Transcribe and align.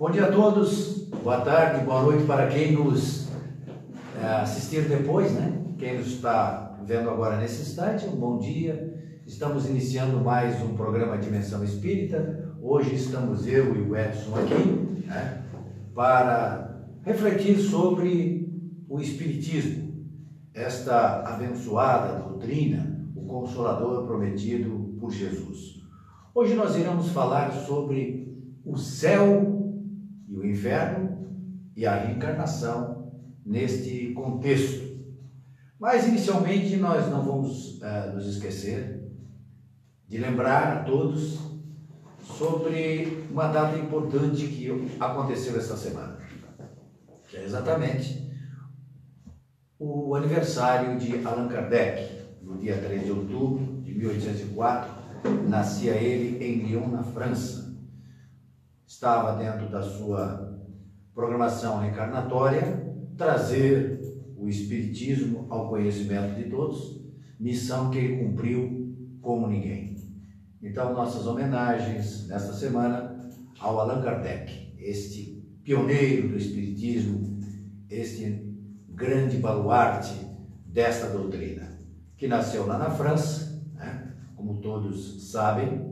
Bom 0.00 0.10
dia 0.10 0.24
a 0.24 0.32
todos, 0.32 1.10
boa 1.22 1.42
tarde, 1.42 1.84
boa 1.84 2.02
noite 2.02 2.24
para 2.24 2.46
quem 2.46 2.72
nos 2.72 3.28
é, 4.18 4.24
assistir 4.26 4.88
depois, 4.88 5.30
né? 5.30 5.52
Quem 5.78 5.98
nos 5.98 6.06
está 6.06 6.80
vendo 6.86 7.10
agora 7.10 7.36
nesse 7.36 7.60
instante, 7.60 8.06
um 8.06 8.16
bom 8.16 8.38
dia. 8.38 9.20
Estamos 9.26 9.68
iniciando 9.68 10.16
mais 10.16 10.58
um 10.62 10.74
programa 10.74 11.18
Dimensão 11.18 11.62
Espírita. 11.62 12.50
Hoje 12.62 12.94
estamos 12.94 13.46
eu 13.46 13.76
e 13.76 13.90
o 13.90 13.94
Edson 13.94 14.36
aqui, 14.36 15.04
né? 15.06 15.42
Para 15.94 16.80
refletir 17.04 17.58
sobre 17.58 18.50
o 18.88 19.02
Espiritismo, 19.02 20.02
esta 20.54 21.28
abençoada 21.28 22.20
doutrina, 22.20 23.06
o 23.14 23.26
Consolador 23.26 24.06
prometido 24.06 24.96
por 24.98 25.10
Jesus. 25.10 25.78
Hoje 26.34 26.54
nós 26.54 26.74
iremos 26.74 27.10
falar 27.10 27.52
sobre 27.52 28.34
o 28.64 28.78
céu 28.78 29.49
inferno 30.60 31.26
e 31.74 31.86
a 31.86 31.94
reencarnação 31.94 33.10
neste 33.44 34.12
contexto. 34.12 34.90
Mas 35.78 36.06
inicialmente 36.06 36.76
nós 36.76 37.08
não 37.08 37.22
vamos 37.22 37.80
uh, 37.80 38.14
nos 38.14 38.26
esquecer 38.26 39.00
de 40.06 40.18
lembrar 40.18 40.76
a 40.76 40.84
todos 40.84 41.38
sobre 42.22 43.26
uma 43.30 43.48
data 43.48 43.78
importante 43.78 44.46
que 44.46 44.68
aconteceu 45.00 45.56
esta 45.56 45.76
semana, 45.76 46.18
que 47.28 47.38
é 47.38 47.44
exatamente 47.44 48.28
o 49.78 50.14
aniversário 50.14 50.98
de 50.98 51.26
Allan 51.26 51.48
Kardec, 51.48 52.20
no 52.42 52.58
dia 52.58 52.76
3 52.76 53.04
de 53.04 53.10
outubro 53.12 53.80
de 53.82 53.94
1804, 53.94 55.48
nascia 55.48 55.92
ele 55.92 56.44
em 56.44 56.66
Lyon, 56.66 56.88
na 56.88 57.02
França 57.02 57.70
estava 58.90 59.38
dentro 59.38 59.68
da 59.70 59.80
sua 59.80 60.49
programação 61.20 61.80
reencarnatória 61.80 62.82
trazer 63.18 64.00
o 64.38 64.48
Espiritismo 64.48 65.46
ao 65.50 65.68
conhecimento 65.68 66.34
de 66.34 66.48
todos, 66.48 66.98
missão 67.38 67.90
que 67.90 67.98
ele 67.98 68.24
cumpriu 68.24 68.96
como 69.20 69.46
ninguém. 69.46 69.96
Então, 70.62 70.94
nossas 70.94 71.26
homenagens 71.26 72.26
nesta 72.26 72.54
semana 72.54 73.30
ao 73.58 73.78
Allan 73.78 74.00
Kardec, 74.00 74.74
este 74.78 75.44
pioneiro 75.62 76.28
do 76.28 76.38
Espiritismo, 76.38 77.38
este 77.90 78.42
grande 78.88 79.36
baluarte 79.36 80.14
desta 80.64 81.10
doutrina, 81.10 81.78
que 82.16 82.26
nasceu 82.26 82.66
lá 82.66 82.78
na 82.78 82.90
França, 82.92 83.62
né? 83.74 84.14
como 84.34 84.58
todos 84.62 85.30
sabem, 85.30 85.86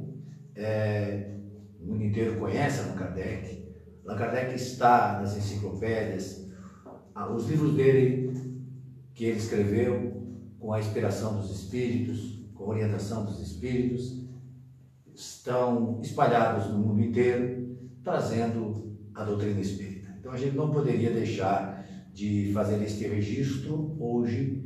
é, 0.55 1.35
o 1.79 1.87
mundo 1.87 2.03
inteiro 2.03 2.39
conhece 2.39 2.81
Allan 2.81 2.97
Kardec. 2.97 3.68
Allan 4.09 4.17
Kardec 4.17 4.55
está 4.55 5.19
nas 5.21 5.37
enciclopédias. 5.37 6.49
Ah, 7.15 7.31
os 7.31 7.47
livros 7.47 7.75
dele, 7.75 8.33
que 9.13 9.27
ele 9.27 9.39
escreveu 9.39 10.17
com 10.59 10.73
a 10.73 10.79
inspiração 10.79 11.37
dos 11.37 11.51
espíritos, 11.51 12.43
com 12.55 12.65
a 12.65 12.69
orientação 12.69 13.27
dos 13.27 13.39
espíritos, 13.39 14.27
estão 15.15 16.01
espalhados 16.03 16.71
no 16.71 16.79
mundo 16.79 17.03
inteiro, 17.03 17.77
trazendo 18.03 18.97
a 19.15 19.25
doutrina 19.25 19.61
espírita. 19.61 20.09
Então 20.19 20.33
a 20.33 20.39
gente 20.39 20.57
não 20.57 20.71
poderia 20.71 21.11
deixar 21.11 21.87
de 22.15 22.51
fazer 22.55 22.83
este 22.83 23.07
registro 23.07 23.95
hoje, 24.01 24.65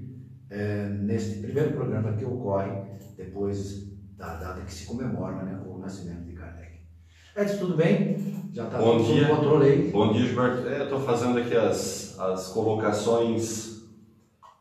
é, 0.50 0.88
neste 0.88 1.40
primeiro 1.40 1.72
programa 1.72 2.12
que 2.12 2.24
ocorre 2.24 2.70
depois 3.16 3.90
da 4.16 4.36
data 4.36 4.60
que 4.60 4.72
se 4.72 4.86
comemora 4.86 5.42
né, 5.42 5.60
o 5.66 5.78
nascimento 5.78 6.26
de. 6.26 6.31
Edson, 7.34 7.56
tudo 7.56 7.76
bem? 7.76 8.18
Já 8.52 8.64
está 8.64 8.78
tudo 8.78 9.04
dia. 9.04 9.26
controle 9.26 9.66
aí? 9.66 9.90
Bom 9.90 10.12
dia, 10.12 10.26
Gilberto. 10.26 10.68
É, 10.68 10.80
eu 10.80 10.84
estou 10.84 11.00
fazendo 11.00 11.38
aqui 11.38 11.56
as, 11.56 12.18
as 12.20 12.48
colocações 12.48 13.86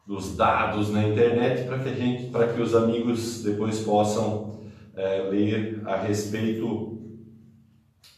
dos 0.07 0.37
dados 0.37 0.89
na 0.89 1.05
internet 1.05 1.67
para 1.67 1.79
que 1.79 1.89
a 1.89 1.93
gente, 1.93 2.31
para 2.31 2.47
que 2.47 2.61
os 2.61 2.73
amigos 2.73 3.43
depois 3.43 3.79
possam 3.79 4.61
é, 4.95 5.27
ler 5.29 5.81
a 5.85 5.97
respeito 5.97 6.65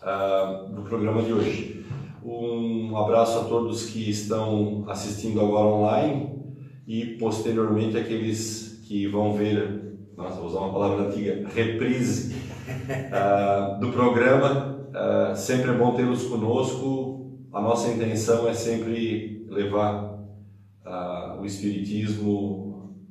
uh, 0.04 0.70
do 0.72 0.84
programa 0.84 1.24
de 1.24 1.34
hoje. 1.34 1.86
Um 2.24 2.96
abraço 2.96 3.40
a 3.40 3.44
todos 3.46 3.88
que 3.88 4.08
estão 4.08 4.86
assistindo 4.88 5.42
agora 5.42 5.66
online 5.66 6.30
e 6.86 7.18
posteriormente 7.18 7.98
aqueles 7.98 8.84
que 8.88 9.08
vão 9.08 9.34
ver, 9.34 9.98
nossa, 10.16 10.36
vou 10.36 10.46
usar 10.46 10.60
uma 10.60 10.74
palavra 10.74 11.08
antiga, 11.08 11.50
reprise 11.56 12.53
uh, 12.64 13.80
do 13.80 13.92
programa. 13.92 14.88
Uh, 14.90 15.36
sempre 15.36 15.72
é 15.72 15.74
bom 15.74 15.94
tê-los 15.96 16.24
conosco. 16.24 17.32
A 17.52 17.62
nossa 17.62 17.90
intenção 17.90 18.48
é 18.48 18.54
sempre 18.54 19.46
levar 19.50 20.20
uh, 20.86 21.42
o 21.42 21.46
Espiritismo 21.46 22.64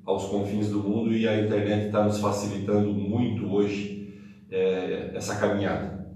aos 0.04 0.24
confins 0.26 0.68
do 0.68 0.80
mundo 0.80 1.12
e 1.12 1.28
a 1.28 1.40
internet 1.40 1.86
está 1.86 2.02
nos 2.04 2.18
facilitando 2.18 2.92
muito 2.92 3.46
hoje 3.46 4.18
é, 4.50 5.12
essa 5.14 5.36
caminhada. 5.36 6.12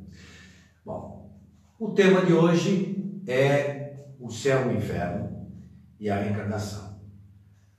Bom, 0.85 1.31
o 1.79 1.91
tema 1.91 2.25
de 2.25 2.33
hoje 2.33 3.23
é 3.27 4.07
o 4.21 4.29
céu 4.29 4.67
e 4.67 4.75
o 4.75 4.77
inferno 4.77 5.47
e 6.01 6.11
a 6.11 6.17
reencarnação. 6.17 6.97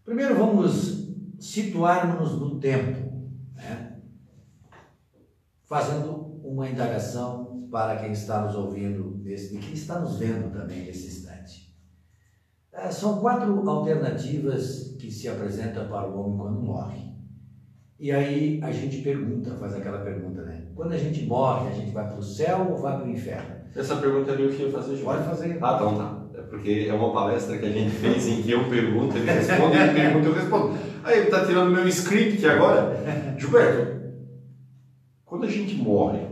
Primeiro 0.06 0.36
vamos 0.36 1.14
situar-nos 1.40 2.40
no 2.40 2.60
tempo 2.60 3.07
fazendo 5.68 6.40
uma 6.44 6.70
indagação 6.70 7.68
para 7.70 7.98
quem 7.98 8.12
está 8.12 8.42
nos 8.42 8.56
ouvindo 8.56 9.22
e 9.26 9.36
quem 9.36 9.74
está 9.74 10.00
nos 10.00 10.18
vendo 10.18 10.52
também 10.52 10.86
nesse 10.86 11.08
instante. 11.08 11.76
É, 12.74 12.90
são 12.90 13.20
quatro 13.20 13.70
alternativas 13.70 14.96
que 15.00 15.12
se 15.12 15.28
apresentam 15.28 15.88
para 15.88 16.08
o 16.08 16.20
homem 16.20 16.38
quando 16.38 16.62
morre. 16.62 17.08
E 18.00 18.12
aí 18.12 18.60
a 18.64 18.72
gente 18.72 19.02
pergunta, 19.02 19.56
faz 19.56 19.76
aquela 19.76 20.00
pergunta, 20.00 20.44
né? 20.44 20.68
Quando 20.76 20.94
a 20.94 20.98
gente 20.98 21.26
morre, 21.26 21.70
a 21.70 21.74
gente 21.74 21.92
vai 21.92 22.08
para 22.08 22.20
o 22.20 22.24
céu 22.24 22.68
ou 22.70 22.78
vai 22.78 22.96
para 22.96 23.08
o 23.08 23.10
inferno? 23.10 23.58
Essa 23.76 23.96
pergunta 23.96 24.32
ali 24.32 24.44
eu 24.44 24.50
queria 24.52 24.72
fazer, 24.72 24.96
João. 24.96 25.16
Pode 25.16 25.28
fazer. 25.28 25.58
Ah, 25.62 25.74
então 25.76 25.98
tá. 25.98 26.40
É 26.40 26.42
porque 26.44 26.86
é 26.88 26.94
uma 26.94 27.12
palestra 27.12 27.58
que 27.58 27.66
a 27.66 27.70
gente 27.70 27.90
fez 27.90 28.28
em 28.28 28.44
que 28.44 28.52
eu 28.52 28.70
pergunto, 28.70 29.18
ele 29.18 29.32
responde, 29.32 29.76
ele 29.76 29.94
pergunta, 29.94 30.28
eu 30.28 30.34
respondo. 30.34 30.78
Aí 31.04 31.18
ele 31.18 31.26
está 31.26 31.46
tirando 31.46 31.72
meu 31.72 31.88
script 31.88 32.46
agora. 32.46 32.96
Gilberto, 33.38 33.97
quando 35.28 35.44
a 35.44 35.50
gente 35.50 35.76
morre, 35.76 36.26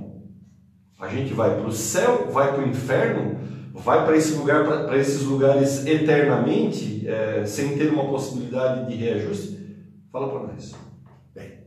a 0.99 1.09
gente 1.09 1.33
vai 1.33 1.59
para 1.59 1.67
o 1.67 1.71
céu, 1.71 2.31
vai 2.31 2.53
para 2.53 2.63
o 2.63 2.67
inferno, 2.67 3.37
vai 3.73 4.05
para 4.05 4.15
esse 4.15 4.35
lugar, 4.35 4.63
para 4.63 4.97
esses 4.97 5.23
lugares 5.23 5.85
eternamente, 5.85 7.05
é, 7.05 7.45
sem 7.45 7.77
ter 7.77 7.91
uma 7.91 8.05
possibilidade 8.05 8.89
de 8.89 8.95
reajuste? 8.95 9.85
Fala 10.09 10.29
para 10.29 10.47
nós. 10.47 10.73
Bem, 11.33 11.59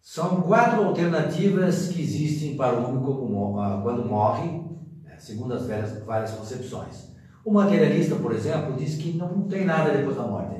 são 0.00 0.42
quatro 0.42 0.82
alternativas 0.82 1.88
que 1.88 2.02
existem 2.02 2.56
para 2.56 2.74
o 2.74 2.92
homem 2.92 3.64
ah, 3.64 3.80
quando 3.80 4.04
morre, 4.04 4.60
né, 5.04 5.14
segundo 5.18 5.54
as 5.54 5.68
várias, 5.68 6.04
várias 6.04 6.32
concepções. 6.32 7.12
O 7.44 7.52
materialista, 7.52 8.16
por 8.16 8.32
exemplo, 8.32 8.74
diz 8.74 8.96
que 8.96 9.16
não 9.16 9.42
tem 9.42 9.64
nada 9.64 9.96
depois 9.96 10.16
da 10.16 10.26
morte. 10.26 10.52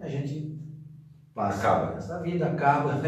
A 0.00 0.08
gente 0.08 0.58
passa 1.32 1.60
acaba. 1.60 1.96
essa 1.96 2.20
vida, 2.20 2.46
acaba. 2.46 3.00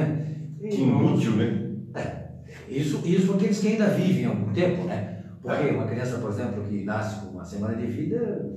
Que 0.68 0.82
inútil, 0.82 1.32
né? 1.32 1.72
É. 1.94 2.22
Isso, 2.68 3.00
isso 3.04 3.34
aqueles 3.34 3.58
que 3.58 3.68
ainda 3.68 3.88
vivem 3.88 4.26
algum 4.26 4.52
tempo, 4.52 4.84
né? 4.84 5.24
Porque 5.42 5.68
é. 5.68 5.72
uma 5.72 5.86
criança, 5.86 6.18
por 6.18 6.30
exemplo, 6.30 6.62
que 6.64 6.84
nasce 6.84 7.20
com 7.20 7.32
uma 7.32 7.44
semana 7.44 7.74
de 7.74 7.86
vida, 7.86 8.48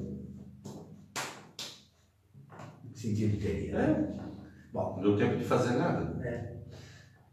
que 2.94 3.00
sentido 3.00 3.42
teria? 3.42 3.74
Né? 3.74 4.14
É. 4.20 4.26
Bom, 4.72 4.96
não 4.98 5.04
deu 5.04 5.18
tempo 5.18 5.38
de 5.38 5.44
fazer 5.44 5.78
nada. 5.78 6.16
É. 6.24 6.56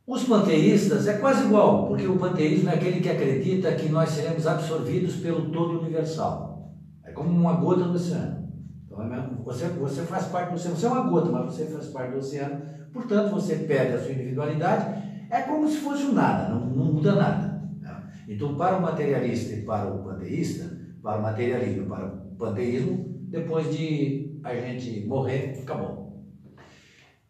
Os 0.07 0.25
panteístas 0.25 1.07
é 1.07 1.19
quase 1.19 1.45
igual, 1.45 1.87
porque 1.87 2.07
o 2.07 2.19
panteísmo 2.19 2.71
é 2.71 2.75
aquele 2.75 3.01
que 3.01 3.09
acredita 3.09 3.75
que 3.75 3.89
nós 3.89 4.09
seremos 4.09 4.47
absorvidos 4.47 5.17
pelo 5.17 5.51
todo 5.51 5.81
universal. 5.81 6.75
É 7.05 7.13
como 7.13 7.31
uma 7.31 7.55
gota 7.55 7.85
no 7.85 7.95
oceano. 7.95 8.49
Então, 8.87 9.03
é 9.03 9.31
você, 9.45 9.69
você 9.69 10.03
faz 10.03 10.27
parte 10.27 10.51
do 10.51 10.55
oceano, 10.55 10.77
você 10.77 10.87
é 10.87 10.89
uma 10.89 11.09
gota, 11.09 11.31
mas 11.31 11.55
você 11.55 11.67
faz 11.67 11.87
parte 11.89 12.13
do 12.13 12.19
oceano, 12.19 12.63
portanto 12.93 13.31
você 13.31 13.57
perde 13.57 13.95
a 13.95 13.99
sua 13.99 14.13
individualidade, 14.13 15.03
é 15.31 15.41
como 15.43 15.69
se 15.69 15.79
fosse 15.79 16.05
um 16.05 16.13
nada, 16.13 16.49
não, 16.53 16.67
não 16.67 16.93
muda 16.93 17.15
nada. 17.15 17.63
Né? 17.81 18.03
Então, 18.29 18.55
para 18.55 18.77
o 18.77 18.83
materialista 18.83 19.55
e 19.55 19.63
para 19.63 19.93
o 19.93 20.05
panteísta, 20.05 20.79
para 21.03 21.19
o 21.19 21.23
materialismo 21.23 21.85
e 21.85 21.87
para 21.87 22.07
o 22.07 22.37
panteísmo, 22.37 23.13
depois 23.29 23.75
de 23.75 24.39
a 24.45 24.55
gente 24.55 25.07
morrer, 25.07 25.59
acabou. 25.63 26.23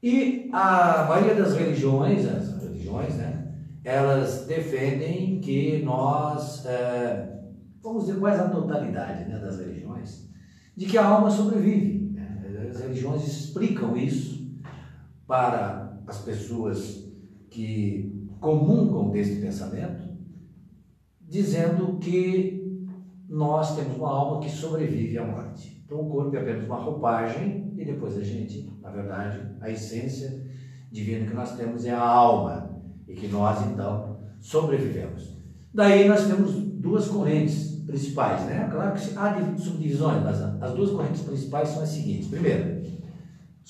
E 0.03 0.51
a 0.53 1.07
maioria 1.09 1.37
das 1.37 1.55
religiões, 1.55 2.27
as 2.27 2.61
religiões, 2.61 3.15
né, 3.15 3.55
elas 3.85 4.47
defendem 4.47 5.41
que 5.41 5.81
nós, 5.85 6.67
é, 6.67 7.41
vamos 7.81 8.07
dizer, 8.07 8.19
quase 8.19 8.41
a 8.41 8.49
totalidade 8.49 9.29
né, 9.29 9.39
das 9.39 9.61
religiões, 9.61 10.29
de 10.77 10.87
que 10.87 10.99
a 10.99 11.05
alma 11.05 11.31
sobrevive. 11.31 12.11
Né? 12.15 12.69
As 12.69 12.81
religiões 12.81 13.27
explicam 13.27 13.97
isso 13.97 14.32
para 15.27 16.03
as 16.07 16.19
pessoas 16.19 17.11
que 17.51 18.29
comungam 18.41 19.11
desse 19.11 19.41
pensamento, 19.41 20.03
dizendo 21.21 21.99
que 21.99 22.63
nós 23.29 23.77
temos 23.77 23.97
uma 23.97 24.11
alma 24.11 24.41
que 24.41 24.51
sobrevive 24.51 25.19
à 25.19 25.27
morte. 25.27 25.83
Então 25.85 26.01
o 26.01 26.11
corpo 26.11 26.37
é 26.37 26.41
apenas 26.41 26.65
uma 26.65 26.77
roupagem 26.77 27.73
e 27.77 27.85
depois 27.85 28.17
a 28.17 28.23
gente, 28.23 28.71
na 28.83 28.91
verdade, 28.91 29.41
a 29.61 29.71
essência 29.71 30.47
divina 30.91 31.27
que 31.27 31.35
nós 31.35 31.57
temos 31.57 31.85
é 31.85 31.93
a 31.93 32.01
alma 32.01 32.83
e 33.09 33.15
que 33.15 33.29
nós 33.29 33.67
então 33.67 34.19
sobrevivemos. 34.41 35.41
Daí 35.73 36.07
nós 36.07 36.27
temos 36.27 36.53
duas 36.53 37.09
correntes 37.09 37.83
principais, 37.87 38.45
né? 38.47 38.69
Claro 38.71 38.93
que 38.93 39.17
há 39.17 39.57
subdivisões, 39.57 40.23
mas 40.23 40.41
as 40.41 40.75
duas 40.75 40.91
correntes 40.91 41.23
principais 41.23 41.69
são 41.69 41.83
as 41.83 41.89
seguintes. 41.89 42.29
Primeiro, 42.29 42.72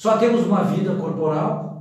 só 0.02 0.18
temos 0.18 0.44
uma 0.44 0.64
vida 0.64 0.96
corporal 0.96 1.80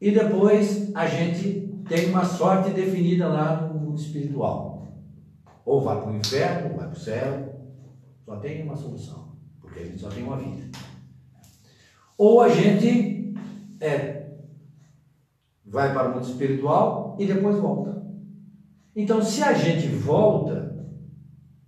e 0.00 0.10
depois 0.10 0.90
a 0.94 1.06
gente 1.06 1.70
tem 1.86 2.08
uma 2.08 2.24
sorte 2.24 2.70
definida 2.70 3.28
lá 3.28 3.60
no 3.60 3.78
mundo 3.78 4.00
espiritual. 4.00 4.88
Ou 5.66 5.82
vai 5.82 6.00
para 6.00 6.12
o 6.12 6.16
inferno, 6.16 6.70
ou 6.70 6.76
vai 6.78 6.86
para 6.86 6.96
o 6.96 6.98
céu. 6.98 7.68
Só 8.24 8.36
tem 8.36 8.62
uma 8.62 8.74
solução, 8.74 9.36
porque 9.60 9.80
a 9.80 9.84
gente 9.84 10.00
só 10.00 10.08
tem 10.08 10.22
uma 10.22 10.38
vida. 10.38 10.70
Ou 12.16 12.40
a 12.40 12.48
gente 12.48 13.34
é, 13.82 14.30
vai 15.66 15.92
para 15.92 16.08
o 16.08 16.14
mundo 16.14 16.24
espiritual 16.24 17.18
e 17.20 17.26
depois 17.26 17.58
volta. 17.58 18.02
Então, 18.96 19.22
se 19.22 19.42
a 19.42 19.52
gente 19.52 19.88
volta, 19.88 20.74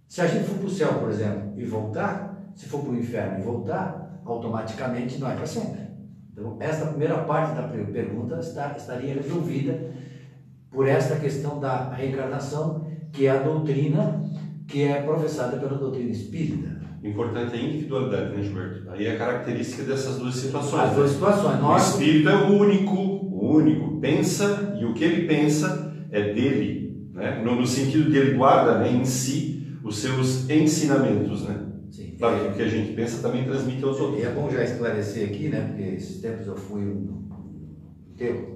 se 0.09 0.23
a 0.23 0.27
gente 0.27 0.47
for 0.47 0.57
para 0.57 0.67
o 0.67 0.71
céu, 0.71 0.99
por 0.99 1.11
exemplo, 1.11 1.53
e 1.61 1.65
voltar, 1.67 2.43
se 2.55 2.65
for 2.65 2.81
para 2.81 2.93
o 2.93 2.99
inferno 2.99 3.39
e 3.39 3.43
voltar, 3.43 4.02
automaticamente 4.25 5.19
não 5.19 5.31
é 5.31 5.35
para 5.35 5.47
sempre. 5.47 5.81
Então, 6.33 6.57
esta 6.61 6.87
primeira 6.87 7.19
parte 7.19 7.55
da 7.55 7.69
pergunta 7.69 8.39
está, 8.41 8.75
estaria 8.77 9.15
resolvida 9.15 9.93
por 10.71 10.89
esta 10.89 11.17
questão 11.17 11.61
da 11.61 11.93
reencarnação, 11.93 12.87
que 13.13 13.27
é 13.27 13.31
a 13.31 13.43
doutrina 13.43 14.23
que 14.67 14.85
é 14.85 15.03
professada 15.03 15.59
pela 15.59 15.77
doutrina 15.77 16.11
espírita. 16.11 16.81
Importante 17.05 17.55
é 17.55 17.59
a 17.59 17.63
individualidade, 17.63 18.37
né, 18.37 18.43
Gilberto? 18.43 18.91
Aí 18.91 19.07
é 19.07 19.15
a 19.15 19.19
característica 19.19 19.83
dessas 19.83 20.19
duas 20.19 20.37
situações. 20.37 20.83
As 20.83 20.95
duas 20.95 21.11
situações. 21.11 21.61
Nós... 21.61 21.83
O 21.83 21.91
espírito 21.91 22.29
é 22.29 22.35
o 22.35 22.59
único, 22.59 22.97
o 22.97 23.57
único. 23.57 24.01
Pensa 24.01 24.79
e 24.81 24.85
o 24.85 24.95
que 24.95 25.05
ele 25.05 25.27
pensa 25.27 25.93
é 26.11 26.33
dele, 26.33 27.11
né? 27.13 27.43
no, 27.45 27.57
no 27.57 27.67
sentido 27.67 28.11
de 28.11 28.17
ele 28.17 28.35
guarda 28.37 28.79
né, 28.79 28.91
em 28.91 29.05
si 29.05 29.79
os 29.83 29.99
seus 29.99 30.49
ensinamentos, 30.49 31.43
né? 31.47 31.72
Claro 32.23 32.51
o 32.51 32.53
que 32.53 32.63
a 32.63 32.69
gente 32.69 32.93
pensa 32.93 33.21
também 33.21 33.45
transmite 33.45 33.83
aos 33.83 33.99
outros. 33.99 34.23
E 34.23 34.25
é 34.25 34.31
bom 34.31 34.49
já 34.49 34.63
esclarecer 34.63 35.29
aqui, 35.29 35.49
né? 35.49 35.61
Porque 35.67 35.97
esses 35.97 36.21
tempos 36.21 36.47
eu 36.47 36.57
fui 36.57 36.81
um 36.83 37.23
enterro. 38.13 38.53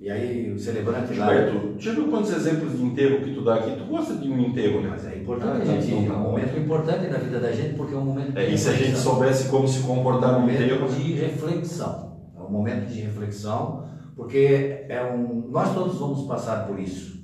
E 0.00 0.10
aí 0.10 0.52
o 0.52 0.58
celebrante 0.58 1.14
Gilberto, 1.14 1.74
já 1.78 1.92
viu 1.92 2.08
quantos 2.08 2.32
exemplos 2.32 2.76
de 2.76 2.84
enterro 2.84 3.20
que 3.24 3.34
tu 3.34 3.42
dá 3.42 3.56
aqui? 3.56 3.76
Tu 3.76 3.84
gosta 3.84 4.14
de 4.14 4.28
um 4.28 4.38
enterro, 4.38 4.80
né? 4.80 4.90
Mas 4.90 5.06
é 5.06 5.16
importante, 5.16 5.62
ah, 5.62 5.64
gente, 5.64 5.92
então, 5.92 6.06
tá 6.06 6.12
é 6.12 6.16
um 6.16 6.30
momento 6.30 6.58
importante 6.58 7.08
na 7.08 7.18
vida 7.18 7.40
da 7.40 7.50
gente, 7.50 7.74
porque 7.74 7.94
é 7.94 7.96
um 7.96 8.04
momento 8.04 8.38
é, 8.38 8.48
E 8.48 8.58
se 8.58 8.68
a 8.68 8.72
gente 8.74 8.96
soubesse 8.96 9.48
como 9.48 9.66
se 9.66 9.82
comportar 9.82 10.38
no 10.38 10.48
enterro... 10.48 10.70
É 10.70 10.74
um 10.74 10.80
momento 10.80 11.02
de 11.02 11.12
reflexão. 11.14 12.16
É 12.36 12.40
um 12.40 12.50
momento 12.50 12.86
de 12.86 13.00
reflexão, 13.00 13.88
porque 14.14 14.84
é 14.88 15.02
um... 15.02 15.48
nós 15.50 15.74
todos 15.74 15.98
vamos 15.98 16.28
passar 16.28 16.66
por 16.66 16.78
isso, 16.78 17.23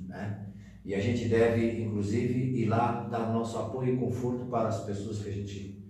E 0.83 0.95
a 0.95 0.99
gente 0.99 1.27
deve, 1.27 1.83
inclusive, 1.83 2.59
ir 2.59 2.65
lá 2.65 3.07
dar 3.11 3.31
nosso 3.31 3.57
apoio 3.57 3.93
e 3.93 3.97
conforto 3.97 4.45
para 4.45 4.67
as 4.67 4.83
pessoas 4.83 5.19
que 5.19 5.29
a 5.29 5.33
gente 5.33 5.83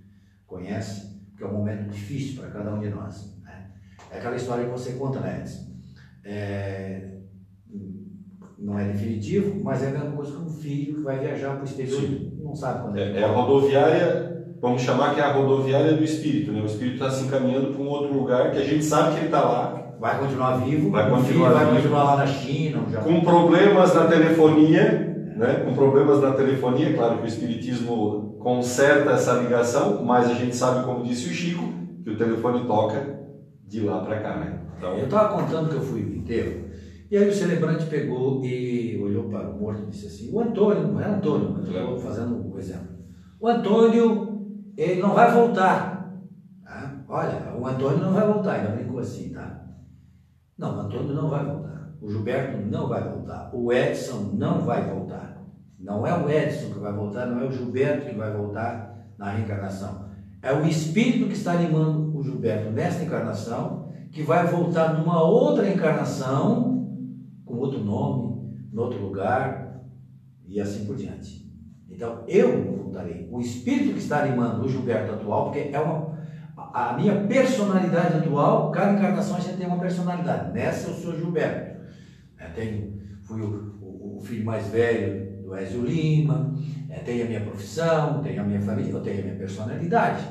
conhece, 0.46 1.22
que 1.38 1.44
é 1.44 1.48
um 1.48 1.54
momento 1.54 1.90
difícil 1.90 2.42
para 2.42 2.52
cada 2.52 2.74
um 2.74 2.80
de 2.80 2.90
nós. 2.90 3.38
Né? 3.42 3.72
É 4.12 4.18
aquela 4.18 4.36
história 4.36 4.66
que 4.66 4.72
você 4.72 4.94
conta, 4.94 5.22
né, 5.22 5.40
Edson? 5.40 5.72
É, 6.24 7.12
não 8.62 8.78
é 8.78 8.86
definitivo, 8.86 9.64
mas 9.64 9.82
é 9.82 9.88
a 9.88 9.92
mesma 9.92 10.12
coisa 10.12 10.34
que 10.34 10.42
um 10.42 10.50
filho 10.50 10.96
que 10.96 11.02
vai 11.02 11.20
viajar 11.20 11.54
para 11.54 11.62
o 11.62 11.66
exterior 11.66 12.00
Sim. 12.00 12.32
não 12.44 12.56
sabe 12.56 12.84
quando 12.84 12.98
é. 12.98 13.12
É, 13.12 13.20
é 13.22 13.24
a 13.24 13.32
rodoviária, 13.32 14.56
vamos 14.62 14.82
chamar 14.82 15.16
que 15.16 15.20
é 15.20 15.24
a 15.24 15.34
rodoviária 15.34 15.94
do 15.94 16.04
espírito, 16.04 16.52
né? 16.52 16.62
O 16.62 16.66
espírito 16.66 16.96
está 16.96 17.10
se 17.10 17.26
encaminhando 17.26 17.74
para 17.74 17.82
um 17.82 17.88
outro 17.88 18.14
lugar 18.14 18.52
que 18.52 18.60
a 18.60 18.64
gente 18.64 18.84
sabe 18.84 19.14
que 19.14 19.18
ele 19.18 19.26
está 19.26 19.42
lá. 19.42 19.81
Vai 20.02 20.18
continuar 20.18 20.58
vivo, 20.58 20.90
vai 20.90 21.08
continuar, 21.12 21.54
vai 21.54 21.76
continuar 21.76 22.04
lá 22.04 22.16
na 22.18 22.26
China. 22.26 22.80
Com 23.04 23.22
problemas 23.22 23.94
na 23.94 24.08
telefonia, 24.08 25.34
né? 25.38 25.64
Com 25.64 25.76
problemas 25.76 26.20
na 26.20 26.32
telefonia, 26.32 26.96
claro 26.96 27.20
que 27.20 27.26
o 27.26 27.28
espiritismo 27.28 28.36
conserta 28.40 29.12
essa 29.12 29.34
ligação, 29.34 30.04
mas 30.04 30.28
a 30.28 30.34
gente 30.34 30.56
sabe, 30.56 30.84
como 30.84 31.04
disse 31.04 31.30
o 31.30 31.32
Chico, 31.32 31.64
que 32.04 32.10
o 32.10 32.18
telefone 32.18 32.66
toca 32.66 33.20
de 33.68 33.82
lá 33.82 34.04
para 34.04 34.20
cá, 34.22 34.38
né? 34.38 34.62
Então... 34.76 34.98
Eu 34.98 35.04
estava 35.04 35.38
contando 35.38 35.70
que 35.70 35.76
eu 35.76 35.82
fui 35.82 36.02
no 36.02 36.16
enterro, 36.16 36.66
e 37.12 37.16
aí 37.16 37.30
o 37.30 37.34
celebrante 37.34 37.86
pegou 37.86 38.44
e 38.44 39.00
olhou 39.04 39.26
para 39.26 39.52
o 39.52 39.60
morto 39.60 39.84
e 39.84 39.92
disse 39.92 40.08
assim: 40.08 40.34
O 40.34 40.40
Antônio, 40.40 40.88
não 40.88 41.00
é 41.00 41.06
Antônio, 41.06 41.52
mas 41.56 41.68
eu 41.68 41.80
estou 41.80 42.00
fazendo 42.00 42.52
um 42.52 42.58
exemplo. 42.58 42.90
O 43.40 43.48
Antônio, 43.48 44.48
ele 44.76 45.00
não 45.00 45.14
vai 45.14 45.32
voltar. 45.32 46.12
Tá? 46.66 47.04
Olha, 47.08 47.54
o 47.56 47.68
Antônio 47.68 48.00
não 48.00 48.14
vai 48.14 48.26
voltar, 48.26 48.54
ainda 48.54 48.70
brincou 48.70 49.00
assim, 49.00 49.30
tá? 49.30 49.61
Não, 50.62 50.78
o 50.78 50.80
Antônio 50.82 51.16
não 51.16 51.28
vai 51.28 51.44
voltar. 51.44 51.92
O 52.00 52.08
Gilberto 52.08 52.58
não 52.68 52.88
vai 52.88 53.04
voltar. 53.10 53.50
O 53.52 53.74
Edson 53.74 54.30
não 54.34 54.62
vai 54.62 54.88
voltar. 54.88 55.44
Não 55.80 56.06
é 56.06 56.14
o 56.16 56.30
Edson 56.30 56.72
que 56.72 56.80
vai 56.80 56.94
voltar, 56.94 57.26
não 57.26 57.42
é 57.42 57.46
o 57.46 57.52
Gilberto 57.52 58.08
que 58.08 58.16
vai 58.16 58.32
voltar 58.32 59.08
na 59.18 59.32
reencarnação. 59.32 60.06
É 60.40 60.54
o 60.54 60.64
espírito 60.68 61.28
que 61.28 61.34
está 61.34 61.54
animando 61.54 62.16
o 62.16 62.24
Gilberto 62.24 62.70
nesta 62.70 63.04
encarnação 63.04 63.88
que 64.12 64.22
vai 64.22 64.46
voltar 64.46 64.94
numa 65.00 65.24
outra 65.24 65.68
encarnação, 65.68 66.96
com 67.44 67.56
outro 67.58 67.84
nome, 67.84 68.56
em 68.72 68.78
outro 68.78 69.02
lugar, 69.02 69.82
e 70.46 70.62
assim 70.62 70.86
por 70.86 70.96
diante. 70.96 71.50
Então, 71.90 72.24
eu 72.28 72.76
voltarei. 72.76 73.28
O 73.32 73.40
espírito 73.40 73.94
que 73.94 74.00
está 74.00 74.22
animando 74.22 74.64
o 74.64 74.70
Gilberto 74.70 75.14
atual, 75.14 75.46
porque 75.46 75.70
é 75.74 75.80
uma, 75.80 76.11
a 76.74 76.94
minha 76.94 77.26
personalidade 77.28 78.18
atual, 78.18 78.72
cada 78.72 78.94
encarnação 78.94 79.38
a 79.38 79.40
gente 79.40 79.58
tem 79.58 79.68
uma 79.68 79.80
personalidade. 79.80 80.54
Nessa 80.54 80.90
eu 80.90 80.94
sou 80.96 81.16
Gilberto. 81.16 81.82
Eu 82.40 82.54
tenho, 82.54 83.02
fui 83.22 83.42
o, 83.42 83.78
o, 83.82 84.18
o 84.18 84.22
filho 84.22 84.46
mais 84.46 84.68
velho 84.68 85.44
do 85.44 85.56
Ezio 85.56 85.84
Lima, 85.84 86.54
é, 86.90 87.00
tenho 87.00 87.26
a 87.26 87.28
minha 87.28 87.42
profissão, 87.42 88.22
tenho 88.22 88.42
a 88.42 88.46
minha 88.46 88.62
família, 88.62 88.92
eu 88.92 89.02
tenho 89.02 89.20
a 89.20 89.24
minha 89.24 89.36
personalidade. 89.36 90.26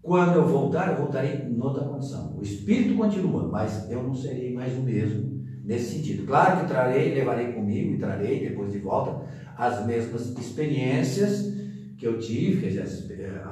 Quando 0.00 0.36
eu 0.36 0.46
voltar, 0.46 0.90
eu 0.90 0.96
voltarei 0.96 1.34
em 1.34 1.60
outra 1.60 1.84
condição. 1.84 2.34
O 2.36 2.42
espírito 2.42 2.96
continua, 2.96 3.46
mas 3.48 3.90
eu 3.90 4.02
não 4.02 4.14
serei 4.14 4.54
mais 4.54 4.72
o 4.76 4.82
mesmo 4.82 5.38
nesse 5.64 5.96
sentido. 5.96 6.26
Claro 6.26 6.60
que 6.60 6.68
trarei, 6.68 7.14
levarei 7.14 7.52
comigo 7.52 7.94
e 7.94 7.98
trarei 7.98 8.48
depois 8.48 8.72
de 8.72 8.78
volta 8.78 9.26
as 9.56 9.84
mesmas 9.84 10.30
experiências 10.38 11.52
que 11.98 12.06
eu 12.06 12.18
tive, 12.18 12.62
quer 12.62 12.68
dizer, 12.68 13.20
eh, 13.20 13.42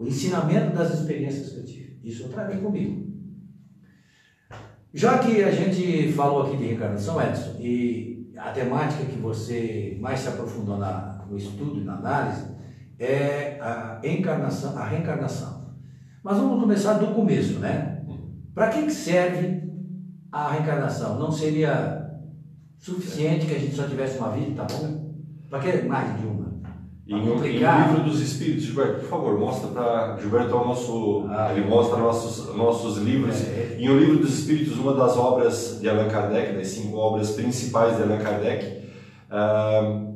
o 0.00 0.06
ensinamento 0.06 0.74
das 0.74 0.94
experiências 0.94 1.50
que 1.50 1.58
eu 1.58 1.64
tive. 1.64 2.00
Isso 2.02 2.22
eu 2.22 2.28
trarei 2.30 2.58
comigo. 2.58 3.06
Já 4.94 5.18
que 5.18 5.44
a 5.44 5.50
gente 5.50 6.10
falou 6.14 6.42
aqui 6.42 6.56
de 6.56 6.64
reencarnação, 6.64 7.20
Edson, 7.20 7.56
e 7.60 8.32
a 8.34 8.50
temática 8.50 9.04
que 9.04 9.18
você 9.18 9.98
mais 10.00 10.20
se 10.20 10.28
aprofundou 10.28 10.78
na, 10.78 11.26
no 11.28 11.36
estudo 11.36 11.82
e 11.82 11.84
na 11.84 11.96
análise 11.96 12.46
é 12.98 13.58
a 13.60 14.00
encarnação, 14.02 14.76
a 14.78 14.86
reencarnação. 14.86 15.76
Mas 16.22 16.38
vamos 16.38 16.60
começar 16.60 16.94
do 16.94 17.14
começo, 17.14 17.58
né? 17.58 18.02
Para 18.54 18.70
que 18.70 18.90
serve 18.90 19.70
a 20.32 20.50
reencarnação? 20.50 21.18
Não 21.18 21.30
seria 21.30 22.22
suficiente 22.78 23.44
que 23.44 23.54
a 23.54 23.58
gente 23.58 23.76
só 23.76 23.86
tivesse 23.86 24.16
uma 24.18 24.32
vida, 24.32 24.64
tá 24.64 24.74
bom? 24.74 25.14
Para 25.50 25.60
que 25.60 25.82
mais 25.82 26.18
de 26.18 26.26
uma? 26.26 26.49
Em, 27.10 27.16
em 27.16 27.26
o 27.26 27.42
livro 27.42 28.04
dos 28.04 28.20
Espíritos, 28.20 28.62
Gilberto, 28.62 29.00
por 29.00 29.08
favor, 29.08 29.36
mostra 29.36 29.68
para. 29.68 30.16
Gilberto 30.20 30.54
é 30.54 30.56
o 30.56 30.64
nosso. 30.64 31.26
Ah, 31.28 31.52
ele 31.52 31.66
mostra 31.66 31.98
nossos, 31.98 32.54
nossos 32.54 32.98
livros. 32.98 33.34
É, 33.48 33.74
é. 33.74 33.76
Em 33.80 33.88
O 33.88 33.98
Livro 33.98 34.18
dos 34.18 34.38
Espíritos, 34.38 34.78
uma 34.78 34.94
das 34.94 35.16
obras 35.16 35.80
de 35.80 35.88
Allan 35.88 36.06
Kardec, 36.06 36.52
das 36.52 36.68
cinco 36.68 36.96
obras 36.96 37.32
principais 37.32 37.96
de 37.96 38.04
Allan 38.04 38.18
Kardec, 38.18 38.84
uh, 39.28 40.14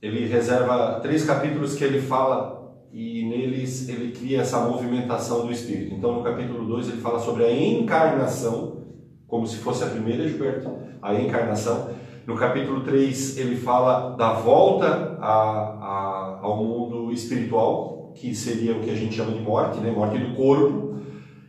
ele 0.00 0.26
reserva 0.28 0.98
três 1.02 1.26
capítulos 1.26 1.74
que 1.74 1.84
ele 1.84 2.00
fala 2.00 2.72
e 2.90 3.28
neles 3.28 3.86
ele 3.90 4.10
cria 4.12 4.40
essa 4.40 4.60
movimentação 4.60 5.44
do 5.44 5.52
espírito. 5.52 5.94
Então, 5.94 6.14
no 6.14 6.24
capítulo 6.24 6.66
2, 6.66 6.88
ele 6.88 7.02
fala 7.02 7.18
sobre 7.18 7.44
a 7.44 7.52
encarnação, 7.52 8.78
como 9.26 9.46
se 9.46 9.56
fosse 9.56 9.84
a 9.84 9.88
primeira, 9.88 10.26
Gilberto, 10.26 10.74
a 11.02 11.14
encarnação. 11.14 11.90
No 12.30 12.36
capítulo 12.36 12.82
3, 12.82 13.38
ele 13.38 13.56
fala 13.56 14.10
da 14.10 14.34
volta 14.34 15.18
a, 15.20 15.30
a, 15.32 16.38
ao 16.40 16.64
mundo 16.64 17.12
espiritual, 17.12 18.12
que 18.14 18.32
seria 18.36 18.72
o 18.72 18.78
que 18.78 18.88
a 18.88 18.94
gente 18.94 19.16
chama 19.16 19.32
de 19.32 19.40
morte, 19.40 19.80
né? 19.80 19.90
morte 19.90 20.16
do 20.16 20.36
corpo. 20.36 20.94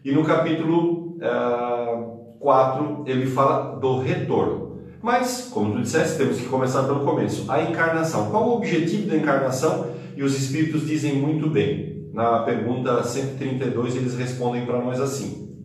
E 0.03 0.11
no 0.11 0.23
capítulo 0.23 1.17
uh, 1.17 1.21
eh, 1.21 2.37
4, 2.39 3.03
ele 3.05 3.27
fala 3.27 3.79
do 3.79 3.99
retorno. 3.99 4.81
Mas, 5.03 5.51
como 5.53 5.75
tu 5.75 5.81
disseste, 5.83 6.17
temos 6.17 6.37
que 6.37 6.47
começar 6.47 6.81
pelo 6.85 7.01
começo. 7.01 7.45
A 7.51 7.61
encarnação. 7.61 8.31
Qual 8.31 8.49
o 8.49 8.57
objetivo 8.57 9.07
da 9.07 9.15
encarnação? 9.15 9.85
E 10.17 10.23
os 10.23 10.35
Espíritos 10.35 10.87
dizem 10.87 11.15
muito 11.15 11.47
bem. 11.47 12.09
Na 12.11 12.39
pergunta 12.39 13.03
132, 13.03 13.97
eles 13.97 14.17
respondem 14.17 14.65
para 14.65 14.81
nós 14.81 14.99
assim: 14.99 15.63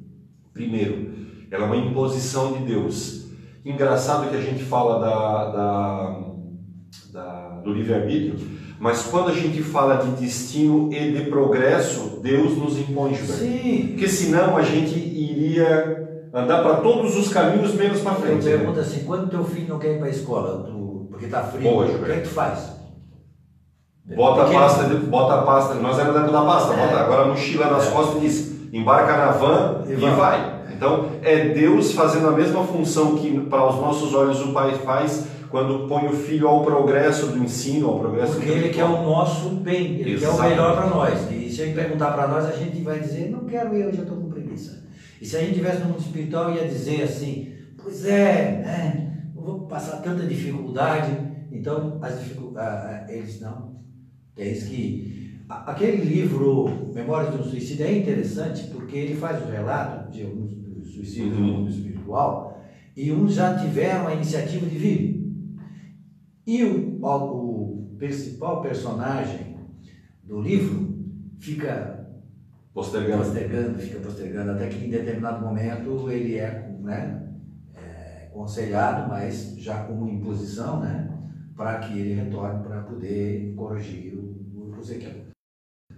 primeiro, 0.52 1.10
ela 1.50 1.64
é 1.64 1.66
uma 1.66 1.76
imposição 1.78 2.52
de 2.52 2.66
Deus. 2.66 3.25
Engraçado 3.70 4.30
que 4.30 4.36
a 4.36 4.40
gente 4.40 4.62
fala 4.62 5.00
da, 5.00 5.44
da, 5.50 6.20
da, 7.12 7.48
do 7.64 7.72
livre-arbítrio, 7.72 8.38
mas 8.78 9.02
quando 9.02 9.30
a 9.30 9.32
gente 9.34 9.60
fala 9.62 9.96
de 9.96 10.10
destino 10.12 10.88
e 10.92 11.10
de 11.12 11.24
progresso, 11.28 12.20
Deus 12.22 12.56
nos 12.56 12.78
impõe, 12.78 13.12
Gilberto. 13.14 13.42
Sim. 13.42 13.88
Porque 13.88 14.06
senão 14.08 14.56
a 14.56 14.62
gente 14.62 14.96
iria 14.96 16.28
andar 16.32 16.62
para 16.62 16.76
todos 16.76 17.16
os 17.16 17.28
caminhos 17.32 17.74
menos 17.74 18.00
para 18.02 18.12
Eu 18.12 18.20
frente. 18.20 18.44
né? 18.44 18.56
pergunto 18.58 18.78
assim, 18.78 19.04
quando 19.04 19.30
teu 19.30 19.42
filho 19.42 19.68
não 19.70 19.78
quer 19.80 19.94
ir 19.94 19.98
para 19.98 20.06
a 20.06 20.10
escola, 20.10 20.62
tu, 20.64 21.08
porque 21.10 21.26
tá 21.26 21.42
frio, 21.42 21.62
Boa, 21.68 21.86
o 21.86 22.04
que 22.04 22.12
é 22.12 22.16
que 22.16 22.28
tu 22.28 22.34
faz? 22.34 22.76
Bota 24.14 24.42
a 24.42 24.44
pasta, 24.52 24.84
bota 24.84 25.34
a 25.34 25.42
pasta, 25.42 25.74
nós 25.74 25.98
éramos 25.98 26.30
da 26.30 26.42
pasta, 26.42 26.72
É. 26.74 26.76
bota 26.76 27.00
agora 27.00 27.22
a 27.22 27.26
mochila 27.26 27.66
nas 27.70 27.88
É. 27.88 27.90
costas 27.90 28.16
e 28.18 28.20
diz, 28.20 28.72
embarca 28.72 29.16
na 29.16 29.30
van 29.32 29.82
E 29.88 29.92
e, 29.92 29.96
vai. 29.96 30.14
vai. 30.14 30.55
Então, 30.74 31.12
é 31.22 31.48
Deus 31.50 31.92
fazendo 31.92 32.28
a 32.28 32.32
mesma 32.32 32.64
função 32.64 33.16
que 33.16 33.40
para 33.40 33.68
os 33.68 33.76
nossos 33.76 34.14
olhos 34.14 34.40
o 34.40 34.52
pai 34.52 34.74
faz 34.74 35.26
quando 35.50 35.86
põe 35.88 36.06
o 36.06 36.12
filho 36.12 36.48
ao 36.48 36.62
progresso 36.64 37.28
do 37.28 37.38
ensino, 37.38 37.88
ao 37.88 37.98
progresso 38.00 38.34
Porque 38.34 38.48
ele 38.50 38.68
quer 38.70 38.84
o 38.84 39.02
nosso 39.02 39.50
bem, 39.50 40.00
ele 40.00 40.18
quer 40.18 40.28
o 40.28 40.42
melhor 40.42 40.76
para 40.76 40.86
nós. 40.88 41.30
E 41.30 41.50
se 41.50 41.62
ele 41.62 41.74
perguntar 41.74 42.10
para 42.12 42.26
nós, 42.28 42.44
a 42.46 42.52
gente 42.52 42.80
vai 42.82 42.98
dizer, 42.98 43.30
não 43.30 43.44
quero 43.44 43.74
ir, 43.76 43.82
eu 43.82 43.92
já 43.92 44.02
estou 44.02 44.16
com 44.16 44.28
preguiça. 44.28 44.84
E 45.20 45.24
se 45.24 45.36
a 45.36 45.40
gente 45.40 45.54
tivesse 45.54 45.80
no 45.80 45.86
mundo 45.86 46.00
espiritual, 46.00 46.52
ia 46.52 46.66
dizer 46.66 47.02
assim, 47.04 47.52
pois 47.80 48.04
é, 48.04 48.60
né, 48.64 49.12
eu 49.34 49.42
vou 49.42 49.60
passar 49.60 49.98
tanta 50.02 50.26
dificuldade. 50.26 51.16
Então, 51.52 51.98
as 52.02 52.18
dificu- 52.18 52.52
ah, 52.56 53.06
eles 53.08 53.40
não. 53.40 53.76
Isso 54.36 54.66
que. 54.68 55.25
Aquele 55.48 56.04
livro, 56.04 56.90
Memórias 56.92 57.32
de 57.34 57.40
um 57.40 57.44
Suicídio, 57.44 57.86
é 57.86 57.98
interessante 57.98 58.68
porque 58.72 58.96
ele 58.96 59.14
faz 59.14 59.40
o 59.46 59.50
relato 59.50 60.10
de 60.10 60.24
alguns 60.24 60.52
dos 60.52 60.92
suicídios 60.92 61.38
no 61.38 61.46
Uhum. 61.46 61.52
mundo 61.58 61.70
espiritual 61.70 62.60
e 62.96 63.12
uns 63.12 63.34
já 63.34 63.56
tiveram 63.56 64.08
a 64.08 64.14
iniciativa 64.14 64.66
de 64.66 64.76
vir. 64.76 65.32
E 66.46 66.64
o, 66.64 66.98
o 67.04 67.94
principal 67.98 68.60
personagem 68.62 69.56
do 70.24 70.40
livro 70.40 70.96
fica 71.38 72.08
Postergando. 72.74 73.22
postergando, 73.24 73.78
fica 73.78 74.00
postergando, 74.00 74.50
até 74.52 74.68
que 74.68 74.84
em 74.84 74.90
determinado 74.90 75.44
momento 75.44 76.10
ele 76.10 76.36
é, 76.36 76.76
né, 76.80 77.28
é, 77.74 78.26
aconselhado, 78.26 79.08
mas 79.08 79.54
já 79.58 79.84
com 79.84 79.94
uma 79.94 80.10
imposição, 80.10 80.80
né, 80.80 81.08
para 81.56 81.78
que 81.78 81.98
ele 81.98 82.14
retorne 82.14 82.62
para 82.64 82.82
poder 82.82 83.54
corrigir 83.56 84.14
o, 84.14 84.74
o 84.74 84.78
Ezequiel. 84.78 85.15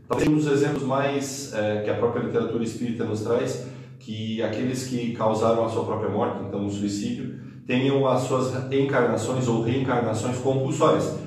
Talvez 0.08 0.26
um 0.26 0.36
dos 0.36 0.46
exemplos 0.46 0.84
mais 0.84 1.52
é, 1.52 1.82
que 1.82 1.90
a 1.90 1.94
própria 1.94 2.22
literatura 2.22 2.64
espírita 2.64 3.04
nos 3.04 3.20
traz, 3.20 3.68
que 3.98 4.42
aqueles 4.42 4.86
que 4.86 5.12
causaram 5.12 5.66
a 5.66 5.68
sua 5.68 5.84
própria 5.84 6.08
morte, 6.08 6.42
então 6.48 6.64
o 6.64 6.70
suicídio, 6.70 7.38
tenham 7.66 8.06
as 8.08 8.22
suas 8.22 8.72
encarnações 8.72 9.46
ou 9.46 9.62
reencarnações 9.62 10.38
compulsórias. 10.38 11.18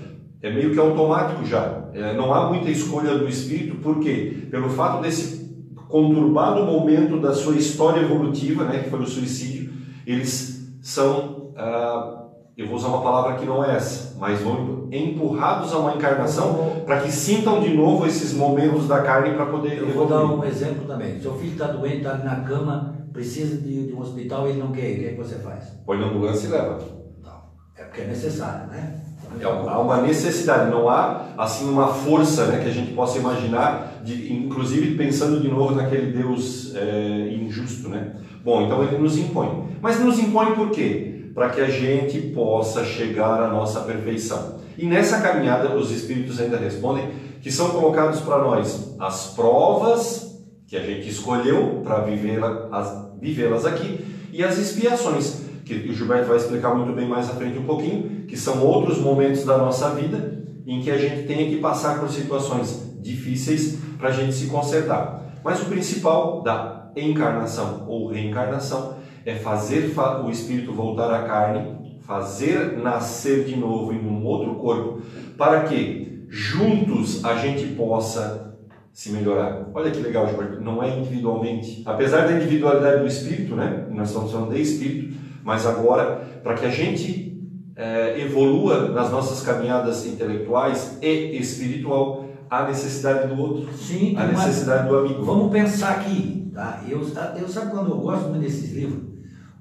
É 0.41 0.51
meio 0.51 0.71
que 0.71 0.79
automático 0.79 1.45
já. 1.45 1.89
É, 1.93 2.15
não 2.15 2.33
há 2.33 2.49
muita 2.49 2.71
escolha 2.71 3.15
do 3.15 3.29
espírito, 3.29 3.75
por 3.75 3.99
quê? 3.99 4.47
Pelo 4.49 4.67
fato 4.69 5.03
desse 5.03 5.41
conturbado 5.87 6.65
momento 6.65 7.19
da 7.19 7.33
sua 7.33 7.55
história 7.55 8.01
evolutiva, 8.01 8.63
né, 8.63 8.79
que 8.79 8.89
foi 8.89 8.99
o 8.99 9.05
suicídio, 9.05 9.73
eles 10.07 10.73
são, 10.81 11.53
ah, 11.55 12.29
eu 12.57 12.67
vou 12.67 12.75
usar 12.75 12.89
uma 12.89 13.01
palavra 13.01 13.35
que 13.35 13.45
não 13.45 13.63
é 13.63 13.75
essa, 13.75 14.17
mas 14.19 14.41
vão 14.41 14.87
empurrados 14.91 15.73
a 15.73 15.77
uma 15.77 15.95
encarnação 15.95 16.81
para 16.85 17.01
que 17.01 17.11
sintam 17.11 17.61
de 17.61 17.73
novo 17.73 18.05
esses 18.05 18.33
momentos 18.33 18.87
da 18.87 19.01
carne 19.01 19.33
para 19.35 19.45
poder 19.45 19.77
Eu 19.77 19.93
vou 19.93 20.05
dar 20.05 20.25
um 20.25 20.43
exemplo 20.43 20.85
também. 20.85 21.19
Seu 21.19 21.33
filho 21.35 21.53
está 21.53 21.67
doente, 21.67 21.97
está 21.97 22.15
na 22.17 22.41
cama, 22.41 22.95
precisa 23.13 23.57
de, 23.57 23.87
de 23.87 23.93
um 23.93 24.01
hospital 24.01 24.47
e 24.47 24.51
ele 24.51 24.59
não 24.59 24.71
quer 24.71 24.89
ir. 24.89 24.95
O 24.95 24.99
que, 24.99 25.05
é 25.05 25.09
que 25.11 25.17
você 25.17 25.35
faz? 25.35 25.65
Põe 25.85 25.99
na 25.99 26.07
ambulância 26.07 26.47
e 26.47 26.51
leva. 26.51 26.79
Não. 27.23 27.41
É 27.77 27.83
porque 27.83 28.01
é 28.01 28.07
necessário, 28.07 28.67
né? 28.67 29.01
É, 29.39 29.45
há 29.45 29.79
uma 29.79 30.01
necessidade, 30.01 30.69
não 30.69 30.89
há 30.89 31.27
assim 31.37 31.69
uma 31.69 31.87
força 31.87 32.47
né, 32.47 32.61
que 32.61 32.69
a 32.69 32.73
gente 32.73 32.91
possa 32.93 33.17
imaginar, 33.17 34.01
de, 34.03 34.33
inclusive 34.33 34.95
pensando 34.97 35.39
de 35.39 35.47
novo 35.47 35.73
naquele 35.73 36.11
Deus 36.11 36.75
é, 36.75 37.29
injusto. 37.33 37.87
Né? 37.87 38.11
Bom, 38.43 38.63
então 38.63 38.83
ele 38.83 38.97
nos 38.97 39.17
impõe. 39.17 39.69
Mas 39.81 39.99
nos 40.01 40.19
impõe 40.19 40.53
por 40.53 40.69
quê? 40.69 41.10
Para 41.33 41.49
que 41.49 41.61
a 41.61 41.69
gente 41.69 42.19
possa 42.33 42.83
chegar 42.83 43.41
à 43.41 43.47
nossa 43.47 43.81
perfeição. 43.81 44.59
E 44.77 44.85
nessa 44.85 45.21
caminhada, 45.21 45.75
os 45.75 45.91
Espíritos 45.91 46.39
ainda 46.39 46.57
respondem 46.57 47.09
que 47.41 47.51
são 47.51 47.69
colocados 47.69 48.21
para 48.21 48.39
nós 48.39 48.95
as 48.99 49.33
provas 49.33 50.39
que 50.67 50.77
a 50.77 50.81
gente 50.81 51.09
escolheu 51.09 51.81
para 51.83 52.01
vivê-las 52.01 53.11
vivê-las 53.19 53.65
aqui 53.65 54.05
e 54.33 54.43
as 54.43 54.57
expiações, 54.57 55.41
que 55.65 55.73
o 55.73 55.93
Gilberto 55.93 56.27
vai 56.27 56.37
explicar 56.37 56.73
muito 56.73 56.93
bem 56.93 57.07
mais 57.07 57.29
à 57.29 57.33
frente 57.33 57.57
um 57.57 57.65
pouquinho, 57.65 58.25
que 58.25 58.37
são 58.37 58.65
outros 58.65 58.97
momentos 58.97 59.43
da 59.43 59.57
nossa 59.57 59.89
vida 59.91 60.41
em 60.65 60.81
que 60.81 60.89
a 60.89 60.97
gente 60.97 61.27
tem 61.27 61.49
que 61.49 61.57
passar 61.57 61.99
por 61.99 62.09
situações 62.09 62.97
difíceis 63.01 63.77
para 63.97 64.09
a 64.09 64.11
gente 64.11 64.33
se 64.33 64.47
consertar. 64.47 65.39
Mas 65.43 65.61
o 65.61 65.65
principal 65.65 66.41
da 66.41 66.91
encarnação 66.95 67.85
ou 67.87 68.07
reencarnação 68.07 68.95
é 69.25 69.35
fazer 69.35 69.89
fa- 69.89 70.21
o 70.21 70.29
espírito 70.29 70.73
voltar 70.73 71.13
à 71.13 71.23
carne, 71.23 71.97
fazer 72.01 72.77
nascer 72.77 73.45
de 73.45 73.55
novo 73.55 73.93
em 73.93 73.99
um 73.99 74.25
outro 74.25 74.55
corpo, 74.55 75.01
para 75.37 75.61
que 75.63 76.25
juntos 76.29 77.23
a 77.23 77.35
gente 77.35 77.67
possa 77.75 78.55
se 78.91 79.11
melhorar. 79.11 79.69
Olha 79.73 79.91
que 79.91 79.99
legal, 79.99 80.27
Gilberto, 80.27 80.61
não 80.61 80.81
é 80.83 80.97
individualmente. 80.97 81.81
Apesar 81.85 82.27
da 82.27 82.33
individualidade 82.33 83.01
do 83.01 83.07
espírito, 83.07 83.55
né? 83.55 83.87
Nós 83.91 84.09
estamos 84.09 84.31
falando 84.31 84.53
de 84.53 84.61
espírito, 84.61 85.17
mas 85.43 85.65
agora, 85.65 86.21
para 86.43 86.55
que 86.55 86.65
a 86.65 86.69
gente 86.69 87.39
eh, 87.75 88.21
evolua 88.21 88.89
nas 88.89 89.09
nossas 89.11 89.41
caminhadas 89.45 90.05
intelectuais 90.05 90.97
e 91.01 91.37
espiritual, 91.37 92.25
há 92.49 92.65
necessidade 92.67 93.33
do 93.33 93.41
outro, 93.41 93.71
Sim, 93.73 94.15
a 94.17 94.25
necessidade 94.27 94.89
do 94.89 94.97
amigo. 94.97 95.23
vamos 95.23 95.51
pensar 95.51 95.91
aqui. 95.91 96.51
Tá? 96.53 96.83
Eu, 96.87 96.99
eu 97.39 97.47
sabe 97.47 97.71
quando 97.71 97.91
eu 97.91 97.97
gosto 97.97 98.27
muito 98.29 98.41
desses 98.41 98.73
livros? 98.73 99.10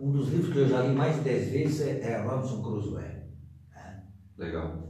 Um 0.00 0.10
dos 0.12 0.28
livros 0.30 0.50
que 0.52 0.58
eu 0.60 0.68
já 0.68 0.80
li 0.80 0.94
mais 0.94 1.16
de 1.16 1.20
10 1.20 1.50
vezes 1.50 1.80
é, 1.82 2.00
é 2.02 2.22
Robinson 2.26 2.62
Crusoe. 2.62 3.02
Legal. 4.38 4.88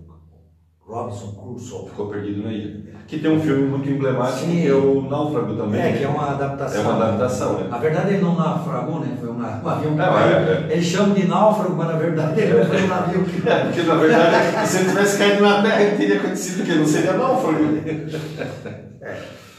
Robinson 0.79 1.33
Crusoe. 1.33 1.89
Ficou 1.89 2.07
perdido 2.09 2.45
na 2.45 2.53
ilha. 2.53 2.91
Que 3.09 3.19
tem 3.19 3.29
um 3.31 3.41
filme 3.41 3.67
muito 3.67 3.89
emblemático 3.91 4.39
Sim. 4.47 4.63
que 4.63 4.69
é 4.69 4.73
o 4.73 5.03
Náufrago 5.03 5.57
também. 5.57 5.81
É, 5.81 5.91
né? 5.91 5.99
que 5.99 6.05
é 6.05 6.09
uma 6.09 6.31
adaptação. 6.31 6.81
É 6.81 6.85
uma 6.85 6.95
adaptação, 6.97 7.59
né? 7.59 7.69
Na 7.69 7.79
verdade 7.79 8.15
ele 8.15 8.23
não 8.23 8.37
naufragou, 8.37 9.01
né? 9.01 9.17
Foi 9.19 9.31
um, 9.31 9.39
um 9.39 9.45
avião 9.45 9.95
que 9.97 10.01
É, 10.01 10.05
caiu. 10.05 10.69
é, 10.69 10.73
Eles 10.73 10.85
chamam 10.87 11.15
de 11.15 11.27
náufrago, 11.27 11.75
mas 11.77 11.89
na 11.89 11.97
verdade 11.97 12.41
ele 12.41 12.65
foi 12.65 12.83
um 12.85 12.87
navio 12.87 13.25
que 13.25 13.43
É, 13.51 13.65
porque 13.65 13.83
na 13.83 13.95
verdade, 13.97 14.69
se 14.69 14.79
ele 14.79 14.89
tivesse 14.91 15.19
caído 15.19 15.43
na 15.43 15.63
terra, 15.63 15.97
teria 15.97 16.17
acontecido 16.19 16.63
o 16.63 16.67
quê? 16.67 16.75
Não 16.77 16.87
seria 16.87 17.13
náufrago. 17.15 17.65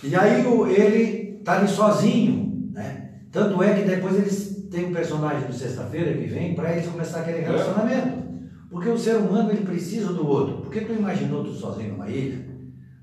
E 0.04 0.16
aí 0.16 0.46
ele 0.78 1.42
tá 1.44 1.58
ali 1.60 1.68
sozinho, 1.68 2.70
né? 2.74 3.10
Tanto 3.32 3.62
é 3.62 3.74
que 3.74 3.82
depois 3.84 4.16
eles 4.16 4.51
têm 4.72 4.86
um 4.88 4.94
personagem 4.94 5.48
do 5.48 5.54
Sexta-feira 5.54 6.18
que 6.18 6.26
vem 6.26 6.56
para 6.56 6.72
eles 6.72 6.88
começar 6.88 7.20
aquele 7.20 7.42
relacionamento. 7.42 8.22
Porque 8.70 8.88
o 8.88 8.98
ser 8.98 9.18
humano 9.18 9.52
ele 9.52 9.66
precisa 9.66 10.14
do 10.14 10.26
outro. 10.26 10.62
Porque 10.62 10.82
tu 10.82 10.94
imaginou 10.94 11.44
tu 11.44 11.52
sozinho 11.52 11.92
numa 11.92 12.10
ilha, 12.10 12.48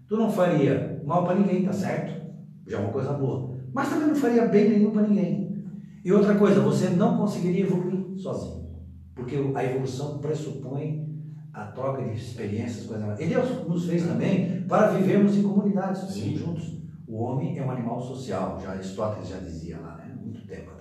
tu 0.08 0.16
não 0.16 0.32
faria 0.32 1.00
mal 1.04 1.24
para 1.24 1.34
ninguém, 1.34 1.62
tá 1.62 1.72
certo? 1.72 2.26
Já 2.66 2.78
é 2.78 2.80
uma 2.80 2.90
coisa 2.90 3.12
boa. 3.12 3.58
Mas 3.72 3.90
também 3.90 4.08
não 4.08 4.16
faria 4.16 4.46
bem 4.46 4.70
nenhum 4.70 4.90
para 4.90 5.06
ninguém. 5.06 5.62
E 6.02 6.10
outra 6.10 6.34
coisa, 6.36 6.60
você 6.60 6.88
não 6.88 7.18
conseguiria 7.18 7.64
evoluir 7.64 8.16
sozinho. 8.16 8.66
Porque 9.14 9.36
a 9.54 9.64
evolução 9.64 10.18
pressupõe 10.18 11.06
a 11.52 11.64
troca 11.66 12.02
de 12.02 12.14
experiências, 12.14 12.86
coisas. 12.86 13.20
E 13.20 13.26
Deus 13.26 13.68
nos 13.68 13.86
fez 13.86 14.06
também 14.06 14.62
para 14.62 14.92
vivermos 14.92 15.36
em 15.36 15.42
comunidades, 15.42 16.00
Sim. 16.14 16.36
juntos. 16.36 16.78
O 17.06 17.22
homem 17.22 17.58
é 17.58 17.64
um 17.64 17.70
animal 17.70 18.00
social, 18.00 18.58
já 18.62 18.70
Aristóteles 18.70 19.28
já 19.28 19.38
dizia 19.38 19.78
lá, 19.78 19.96
né? 19.96 20.16
Muito 20.22 20.46
tempo. 20.46 20.77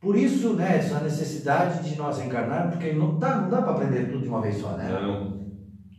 Por 0.00 0.16
isso, 0.16 0.52
né, 0.52 0.76
essa 0.76 1.00
necessidade 1.00 1.88
de 1.88 1.96
nós 1.96 2.18
reencarnarmos, 2.18 2.74
porque 2.76 2.92
não 2.92 3.18
dá, 3.18 3.36
não 3.40 3.50
dá 3.50 3.62
para 3.62 3.72
aprender 3.72 4.06
tudo 4.10 4.22
de 4.22 4.28
uma 4.28 4.40
vez 4.42 4.58
só, 4.58 4.68
né? 4.76 4.88
Não. 5.02 5.36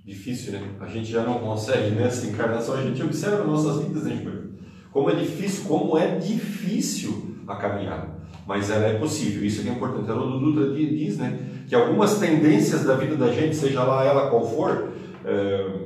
Difícil, 0.06 0.54
né? 0.54 0.62
A 0.80 0.86
gente 0.88 1.12
já 1.12 1.24
não 1.24 1.40
consegue 1.40 1.92
nessa 1.96 2.28
encarnação, 2.28 2.76
a 2.76 2.82
gente 2.82 3.02
observa 3.04 3.44
nossas 3.44 3.84
vidas, 3.84 4.04
né? 4.04 4.24
Como 4.92 5.10
é 5.10 5.16
difícil, 5.16 5.66
como 5.68 5.98
é 5.98 6.16
difícil 6.18 7.36
a 7.48 7.56
caminhada. 7.56 8.16
Mas 8.48 8.70
ela 8.70 8.86
é 8.86 8.98
possível, 8.98 9.44
isso 9.44 9.62
que 9.62 9.68
é 9.70 9.74
importante. 9.74 10.10
A 10.10 10.14
Lula 10.14 10.40
Dutra 10.40 10.74
di- 10.74 10.96
diz, 10.98 11.18
né, 11.18 11.38
que 11.68 11.76
algumas 11.76 12.18
tendências 12.20 12.86
da 12.86 12.96
vida 12.96 13.18
da 13.18 13.28
gente, 13.34 13.56
seja 13.56 13.84
lá 13.84 14.06
ela 14.06 14.30
qual 14.30 14.46
for, 14.48 14.94
é, 15.26 15.80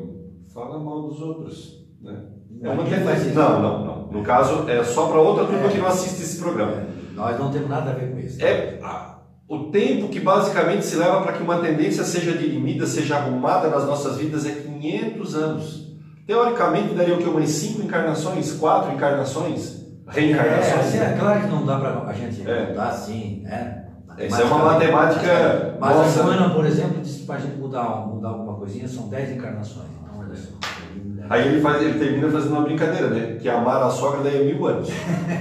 fala 0.54 0.80
mal 0.84 1.08
dos 1.08 1.20
outros, 1.20 1.88
né? 2.00 2.26
É 2.62 2.70
uma 2.70 2.84
tendência. 2.84 3.34
Não, 3.34 3.60
não, 3.62 3.86
não. 3.86 4.12
No 4.12 4.22
caso, 4.22 4.70
é 4.70 4.84
só 4.84 5.08
para 5.08 5.20
outra 5.20 5.46
turma 5.46 5.66
É. 5.66 5.70
que 5.70 5.78
não 5.80 5.88
assiste 5.88 6.22
esse 6.22 6.40
programa. 6.40 6.86
É, 7.12 7.16
Nós 7.16 7.40
não 7.40 7.52
temos 7.52 7.70
nada 7.70 7.92
a 7.92 7.94
ver 7.94 8.12
com 8.12 8.20
isso. 8.20 8.44
É 8.44 8.80
a- 8.82 9.18
o 9.48 9.70
tempo 9.72 10.08
que 10.10 10.20
basicamente 10.20 10.86
se 10.86 10.96
leva 10.96 11.22
para 11.22 11.34
que 11.34 11.44
uma 11.44 11.58
tendência 11.60 12.04
seja 12.04 12.32
dirimida, 12.34 12.86
seja 12.86 13.18
arrumada 13.18 13.70
nas 13.70 13.86
nossas 13.86 14.18
vidas 14.18 14.46
é 14.46 14.52
500 14.52 15.36
anos. 15.36 15.92
Teoricamente 16.26 16.94
daria 16.94 17.16
o 17.16 17.18
que? 17.18 17.26
Umas 17.28 17.50
5 17.50 17.82
encarnações, 17.82 18.54
4 18.54 18.94
encarnações, 18.94 19.82
É, 20.08 20.12
reencarnações. 20.12 20.80
assim, 20.80 20.98
é 21.00 21.18
claro 21.20 21.42
que 21.42 21.48
não 21.48 21.66
dá 21.66 21.78
para 21.80 22.08
a 22.08 22.14
gente 22.14 22.50
É. 22.50 22.68
mudar 22.70 22.88
assim, 22.90 23.42
né? 23.44 23.78
Essa 24.18 24.42
é 24.42 24.46
uma 24.46 24.66
matemática. 24.74 25.78
Mas 25.80 25.96
nossa. 25.96 26.20
a 26.22 26.24
Joana, 26.26 26.50
por 26.54 26.66
exemplo, 26.66 27.02
disse 27.02 27.24
para 27.26 27.36
a 27.36 27.40
gente 27.40 27.56
mudar, 27.58 28.06
mudar 28.08 28.30
alguma 28.30 28.56
coisinha, 28.56 28.88
são 28.88 29.08
10 29.10 29.32
encarnações. 29.32 29.88
Então, 30.04 30.20
olha 30.20 30.36
só. 30.36 30.52
Aí 31.32 31.48
ele, 31.48 31.62
faz, 31.62 31.82
ele 31.82 31.98
termina 31.98 32.30
fazendo 32.30 32.52
uma 32.52 32.64
brincadeira, 32.64 33.08
né? 33.08 33.38
Que 33.40 33.48
amar 33.48 33.82
a 33.82 33.90
sogra 33.90 34.20
daí 34.22 34.42
é 34.42 34.54
mil 34.54 34.68
anos. 34.68 34.90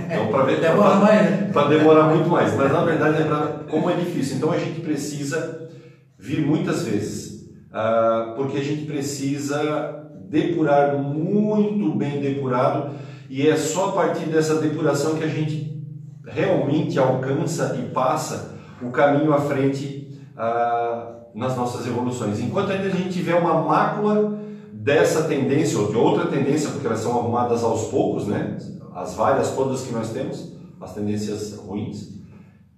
Então, 0.07 0.29
para 0.29 0.45
ver. 0.45 0.61
Demora 0.63 0.95
mais, 0.95 1.23
né? 1.23 1.51
Para 1.53 1.69
demorar 1.69 2.05
muito 2.05 2.29
mais. 2.29 2.55
Mas 2.57 2.71
na 2.71 2.85
verdade 2.85 3.23
é 3.23 3.25
para. 3.25 3.65
Como 3.69 3.91
é 3.91 3.95
difícil. 3.95 4.37
Então 4.37 4.53
a 4.53 4.59
gente 4.59 4.83
precisa 4.83 5.69
vir 6.17 6.47
muitas 6.47 6.85
vezes. 6.85 7.51
ah, 7.73 8.35
porque 8.37 8.59
a 8.59 8.63
gente 8.63 8.85
precisa 8.85 10.07
depurar 10.29 10.97
muito 10.97 11.93
bem 11.99 12.21
depurado. 12.21 12.91
E 13.29 13.49
é 13.49 13.57
só 13.57 13.89
a 13.89 13.93
partir 13.93 14.27
dessa 14.27 14.61
depuração 14.61 15.17
que 15.17 15.25
a 15.25 15.29
gente 15.29 15.85
realmente 16.25 17.01
alcança 17.01 17.77
e 17.81 17.91
passa 17.91 18.55
o 18.81 18.93
caminho 18.93 19.33
à 19.33 19.41
frente 19.41 20.21
ah, 20.37 21.17
nas 21.35 21.57
nossas 21.57 21.85
evoluções. 21.85 22.39
Enquanto 22.39 22.71
ainda 22.71 22.87
a 22.87 22.91
gente 22.91 23.13
tiver 23.13 23.35
uma 23.35 23.55
mácula 23.61 24.40
dessa 24.83 25.25
tendência 25.25 25.79
ou 25.79 25.91
de 25.91 25.97
outra 25.97 26.27
tendência, 26.27 26.71
porque 26.71 26.87
elas 26.87 27.01
são 27.01 27.19
arrumadas 27.19 27.63
aos 27.63 27.89
poucos, 27.89 28.27
né? 28.27 28.57
As 28.95 29.15
várias 29.15 29.51
todas 29.55 29.83
que 29.83 29.93
nós 29.93 30.11
temos, 30.13 30.53
as 30.81 30.95
tendências 30.95 31.55
ruins, 31.57 32.19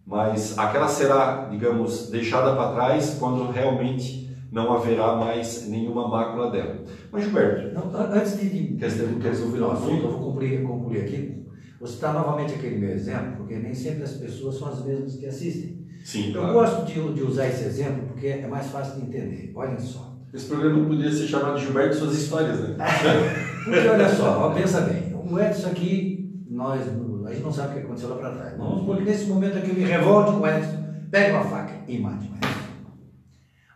mas 0.05 0.59
aquela 0.59 0.89
será, 0.89 1.47
digamos, 1.51 2.11
deixada 2.11 2.55
para 2.57 2.73
trás 2.75 3.17
quando 3.19 3.51
realmente 3.51 4.21
não 4.51 4.73
haverá 4.75 5.15
mais 5.17 5.69
nenhuma 5.69 6.09
mácula 6.09 6.51
dela. 6.51 6.81
Mas 7.11 7.25
Gilberto, 7.25 7.73
Não, 7.75 7.85
an- 7.99 8.11
antes 8.13 8.39
de, 8.39 8.49
de, 8.51 8.77
Quer 8.77 8.87
dizer, 8.89 9.09
quer 9.21 9.29
resolver 9.29 9.61
o 9.61 9.71
assunto, 9.71 10.03
eu 10.05 10.11
vou 10.11 10.21
concluir, 10.33 10.63
concluir 10.63 11.01
aqui. 11.03 11.43
Vou 11.79 11.89
citar 11.89 12.13
novamente 12.13 12.55
aquele 12.55 12.77
meu 12.79 12.91
exemplo, 12.91 13.37
porque 13.39 13.57
nem 13.57 13.73
sempre 13.73 14.03
as 14.03 14.13
pessoas 14.13 14.57
são 14.57 14.69
as 14.69 14.85
mesmas 14.85 15.17
que 15.17 15.27
assistem. 15.27 15.87
sim, 16.05 16.29
Eu 16.35 16.41
claro. 16.41 16.53
gosto 16.53 16.85
de, 16.85 17.13
de 17.15 17.23
usar 17.23 17.47
esse 17.49 17.65
exemplo 17.65 18.09
porque 18.09 18.27
é 18.27 18.47
mais 18.47 18.67
fácil 18.67 19.01
de 19.01 19.07
entender. 19.07 19.53
Olhem 19.55 19.79
só. 19.79 20.12
Esse 20.33 20.47
programa 20.47 20.87
poderia 20.87 21.13
ser 21.13 21.27
chamado 21.27 21.59
Gilberto 21.59 21.95
e 21.95 21.99
suas 21.99 22.17
histórias, 22.17 22.59
né? 22.61 22.77
Porque 23.65 23.87
olha 23.87 24.09
só, 24.09 24.49
ó, 24.49 24.55
pensa 24.55 24.81
bem, 24.81 25.15
o 25.15 25.39
Edson 25.39 25.69
aqui, 25.69 26.45
nós, 26.49 26.81
a 27.27 27.31
gente 27.33 27.43
não 27.43 27.53
sabe 27.53 27.71
o 27.71 27.73
que 27.75 27.85
aconteceu 27.85 28.09
lá 28.09 28.17
para 28.17 28.31
trás. 28.31 28.57
Vamos 28.57 28.81
supor 28.81 28.97
que 28.97 29.05
nesse 29.05 29.27
momento 29.27 29.59
aqui 29.59 29.71
eu 29.71 29.75
me 29.75 29.85
revolte 29.85 30.33
com 30.33 30.39
o 30.39 30.47
Edson, 30.47 30.85
pegue 31.11 31.33
uma 31.33 31.45
faca 31.45 31.75
e 31.87 31.99
mate 31.99 32.27
o 32.27 32.37
Edson. 32.37 32.53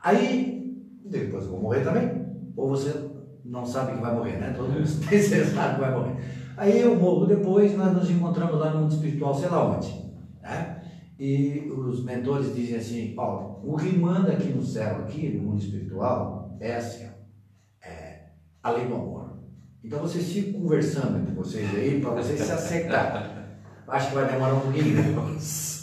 Aí, 0.02 0.82
depois 1.04 1.44
eu 1.44 1.50
vou 1.50 1.60
morrer 1.60 1.82
também. 1.82 2.26
Ou 2.56 2.70
você 2.70 2.94
não 3.44 3.64
sabe 3.64 3.92
que 3.92 4.00
vai 4.00 4.14
morrer, 4.14 4.38
né? 4.38 4.54
Todo 4.56 4.70
mundo 4.70 5.06
tem 5.08 5.20
sabe 5.20 5.75
que 5.75 5.80
vai 5.80 5.92
morrer. 5.92 6.16
Aí 6.56 6.80
eu 6.80 6.96
morro 6.96 7.26
depois, 7.26 7.76
nós 7.76 7.94
nos 7.94 8.10
encontramos 8.10 8.58
lá 8.58 8.70
no 8.70 8.80
mundo 8.80 8.92
espiritual, 8.92 9.34
sei 9.34 9.48
lá 9.48 9.76
onde. 9.76 9.94
Né? 10.42 10.82
E 11.18 11.70
os 11.70 12.04
mentores 12.04 12.54
dizem 12.54 12.76
assim, 12.76 13.14
ó, 13.16 13.58
o 13.62 13.76
que 13.76 13.96
manda 13.96 14.32
aqui 14.32 14.48
no 14.48 14.62
céu, 14.62 14.98
aqui 14.98 15.28
no 15.28 15.50
mundo 15.50 15.60
espiritual, 15.60 16.36
é 16.60 16.76
assim, 16.76 17.06
ó, 17.06 17.86
é 17.88 18.20
a 18.62 18.70
lei 18.70 18.86
do 18.86 18.94
amor. 18.94 19.36
Então 19.84 20.00
vocês 20.00 20.32
ficam 20.32 20.60
conversando 20.62 21.18
entre 21.18 21.34
vocês 21.34 21.68
aí 21.75 22.00
para 22.00 22.10
vocês 22.10 22.40
se 22.40 22.50
acertar. 22.52 23.32
Acho 23.88 24.08
que 24.08 24.14
vai 24.16 24.26
demorar 24.32 24.54
um 24.54 24.60
pouquinho. 24.60 24.94
né? 24.96 25.36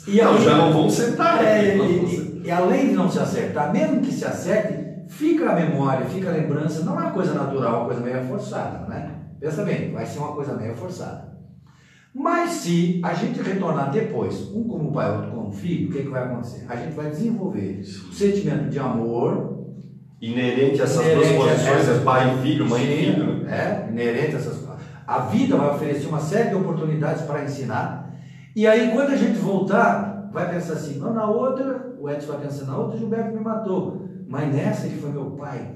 E 0.07 0.17
Não, 0.21 0.37
já 0.41 0.57
não 0.57 0.73
vão 0.73 0.89
sentar. 0.89 1.41
é, 1.45 1.75
Não 1.77 1.85
e, 1.85 2.05
e- 2.15 2.41
e 2.47 2.51
além 2.51 2.89
de 2.89 2.93
não 2.95 3.09
se 3.09 3.19
acertar, 3.19 3.71
mesmo 3.71 4.01
que 4.01 4.11
se 4.11 4.25
acerte, 4.25 5.07
fica 5.07 5.49
a 5.49 5.55
memória, 5.55 6.05
fica 6.05 6.29
a 6.29 6.33
lembrança, 6.33 6.83
não 6.83 6.99
é 6.99 7.03
uma 7.03 7.11
coisa 7.11 7.33
natural, 7.33 7.79
uma 7.79 7.85
coisa 7.85 8.01
meio 8.01 8.21
forçada, 8.25 8.85
não 8.85 8.93
é? 8.93 9.09
Pensa 9.39 9.63
bem, 9.63 9.93
vai 9.93 10.05
ser 10.05 10.19
uma 10.19 10.33
coisa 10.33 10.53
meio 10.55 10.75
forçada. 10.75 11.31
Mas 12.13 12.49
se 12.51 12.99
a 13.03 13.13
gente 13.13 13.41
retornar 13.41 13.89
depois, 13.91 14.41
um 14.53 14.65
como 14.67 14.91
pai, 14.91 15.09
outro 15.15 15.31
como 15.31 15.51
filho, 15.53 15.89
o 15.89 15.91
que, 15.93 16.03
que 16.03 16.09
vai 16.09 16.25
acontecer? 16.25 16.65
A 16.69 16.75
gente 16.75 16.93
vai 16.93 17.09
desenvolver 17.09 17.79
o 17.79 18.13
sentimento 18.13 18.69
de 18.69 18.77
amor, 18.79 19.62
Inerente 20.23 20.79
a 20.79 20.85
essas 20.85 21.03
duas 21.03 21.27
Inerente 21.27 21.35
a 21.35 21.49
posições, 21.49 21.89
é 21.89 22.03
pai 22.03 22.33
e 22.33 22.41
filho, 22.41 22.69
mãe 22.69 22.83
e 22.83 22.97
filho. 22.97 23.43
né? 23.43 23.85
É, 23.87 23.91
inerente 23.91 24.35
a 24.35 24.39
essas 24.39 24.55
coisas. 24.57 24.81
A 25.05 25.19
vida 25.19 25.57
vai 25.57 25.69
oferecer 25.75 26.07
uma 26.07 26.19
série 26.21 26.47
de 26.49 26.55
oportunidades 26.55 27.23
para 27.23 27.43
ensinar. 27.43 28.15
E 28.55 28.65
aí, 28.65 28.91
quando 28.93 29.09
a 29.09 29.17
gente 29.17 29.37
voltar, 29.37 30.29
vai 30.31 30.49
pensar 30.49 30.73
assim: 30.73 30.97
não, 30.97 31.13
na 31.13 31.29
outra, 31.29 31.93
o 31.99 32.09
Edson 32.09 32.31
vai 32.31 32.41
pensar, 32.41 32.65
na 32.65 32.77
outra, 32.77 32.95
o 32.95 32.99
Gilberto 32.99 33.35
me 33.35 33.43
matou. 33.43 34.07
Mas 34.25 34.53
nessa, 34.53 34.85
ele 34.87 34.95
foi 35.01 35.11
meu 35.11 35.31
pai, 35.31 35.75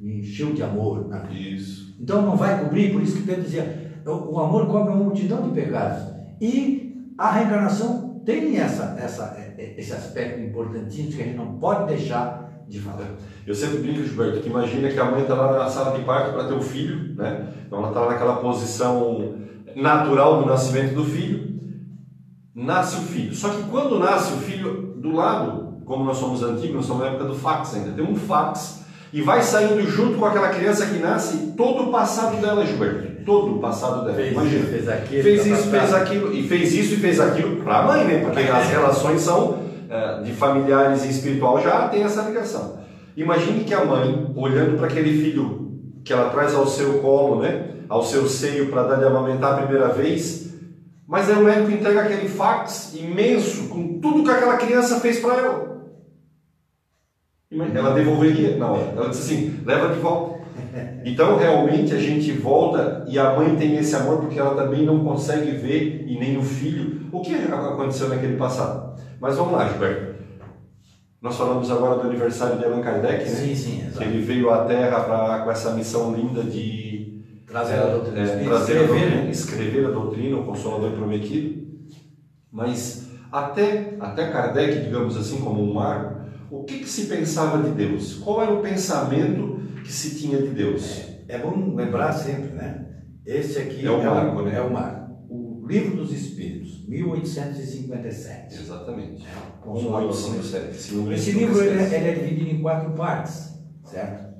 me 0.00 0.20
encheu 0.20 0.52
de 0.52 0.62
amor. 0.62 1.08
né? 1.08 1.26
Isso. 1.32 1.96
Então 2.00 2.22
não 2.22 2.36
vai 2.36 2.60
cobrir, 2.62 2.92
por 2.92 3.02
isso 3.02 3.16
que 3.16 3.22
Pedro 3.26 3.42
dizia: 3.42 3.92
o 4.06 4.34
o 4.34 4.38
amor 4.38 4.68
cobre 4.68 4.92
uma 4.92 5.02
multidão 5.02 5.42
de 5.42 5.50
pecados. 5.50 6.00
E 6.40 7.12
a 7.18 7.32
reencarnação 7.32 8.20
tem 8.24 8.56
essa, 8.58 8.96
essa, 9.00 9.36
esse 9.58 9.92
aspecto 9.92 10.40
importantíssimo 10.40 11.16
que 11.16 11.22
a 11.22 11.26
gente 11.26 11.36
não 11.36 11.58
pode 11.58 11.88
deixar 11.88 12.51
de 12.68 12.80
falar. 12.80 13.10
Eu 13.46 13.54
sempre 13.54 13.78
brinco, 13.78 14.04
Gilberto, 14.04 14.40
que 14.40 14.48
imagina 14.48 14.88
que 14.88 14.98
a 14.98 15.04
mãe 15.04 15.22
está 15.22 15.34
lá 15.34 15.58
na 15.58 15.68
sala 15.68 15.98
de 15.98 16.04
parto 16.04 16.32
para 16.32 16.44
ter 16.44 16.54
o 16.54 16.62
filho, 16.62 17.14
né? 17.16 17.48
Então 17.66 17.78
ela 17.78 17.88
está 17.88 18.06
naquela 18.06 18.36
posição 18.36 19.34
natural 19.74 20.42
do 20.42 20.46
nascimento 20.46 20.94
do 20.94 21.04
filho. 21.04 21.52
Nasce 22.54 22.96
o 22.96 23.00
filho. 23.00 23.34
Só 23.34 23.48
que 23.48 23.62
quando 23.64 23.98
nasce 23.98 24.32
o 24.34 24.36
filho, 24.36 24.92
do 25.02 25.12
lado, 25.12 25.82
como 25.84 26.04
nós 26.04 26.16
somos 26.16 26.42
antigos, 26.42 26.76
nós 26.76 26.86
somos 26.86 27.02
na 27.02 27.08
época 27.10 27.24
do 27.24 27.34
fax 27.34 27.74
ainda, 27.74 27.90
tem 27.90 28.04
um 28.04 28.14
fax 28.14 28.82
e 29.12 29.20
vai 29.20 29.42
saindo 29.42 29.82
junto 29.86 30.16
com 30.16 30.24
aquela 30.24 30.48
criança 30.48 30.86
que 30.86 30.98
nasce 30.98 31.52
todo 31.56 31.88
o 31.88 31.92
passado 31.92 32.40
dela, 32.40 32.64
Gilberto. 32.64 33.24
Todo 33.26 33.56
o 33.56 33.58
passado 33.58 34.06
dela. 34.06 34.22
Imagina. 34.22 34.66
fez 34.66 34.88
aquilo, 34.88 35.22
fez 35.22 35.42
tá, 35.42 35.48
isso, 35.48 35.62
fez 35.68 35.94
aquilo, 35.94 36.32
e 36.32 36.48
fez 36.48 36.72
isso 36.72 36.94
e 36.94 36.96
fez 36.96 37.20
aquilo 37.20 37.56
para 37.56 37.80
a 37.80 37.82
mãe, 37.82 38.04
né? 38.04 38.18
Porque 38.24 38.40
as 38.40 38.68
relações 38.68 39.20
são 39.20 39.58
de 40.24 40.32
familiares 40.32 41.04
e 41.04 41.10
espiritual 41.10 41.60
já 41.60 41.88
tem 41.88 42.02
essa 42.02 42.22
ligação. 42.22 42.78
Imagine 43.16 43.64
que 43.64 43.74
a 43.74 43.84
mãe, 43.84 44.32
olhando 44.34 44.78
para 44.78 44.86
aquele 44.86 45.22
filho 45.22 45.70
que 46.04 46.12
ela 46.12 46.30
traz 46.30 46.54
ao 46.54 46.66
seu 46.66 47.00
colo, 47.00 47.42
né? 47.42 47.70
Ao 47.88 48.02
seu 48.02 48.26
seio 48.26 48.70
para 48.70 48.84
dar 48.84 48.96
de 48.96 49.04
amamentar 49.04 49.52
a 49.52 49.62
primeira 49.62 49.88
vez, 49.88 50.54
mas 51.06 51.28
aí 51.28 51.36
o 51.36 51.44
médico 51.44 51.70
entrega 51.70 52.02
aquele 52.02 52.26
fax 52.26 52.94
imenso 52.94 53.68
com 53.68 54.00
tudo 54.00 54.24
que 54.24 54.30
aquela 54.30 54.56
criança 54.56 54.98
fez 54.98 55.20
para 55.20 55.34
ela. 55.36 55.72
Ela 57.74 57.90
devolveria? 57.90 58.56
Não, 58.56 58.76
ela 58.96 59.10
disse 59.10 59.34
assim: 59.34 59.60
leva 59.64 59.92
de 59.94 60.00
volta. 60.00 60.40
Então, 61.04 61.36
realmente, 61.36 61.92
a 61.92 61.98
gente 61.98 62.30
volta 62.32 63.04
e 63.08 63.18
a 63.18 63.34
mãe 63.34 63.56
tem 63.56 63.76
esse 63.76 63.94
amor 63.96 64.20
porque 64.20 64.38
ela 64.38 64.54
também 64.54 64.86
não 64.86 65.04
consegue 65.04 65.50
ver, 65.50 66.04
e 66.06 66.16
nem 66.18 66.38
o 66.38 66.42
filho, 66.42 67.08
o 67.10 67.20
que 67.20 67.34
aconteceu 67.34 68.08
naquele 68.08 68.36
passado. 68.36 68.91
Mas 69.22 69.36
vamos 69.36 69.52
lá, 69.52 69.68
Gilberto. 69.68 70.20
Nós 71.20 71.36
falamos 71.36 71.70
agora 71.70 72.02
do 72.02 72.08
aniversário 72.08 72.58
de 72.58 72.64
Allan 72.64 72.80
Kardec, 72.82 73.22
né? 73.22 73.30
Sim, 73.30 73.54
sim, 73.54 73.76
Que 73.78 73.86
exato. 73.86 74.02
ele 74.02 74.20
veio 74.22 74.50
à 74.50 74.64
Terra 74.64 74.98
pra, 75.04 75.38
com 75.44 75.50
essa 75.52 75.72
missão 75.74 76.12
linda 76.12 76.42
de 76.42 77.22
Trazer 77.46 77.74
a 77.78 77.86
doutrina 77.86 78.18
é, 78.18 78.44
trazer 78.44 78.48
a 78.50 78.82
escrever, 78.82 78.86
doutrina, 78.88 79.22
né? 79.22 79.30
escrever 79.30 79.86
a 79.86 79.90
doutrina, 79.90 80.36
o 80.38 80.44
Consolador 80.44 80.90
Prometido. 80.90 81.62
Mas 82.50 83.10
até, 83.30 83.94
até 84.00 84.32
Kardec, 84.32 84.80
digamos 84.82 85.16
assim, 85.16 85.38
como 85.40 85.62
um 85.62 85.72
marco, 85.72 86.22
o 86.50 86.64
que, 86.64 86.80
que 86.80 86.88
se 86.88 87.06
pensava 87.06 87.62
de 87.62 87.70
Deus? 87.70 88.14
Qual 88.14 88.42
era 88.42 88.52
o 88.52 88.60
pensamento 88.60 89.60
que 89.84 89.92
se 89.92 90.18
tinha 90.18 90.42
de 90.42 90.48
Deus? 90.48 91.02
É 91.28 91.38
bom 91.38 91.76
lembrar 91.76 92.12
sempre, 92.12 92.48
né? 92.56 92.86
Esse 93.24 93.60
aqui 93.60 93.86
É 93.86 93.90
o 93.92 94.02
marco, 94.04 94.40
o, 94.40 94.42
né? 94.44 94.56
é 94.56 94.60
o 94.60 94.72
marco. 94.72 95.12
O 95.28 95.64
Livro 95.68 95.96
dos 95.98 96.12
Espíritos, 96.12 96.61
1857. 96.92 98.54
Exatamente. 98.54 99.24
Consolador 99.60 100.10
1857. 100.10 100.70
esse 100.76 100.94
número 100.94 101.14
Esse 101.14 101.32
gente 101.32 101.38
livro 101.38 101.60
ele, 101.62 101.82
esquece. 101.82 101.94
ele 101.94 102.08
é 102.08 102.14
dividido 102.14 102.50
em 102.50 102.62
quatro 102.62 102.90
partes, 102.92 103.58
certo? 103.84 104.32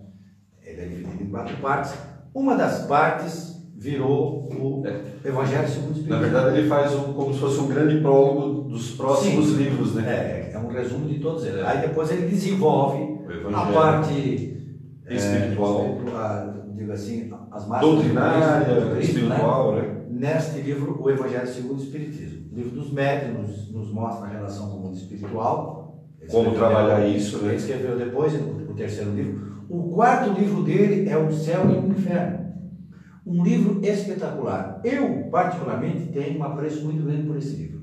Ele 0.64 0.80
é 0.80 0.84
dividido 0.86 1.22
em 1.22 1.30
quatro 1.30 1.56
partes. 1.58 1.94
Uma 2.34 2.54
das 2.56 2.86
partes 2.86 3.52
virou 3.76 4.48
o 4.52 4.82
Evangelho 5.24 5.68
segundo 5.68 5.86
o 5.86 5.92
Na 5.92 5.96
Espírito. 5.98 6.20
verdade, 6.20 6.58
ele 6.58 6.68
faz 6.68 6.94
um, 6.94 7.12
como 7.14 7.32
se 7.34 7.40
fosse 7.40 7.58
um 7.60 7.68
grande 7.68 8.00
prólogo 8.00 8.68
dos 8.68 8.92
próximos 8.92 9.46
Sim. 9.46 9.56
livros, 9.56 9.94
né? 9.94 10.04
É, 10.08 10.52
é 10.54 10.58
um 10.58 10.68
resumo 10.68 11.08
de 11.08 11.18
todos 11.18 11.44
eles. 11.44 11.58
É. 11.58 11.66
Aí 11.66 11.80
depois 11.80 12.10
ele 12.10 12.28
desenvolve 12.28 13.18
a 13.52 13.66
parte 13.72 14.56
é, 15.06 15.14
espiritual, 15.14 15.86
espiritual, 15.86 16.54
digo 16.76 16.92
assim, 16.92 17.32
as 17.50 17.66
marcas 17.66 17.90
doutrinária, 17.90 18.98
espiritual, 19.00 19.74
né? 19.74 20.01
Neste 20.12 20.60
livro, 20.60 21.00
o 21.02 21.10
Evangelho 21.10 21.46
segundo 21.46 21.80
o 21.80 21.82
Espiritismo. 21.82 22.52
O 22.52 22.54
livro 22.56 22.70
dos 22.72 22.92
médios 22.92 23.70
nos, 23.72 23.90
mostra 23.92 24.26
a 24.26 24.30
relação 24.30 24.68
com 24.70 24.76
o 24.76 24.80
mundo 24.82 24.96
espiritual. 24.96 26.06
Como 26.30 26.52
trabalhar 26.54 27.00
depois- 27.00 27.22
isso, 27.22 27.38
né? 27.38 27.48
Ele 27.48 27.56
escreveu 27.56 27.96
depois 27.98 28.34
o, 28.34 28.70
o 28.70 28.74
terceiro 28.74 29.12
livro. 29.14 29.64
O 29.68 29.90
quarto 29.94 30.38
livro 30.38 30.62
dele 30.62 31.08
é 31.08 31.16
O 31.16 31.32
Céu 31.32 31.62
e 31.70 31.78
o 31.78 31.88
Inferno. 31.90 32.52
Um 33.26 33.42
livro 33.42 33.80
espetacular. 33.84 34.80
Eu, 34.84 35.28
particularmente, 35.30 36.12
tenho 36.12 36.38
um 36.38 36.44
apreço 36.44 36.84
muito 36.84 37.02
grande 37.04 37.26
por 37.26 37.36
esse 37.38 37.56
livro. 37.56 37.80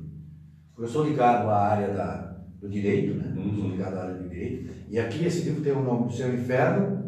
Eu 0.78 0.88
sou 0.88 1.04
ligado 1.06 1.50
à 1.50 1.58
área 1.58 1.94
da, 1.94 2.38
do 2.62 2.70
direito, 2.70 3.16
né? 3.18 3.34
Eu 3.36 3.54
Sou 3.56 3.64
Uhum. 3.66 3.72
ligado 3.72 3.96
à 3.96 4.04
área 4.04 4.16
do 4.16 4.30
direito. 4.30 4.70
E 4.90 5.00
aqui 5.00 5.26
esse 5.26 5.44
livro 5.46 5.62
tem 5.64 5.74
o 5.74 5.84
nome 5.84 6.08
do 6.08 6.14
Céu 6.14 6.30
e 6.32 6.36
Inferno, 6.36 7.04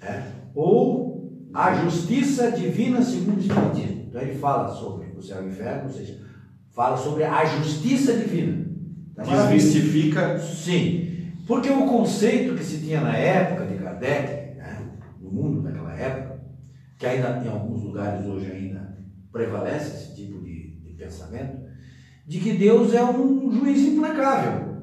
né? 0.00 0.26
ou 0.54 1.48
A 1.54 1.74
Justiça 1.74 2.52
Divina 2.52 3.00
segundo 3.02 3.36
o 3.38 3.40
Espiritismo. 3.40 4.01
Então 4.12 4.20
ele 4.20 4.34
fala 4.34 4.68
sobre 4.68 5.06
o 5.16 5.22
céu 5.22 5.42
e 5.42 5.46
o 5.46 5.48
inferno, 5.48 5.84
ou 5.84 5.90
seja, 5.90 6.20
fala 6.70 6.98
sobre 6.98 7.24
a 7.24 7.46
justiça 7.46 8.12
divina. 8.12 8.66
Maravilhoso. 9.16 9.54
Desmistifica. 9.54 10.38
Sim, 10.38 11.32
porque 11.46 11.70
o 11.70 11.86
conceito 11.86 12.54
que 12.54 12.62
se 12.62 12.80
tinha 12.80 13.00
na 13.00 13.16
época 13.16 13.64
de 13.64 13.82
Kardec, 13.82 14.58
né, 14.58 14.86
no 15.18 15.30
mundo 15.30 15.62
daquela 15.62 15.94
época, 15.94 16.42
que 16.98 17.06
ainda 17.06 17.42
em 17.42 17.48
alguns 17.48 17.82
lugares 17.82 18.26
hoje 18.26 18.52
ainda 18.52 18.98
prevalece 19.32 19.96
esse 19.96 20.14
tipo 20.14 20.42
de, 20.42 20.78
de 20.82 20.92
pensamento, 20.92 21.62
de 22.26 22.38
que 22.38 22.52
Deus 22.52 22.92
é 22.92 23.02
um 23.02 23.50
juiz 23.50 23.80
implacável. 23.80 24.76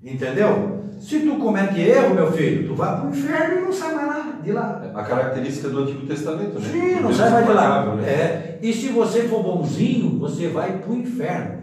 Entendeu? 0.00 0.77
Se 1.00 1.20
tu 1.20 1.36
comete 1.36 1.80
erro, 1.80 2.14
meu 2.14 2.32
filho, 2.32 2.68
tu 2.68 2.74
vai 2.74 2.96
para 2.96 3.06
o 3.06 3.10
inferno 3.10 3.58
e 3.58 3.64
não 3.64 3.72
sai 3.72 3.94
mais 3.94 4.08
lá, 4.08 4.40
de 4.42 4.52
lá. 4.52 4.90
A 4.94 5.02
característica 5.04 5.68
do 5.68 5.80
Antigo 5.80 6.06
Testamento, 6.06 6.58
né? 6.58 6.68
Sim, 6.70 7.00
não 7.00 7.12
sai 7.12 7.30
mais 7.30 7.46
de 7.46 7.52
lá. 7.52 7.94
né? 7.94 8.08
É, 8.08 8.58
e 8.62 8.72
se 8.72 8.88
você 8.88 9.22
for 9.22 9.42
bonzinho, 9.42 10.18
você 10.18 10.48
vai 10.48 10.78
para 10.78 10.90
o 10.90 10.96
inferno. 10.96 11.58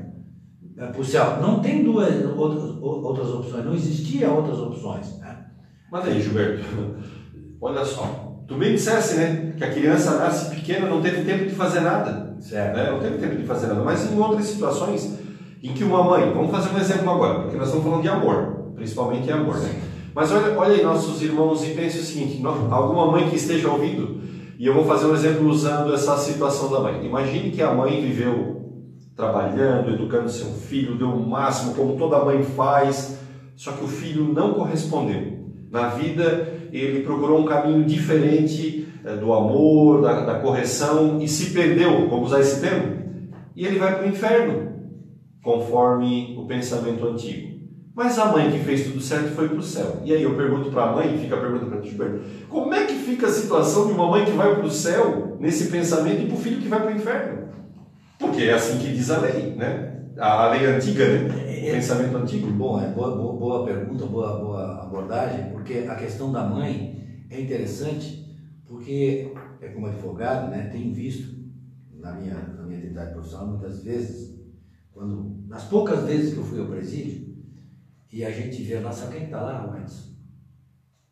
É, 0.78 0.86
para 0.88 1.02
o 1.02 1.06
céu. 1.06 1.38
Não 1.41 1.60
tem 1.60 1.84
duas 1.84 2.13
outras, 2.36 2.78
outras 2.82 3.30
opções, 3.30 3.65
não 3.65 3.74
existia 3.74 4.30
outras 4.30 4.60
opções. 4.60 5.17
Né? 5.19 5.38
Mas 5.91 6.06
aí, 6.06 6.21
Gilberto, 6.21 6.63
olha 7.62 7.84
só. 7.86 8.34
Tu 8.48 8.56
bem 8.56 8.74
dissesse, 8.74 9.15
né? 9.15 9.54
Que 9.58 9.63
a 9.63 9.71
criança 9.71 10.17
nasce 10.17 10.54
pequena, 10.54 10.88
não 10.88 11.02
teve 11.02 11.24
tempo 11.24 11.45
de 11.45 11.56
fazer 11.56 11.80
nada. 11.80 12.36
Certo. 12.39 12.76
né? 12.76 12.91
Não 12.91 13.00
teve 13.00 13.17
tempo 13.17 13.36
de 13.36 13.43
fazer 13.43 13.67
nada. 13.67 13.84
Mas 13.84 14.12
em 14.12 14.19
outras 14.19 14.45
situações 14.45 15.17
em 15.63 15.74
que 15.74 15.84
uma 15.84 16.04
mãe, 16.04 16.32
vamos 16.32 16.52
fazer 16.52 16.69
um 16.76 16.78
exemplo 16.78 17.10
agora, 17.10 17.39
porque 17.39 17.58
nós 17.58 17.67
estamos 17.67 17.86
falando 17.86 18.04
de 18.04 18.10
amor, 18.10 18.64
principalmente 18.76 19.28
em 19.28 19.32
amor, 19.32 19.58
né? 19.58 19.82
Mas 20.14 20.32
olha, 20.32 20.58
olha 20.58 20.76
aí 20.76 20.84
nossos 20.84 21.22
irmãos 21.22 21.64
e 21.66 21.72
pense 21.72 22.00
o 22.00 22.04
seguinte, 22.04 22.42
alguma 22.72 23.12
mãe 23.12 23.30
que 23.30 23.36
esteja 23.36 23.70
ouvindo, 23.70 24.22
e 24.58 24.66
eu 24.66 24.74
vou 24.74 24.86
fazer 24.86 25.08
um 25.08 25.14
exemplo 25.14 25.48
usando 25.50 25.94
essa 25.94 26.18
situação 26.18 26.72
da 26.72 26.80
mãe. 26.80 27.06
Imagine 27.06 27.52
que 27.52 27.62
a 27.62 27.74
mãe 27.74 28.02
viveu 28.02 28.56
trabalhando, 29.16 29.94
educando 29.94 30.30
seu 30.30 30.48
filho, 30.48 30.98
deu 30.98 31.10
o 31.10 31.28
máximo, 31.28 31.74
como 31.74 31.98
toda 31.98 32.24
mãe 32.24 32.44
faz, 32.44 33.20
só 33.56 33.72
que 33.72 33.84
o 33.84 33.88
filho 33.88 34.34
não 34.34 34.54
correspondeu. 34.54 35.46
Na 35.72 35.90
vida, 35.90 36.54
ele 36.72 37.04
procurou 37.04 37.40
um 37.40 37.46
caminho 37.46 37.84
diferente 37.84 38.88
eh, 39.04 39.16
do 39.16 39.34
amor, 39.34 40.02
da, 40.02 40.22
da 40.22 40.40
correção, 40.40 41.22
e 41.22 41.28
se 41.28 41.52
perdeu, 41.52 42.10
vamos 42.10 42.28
usar 42.28 42.40
esse 42.40 42.62
termo, 42.62 43.04
e 43.56 43.66
ele 43.66 43.80
vai 43.80 43.96
para 43.96 44.06
o 44.06 44.10
inferno, 44.10 44.72
conforme 45.44 46.36
o 46.38 46.46
pensamento 46.46 47.06
antigo. 47.08 47.55
Mas 47.96 48.20
a 48.20 48.26
mãe 48.26 48.52
que 48.52 48.60
fez 48.60 48.84
tudo 48.84 49.00
certo 49.00 49.34
foi 49.34 49.48
para 49.48 49.58
o 49.58 49.64
céu. 49.64 50.02
E 50.04 50.14
aí 50.14 50.22
eu 50.22 50.36
pergunto 50.36 50.70
para 50.70 50.90
a 50.90 50.92
mãe, 50.92 51.18
fica 51.18 51.38
a 51.38 51.40
pergunta 51.40 51.66
para 51.66 51.82
Gilberto, 51.82 52.20
como 52.50 52.74
é 52.74 52.86
que 52.86 52.94
fica 52.94 53.28
a 53.28 53.32
situação 53.32 53.88
de 53.88 53.94
uma 53.94 54.10
mãe 54.10 54.26
que 54.26 54.32
vai 54.32 54.54
para 54.54 54.66
o 54.66 54.70
céu 54.70 55.38
nesse 55.40 55.72
pensamento 55.72 56.24
e 56.24 56.28
para 56.28 56.36
o 56.36 56.40
filho 56.40 56.62
que 56.62 56.68
vai 56.68 56.82
para 56.82 56.92
o 56.92 56.96
inferno? 56.96 57.48
Porque 58.20 58.44
é 58.44 58.54
assim 58.54 58.80
que 58.80 58.94
diz 58.94 59.10
a 59.10 59.20
lei, 59.20 59.56
né? 59.56 60.08
A, 60.18 60.44
a 60.44 60.52
lei 60.52 60.66
antiga, 60.66 61.08
né? 61.08 61.30
O 61.70 61.72
pensamento 61.72 62.18
antigo. 62.18 62.52
Bom, 62.52 62.82
é 62.82 62.88
boa, 62.90 63.16
boa, 63.16 63.34
boa 63.34 63.66
pergunta, 63.66 64.06
boa, 64.06 64.40
boa 64.40 64.84
abordagem, 64.84 65.52
porque 65.52 65.86
a 65.90 65.96
questão 65.96 66.34
da 66.34 66.44
mãe 66.44 67.24
é 67.30 67.40
interessante, 67.40 68.38
porque 68.68 69.32
é 69.62 69.70
como 69.70 69.88
advogado, 69.88 70.50
né, 70.52 70.70
tenho 70.72 70.94
visto 70.94 71.36
na 71.94 72.12
minha, 72.14 72.36
na 72.36 72.64
minha 72.64 72.78
atividade 72.78 73.14
profissional 73.14 73.48
muitas 73.48 73.84
vezes, 73.84 74.38
quando, 74.92 75.44
nas 75.48 75.64
poucas 75.64 76.04
vezes 76.04 76.34
que 76.34 76.40
eu 76.40 76.44
fui 76.44 76.60
ao 76.60 76.68
presídio, 76.68 77.25
e 78.15 78.23
a 78.23 78.32
gente 78.32 78.63
vê, 78.63 78.80
nossa, 78.80 79.12
quem 79.12 79.25
está 79.25 79.41
lá, 79.41 79.78
Edson? 79.78 80.15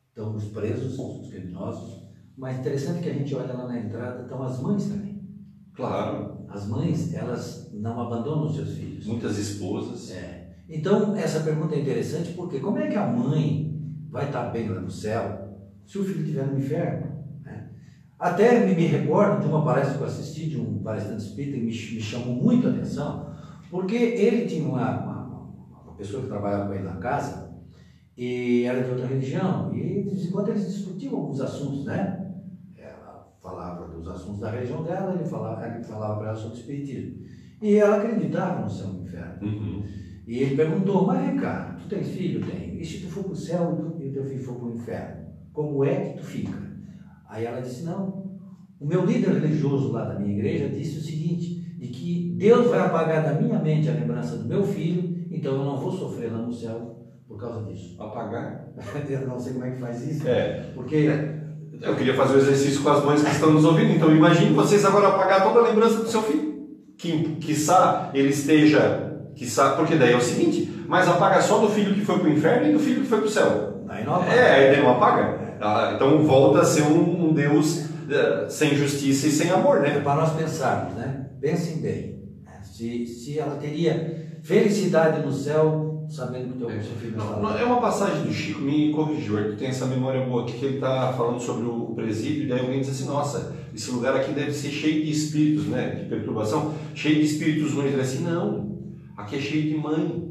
Estão 0.08 0.34
os 0.38 0.46
presos, 0.46 0.98
os 0.98 1.30
criminosos, 1.30 2.02
mas 2.38 2.60
interessante 2.60 3.04
que 3.04 3.10
a 3.10 3.14
gente 3.14 3.36
olha 3.36 3.52
lá 3.52 3.68
na 3.68 3.78
entrada, 3.78 4.22
estão 4.22 4.42
as 4.42 4.62
mães 4.62 4.86
também. 4.88 5.22
Claro, 5.74 6.46
As 6.48 6.66
mães, 6.66 7.14
elas 7.14 7.70
não 7.74 8.00
abandonam 8.00 8.46
os 8.46 8.56
seus 8.56 8.70
filhos. 8.78 9.06
muitas 9.06 9.38
esposas. 9.38 10.12
É. 10.12 10.54
Então, 10.70 11.14
essa 11.18 11.42
pergunta 11.42 11.76
é 11.76 11.82
interessante 11.82 12.32
porque 12.32 12.62
como 12.62 12.78
é 12.78 12.88
que 12.88 12.96
a 12.96 13.06
mãe 13.06 13.78
vai 14.10 14.28
estar 14.28 14.50
bem 14.52 14.70
lá 14.70 14.80
no 14.80 14.90
céu 14.90 15.58
se 15.86 15.98
o 15.98 16.06
filho 16.06 16.22
estiver 16.22 16.48
no 16.48 16.58
inferno? 16.58 17.26
né? 17.42 17.70
Até 18.18 18.66
me, 18.66 18.76
me 18.76 18.86
recordo 18.86 19.42
de 19.42 19.48
uma 19.48 19.66
palestra 19.66 19.98
que 19.98 20.04
eu 20.04 20.08
assisti 20.08 20.48
de 20.52 20.58
um 20.58 20.82
palestrante 20.82 21.24
espírita 21.26 21.58
que 21.58 21.64
me, 21.66 21.72
me 21.72 22.02
chamou 22.02 22.34
muito 22.36 22.66
a 22.66 22.72
atenção, 22.72 23.34
porque 23.70 23.96
ele 23.96 24.46
tinha 24.46 24.66
uma, 24.66 25.04
uma 25.04 25.13
pessoa 26.04 26.24
que 26.24 26.28
trabalhava 26.28 26.68
com 26.68 26.74
ele 26.74 26.84
na 26.84 26.98
casa 26.98 27.50
e 28.18 28.66
era 28.66 28.84
de 28.84 28.92
outra 28.92 29.08
religião, 29.08 29.74
e 29.74 30.04
de 30.04 30.10
vez 30.10 30.26
em 30.26 30.32
quando 30.32 30.50
eles 30.50 30.72
discutiam 30.72 31.16
alguns 31.16 31.42
assuntos, 31.42 31.86
né? 31.86 32.32
Ela 32.78 33.34
falava 33.42 33.88
dos 33.88 34.08
assuntos 34.08 34.42
da 34.42 34.52
religião 34.52 34.84
dela, 34.84 35.16
ele 35.16 35.24
falava, 35.24 35.66
ele 35.66 35.84
falava 35.84 36.20
para 36.20 36.28
ela 36.28 36.38
sobre 36.38 36.58
o 36.58 36.60
espiritismo. 36.60 37.24
E 37.60 37.76
ela 37.76 37.98
acreditava 37.98 38.62
no 38.62 38.70
céu 38.70 38.90
e 38.90 38.98
no 38.98 39.04
inferno. 39.04 39.48
Uhum. 39.48 39.84
E 40.28 40.40
ele 40.40 40.56
perguntou, 40.56 41.08
mas 41.08 41.26
vem 41.26 41.38
cá, 41.38 41.76
tu 41.82 41.88
tens 41.88 42.10
filho? 42.10 42.46
Tenho. 42.46 42.80
E 42.80 42.86
se 42.86 43.00
tu 43.00 43.08
for 43.08 43.24
para 43.24 43.34
o 43.34 43.36
céu 43.36 43.96
e 44.00 44.04
e 44.04 44.10
o 44.10 44.14
teu 44.14 44.26
filho 44.26 44.44
for 44.44 44.56
para 44.56 44.66
o 44.66 44.74
inferno, 44.76 45.26
como 45.52 45.84
é 45.84 45.96
que 45.96 46.18
tu 46.20 46.26
fica? 46.26 46.60
Aí 47.28 47.46
ela 47.46 47.62
disse, 47.62 47.84
não, 47.84 48.38
o 48.80 48.86
meu 48.86 49.06
líder 49.06 49.40
religioso 49.40 49.92
lá 49.92 50.06
da 50.06 50.20
minha 50.20 50.38
igreja 50.38 50.70
disse 50.70 51.00
o 51.00 51.02
seguinte, 51.02 51.76
de 51.80 51.88
que 51.88 52.36
Deus 52.38 52.68
vai 52.68 52.80
apagar 52.80 53.24
da 53.24 53.42
minha 53.42 53.58
mente 53.60 53.90
a 53.90 53.94
lembrança 53.94 54.38
do 54.38 54.48
meu 54.48 54.64
filho, 54.64 55.13
então 55.34 55.54
eu 55.54 55.66
não 55.66 55.78
vou 55.78 55.92
sofrer 55.92 56.32
lá 56.32 56.40
no 56.40 56.54
céu 56.54 56.96
por 57.28 57.40
causa 57.40 57.64
disso. 57.64 57.96
Apagar? 58.02 58.68
Eu 59.10 59.28
não 59.28 59.40
sei 59.40 59.54
como 59.54 59.66
é 59.66 59.72
que 59.72 59.80
faz 59.80 60.08
isso, 60.08 60.28
É. 60.28 60.66
porque 60.76 61.10
Eu 61.82 61.96
queria 61.96 62.14
fazer 62.16 62.36
o 62.36 62.40
exercício 62.40 62.82
com 62.84 62.90
as 62.90 63.04
mães 63.04 63.24
que 63.24 63.32
estão 63.32 63.52
nos 63.52 63.66
ouvindo, 63.66 63.92
então 63.94 64.16
imagine 64.16 64.54
vocês 64.54 64.86
agora 64.86 65.08
apagar 65.10 65.44
toda 65.44 65.60
a 65.60 65.70
lembrança 65.70 65.98
do 66.04 66.08
seu 66.08 66.22
filho. 66.22 66.54
Que, 66.98 67.36
quiçá 67.36 68.12
ele 68.14 68.30
esteja, 68.30 69.32
quiçá, 69.36 69.72
porque 69.76 69.96
daí 69.96 70.14
é 70.14 70.18
o 70.18 70.22
seguinte, 70.22 70.86
mas 70.88 71.08
apaga 71.08 71.42
só 71.42 71.58
do 71.60 71.68
filho 71.70 71.94
que 71.96 72.02
foi 72.06 72.20
para 72.20 72.30
o 72.30 72.32
inferno 72.32 72.70
e 72.70 72.74
do 72.74 72.80
filho 72.80 73.02
que 73.02 73.08
foi 73.08 73.18
para 73.20 73.28
o 73.28 73.32
céu. 73.32 73.84
aí 73.90 74.06
não 74.06 74.16
apaga. 74.16 74.34
É, 74.36 74.70
aí 74.76 74.82
não 74.82 74.92
apaga. 74.92 75.40
Ah, 75.60 75.94
então 75.96 76.24
volta 76.24 76.60
a 76.62 76.66
ser 76.66 76.84
um, 76.84 77.30
um 77.30 77.34
Deus 77.34 77.86
eh, 78.10 78.46
sem 78.50 78.76
justiça 78.76 79.28
e 79.28 79.32
sem 79.32 79.50
amor, 79.50 79.78
É 79.78 79.94
né? 79.96 80.00
para 80.02 80.16
nós 80.22 80.34
pensarmos, 80.34 80.94
né? 80.96 81.28
Pensem 81.42 81.78
bem. 81.82 82.22
né? 82.46 82.60
Se, 82.62 83.06
se 83.08 83.40
ela 83.40 83.56
teria 83.56 84.23
felicidade 84.44 85.26
no 85.26 85.32
céu, 85.32 86.06
sabendo 86.10 86.54
que 86.54 86.64
o 86.64 86.68
teu 86.68 86.84
seu 86.84 86.96
filho 86.98 87.18
não 87.18 87.24
está 87.24 87.36
Não, 87.38 87.44
lá. 87.44 87.60
É 87.60 87.64
uma 87.64 87.80
passagem 87.80 88.24
do 88.24 88.34
Chico, 88.34 88.62
me 88.62 88.92
corrigiu, 88.92 89.52
tu 89.52 89.58
tem 89.58 89.70
essa 89.70 89.86
memória 89.86 90.26
boa 90.26 90.44
aqui, 90.44 90.60
que 90.60 90.66
ele 90.66 90.76
está 90.76 91.14
falando 91.14 91.40
sobre 91.40 91.66
o 91.66 91.94
presídio, 91.96 92.44
e 92.44 92.48
daí 92.48 92.60
alguém 92.60 92.82
diz 92.82 92.90
assim, 92.90 93.08
nossa, 93.08 93.56
esse 93.74 93.90
lugar 93.90 94.16
aqui 94.16 94.34
deve 94.34 94.52
ser 94.52 94.70
cheio 94.70 95.04
de 95.06 95.12
espíritos, 95.12 95.66
né, 95.66 96.02
de 96.04 96.10
perturbação, 96.10 96.74
cheio 96.94 97.16
de 97.16 97.24
espíritos 97.24 97.72
ruins. 97.72 97.94
Ele 97.94 98.02
disse 98.02 98.16
assim, 98.18 98.26
não, 98.26 98.78
aqui 99.18 99.38
é 99.38 99.40
cheio 99.40 99.64
de 99.64 99.78
mãe. 99.78 100.30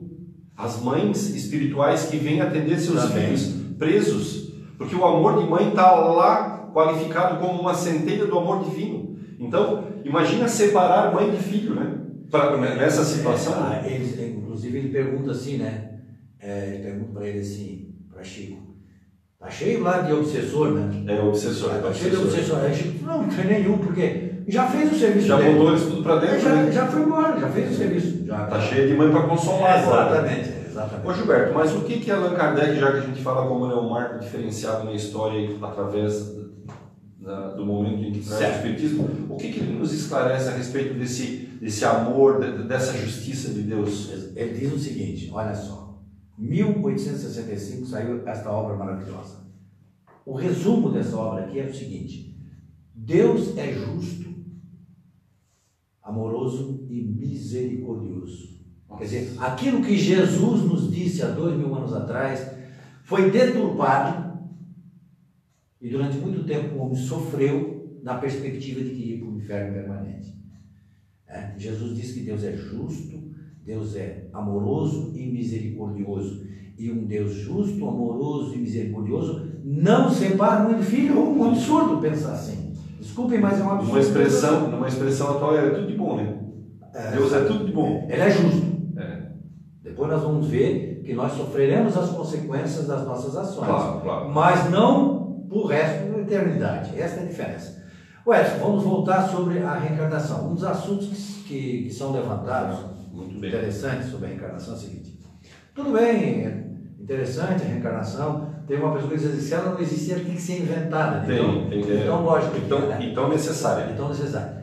As 0.55 0.81
mães 0.83 1.35
espirituais 1.35 2.07
que 2.07 2.19
vêm 2.19 2.43
atender 2.43 2.79
seus 2.79 3.03
Também. 3.03 3.25
filhos 3.25 3.55
presos, 3.79 4.53
porque 4.77 4.95
o 4.95 5.05
amor 5.05 5.43
de 5.43 5.49
mãe 5.49 5.71
está 5.71 5.91
lá 5.91 6.71
qualificado 6.73 7.41
como 7.41 7.61
uma 7.61 7.73
centelha 7.75 8.27
do 8.27 8.39
amor 8.39 8.63
divino. 8.63 9.17
Então, 9.39 9.85
imagina 10.05 10.47
separar 10.47 11.13
mãe 11.13 11.31
de 11.31 11.39
filho, 11.39 11.75
né? 11.75 12.02
Pra, 12.33 12.57
nessa 12.57 13.05
situação. 13.05 13.53
É, 13.71 13.81
ah, 13.85 13.87
ele- 13.87 14.37
inclusive 14.39 14.79
ele 14.79 14.89
pergunta 14.89 15.31
assim, 15.31 15.59
né? 15.59 15.91
É, 16.41 16.69
ele 16.75 16.83
pergunta 16.83 17.13
para 17.13 17.29
ele 17.29 17.39
assim, 17.41 17.95
para 18.13 18.25
Chico. 18.25 18.73
Tá 19.39 19.51
cheio 19.51 19.83
lá 19.83 20.01
de 20.01 20.13
obsessor, 20.13 20.71
né? 20.73 21.05
É 21.13 21.21
obsessor. 21.21 21.75
é 21.75 21.79
Tá 21.79 21.93
cheio 21.93 22.11
de 22.11 22.17
obsessor. 22.17 22.59
Aí 22.61 22.75
Chico, 22.75 23.05
não, 23.05 23.23
não 23.25 23.29
tem 23.29 23.45
nenhum, 23.47 23.79
porque 23.79 24.31
já 24.49 24.67
fez 24.67 24.93
o 24.93 24.95
serviço 24.99 25.27
Já 25.29 25.37
dele. 25.37 25.53
botou 25.55 25.71
eles 25.73 25.83
tudo 25.85 26.03
pra 26.03 26.17
dentro, 26.17 26.41
já, 26.41 26.55
né? 26.55 26.73
já 26.73 26.87
foi 26.87 27.03
embora, 27.03 27.39
já 27.39 27.49
fez 27.49 27.71
o 27.71 27.75
serviço. 27.75 28.25
Já, 28.25 28.47
Tá 28.47 28.61
cheio 28.61 28.89
de 28.89 28.95
mãe 28.95 29.11
para 29.11 29.23
consolar 29.29 29.79
agora. 29.83 30.11
Exatamente, 30.11 30.51
exatamente. 30.71 31.09
Ô 31.09 31.13
Gilberto, 31.15 31.55
mas 31.55 31.73
o 31.75 31.81
que 31.83 32.01
que 32.01 32.11
Allan 32.11 32.35
Kardec, 32.35 32.81
já 32.81 32.93
que 32.93 32.99
a 32.99 33.01
gente 33.03 33.23
fala 33.23 33.47
como 33.47 33.67
ele 33.67 33.75
é 33.75 33.77
um 33.77 33.91
marco 33.91 34.19
diferenciado 34.21 34.85
na 34.85 34.93
história 34.93 35.51
através 35.63 36.35
do 37.57 37.65
momento 37.65 38.03
em 38.05 38.13
que 38.13 38.21
traz 38.21 38.35
o 38.35 38.39
Certo. 38.39 38.57
Espiritismo, 38.57 39.09
o 39.31 39.37
que 39.37 39.53
que 39.53 39.61
ele 39.61 39.79
nos 39.79 39.93
esclarece 39.93 40.49
a 40.49 40.57
respeito 40.57 40.95
desse, 40.99 41.47
desse 41.61 41.85
amor, 41.85 42.41
de- 42.41 42.65
dessa 42.67 42.97
justiça 42.99 43.53
de 43.53 43.63
Deus? 43.63 44.11
Ele 44.35 44.59
diz 44.59 44.73
o 44.73 44.79
seguinte, 44.79 45.31
olha 45.33 45.55
só, 45.55 46.03
1865 46.39 47.87
saiu 47.87 48.27
esta 48.27 48.51
obra 48.51 48.77
maravilhosa. 48.77 49.43
O 50.27 50.35
resumo 50.35 50.91
dessa 50.91 51.17
obra 51.17 51.45
aqui 51.45 51.59
é 51.61 51.65
o 51.67 51.75
seguinte: 51.75 52.37
Deus 52.95 53.57
é 53.57 53.73
justo, 53.73 54.33
amoroso 56.03 56.87
e 56.91 57.01
misericordioso. 57.03 58.53
Quer 58.99 59.05
dizer, 59.05 59.33
aquilo 59.39 59.83
que 59.83 59.97
Jesus 59.97 60.63
nos 60.63 60.93
disse 60.93 61.23
há 61.23 61.29
dois 61.29 61.57
mil 61.57 61.75
anos 61.75 61.93
atrás 61.95 62.47
foi 63.05 63.31
deturpado 63.31 64.22
e 65.83 65.91
durante 65.91 66.17
muito 66.19 66.45
tempo 66.45 66.77
o 66.77 66.83
homem 66.83 66.95
sofreu 66.95 67.99
na 68.05 68.15
perspectiva 68.15 68.81
de 68.81 68.91
que 68.91 69.11
ia 69.11 69.19
para 69.19 69.29
o 69.29 69.37
inferno 69.37 69.75
permanente. 69.75 70.33
É, 71.27 71.53
Jesus 71.59 71.97
disse 71.97 72.15
que 72.15 72.27
Deus 72.27 72.45
é 72.45 72.53
justo, 72.53 73.21
Deus 73.65 73.97
é 73.97 74.29
amoroso 74.33 75.13
e 75.17 75.27
misericordioso. 75.27 76.47
E 76.79 76.91
um 76.91 77.05
Deus 77.05 77.33
justo, 77.35 77.87
amoroso 77.87 78.55
e 78.55 78.59
misericordioso 78.59 79.51
não 79.65 80.09
separa 80.09 80.65
mãe 80.65 80.77
do 80.77 80.83
filho. 80.83 81.17
É 81.17 81.21
um 81.21 81.45
absurdo 81.45 82.01
pensar 82.01 82.35
assim. 82.35 82.73
Desculpem, 82.99 83.41
mas 83.41 83.61
é 83.61 83.65
um 83.65 83.71
absurdo. 83.71 83.89
Numa 83.89 84.01
expressão, 84.01 84.71
numa 84.71 84.89
expressão 84.89 85.31
atual 85.37 85.57
é 85.57 85.71
tudo 85.71 85.87
de 85.89 85.97
bom, 85.97 86.17
né? 86.17 86.39
É, 86.95 87.11
Deus 87.11 87.33
é 87.33 87.45
tudo 87.45 87.65
de 87.65 87.73
bom. 87.73 88.07
Ele 88.09 88.21
é 88.21 88.31
justo. 88.31 88.67
É. 88.97 89.33
Depois 89.83 90.11
nós 90.11 90.23
vamos 90.23 90.47
ver 90.47 91.03
que 91.05 91.13
nós 91.13 91.33
sofreremos 91.33 91.97
as 91.97 92.11
consequências 92.11 92.87
das 92.87 93.05
nossas 93.05 93.37
ações. 93.37 93.67
Claro, 93.67 94.01
claro. 94.01 94.31
Mas 94.31 94.71
não 94.71 95.22
por 95.53 95.67
resto 95.67 96.11
da 96.13 96.19
eternidade. 96.21 96.99
Essa 96.99 97.21
é 97.21 97.23
a 97.25 97.27
diferença. 97.27 97.83
Ué, 98.27 98.43
vamos 98.61 98.85
voltar 98.85 99.29
sobre 99.29 99.59
a 99.61 99.75
reencarnação. 99.75 100.51
Um 100.51 100.55
dos 100.55 100.65
assuntos 100.65 101.09
que, 101.09 101.43
que, 101.47 101.83
que 101.85 101.93
são 101.93 102.13
levantados, 102.13 102.79
Muito 103.13 103.39
bem. 103.41 103.51
interessantes 103.51 104.11
sobre 104.11 104.27
a 104.27 104.29
reencarnação 104.31 104.75
é 104.75 104.77
o 104.77 104.81
seguinte. 104.81 105.19
Tudo 105.75 105.93
bem, 105.93 106.45
é 106.47 106.65
interessante 107.01 107.63
a 107.65 107.67
reencarnação. 107.67 108.51
Tem 108.67 108.79
uma 108.79 108.93
pessoa 108.93 109.11
que 109.13 109.19
diz 109.19 109.27
assim, 109.27 109.41
se 109.41 109.55
ela 109.55 109.73
não 109.73 109.81
existir, 109.81 110.13
ela 110.13 110.25
tem 110.25 110.35
que 110.35 110.41
ser 110.41 110.63
inventada. 110.63 111.27
Tem, 111.27 111.37
então, 111.37 111.69
tem 111.71 111.81
que- 111.83 111.95
então 111.95 112.23
lógico. 112.25 112.53
que 112.55 112.61
Então, 112.65 112.79
é, 112.79 112.87
né? 112.87 112.99
então 113.11 113.29
necessária. 113.29 113.91
Então 113.93 114.09
necessário. 114.09 114.63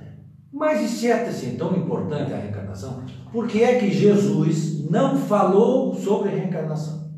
Mas 0.51 0.81
e 0.81 0.87
se 0.87 1.07
é 1.07 1.27
assim 1.27 1.57
tão 1.57 1.75
importante 1.75 2.33
a 2.33 2.37
reencarnação, 2.37 3.03
por 3.31 3.45
que 3.47 3.61
é 3.63 3.77
que 3.77 3.91
Jesus 3.91 4.89
não 4.89 5.17
falou 5.17 5.93
sobre 5.93 6.29
reencarnação? 6.29 7.09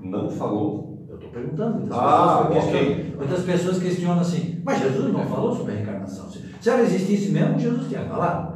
Não 0.00 0.28
falou. 0.30 0.93
Estou 1.26 1.30
perguntando. 1.30 1.78
Muitas, 1.80 1.98
Ah, 1.98 2.46
pessoas 2.48 2.64
questionam, 2.64 2.92
ok. 2.92 3.14
muitas 3.16 3.44
pessoas 3.44 3.78
questionam 3.82 4.20
assim, 4.20 4.62
mas 4.64 4.80
Jesus 4.80 5.12
não 5.12 5.26
falou 5.26 5.54
sobre 5.56 5.72
a 5.72 5.76
reencarnação. 5.76 6.28
Se, 6.30 6.70
ela 6.70 6.82
existisse 6.82 7.30
mesmo, 7.30 7.58
Jesus 7.58 7.88
tinha 7.88 8.00
falado. 8.04 8.54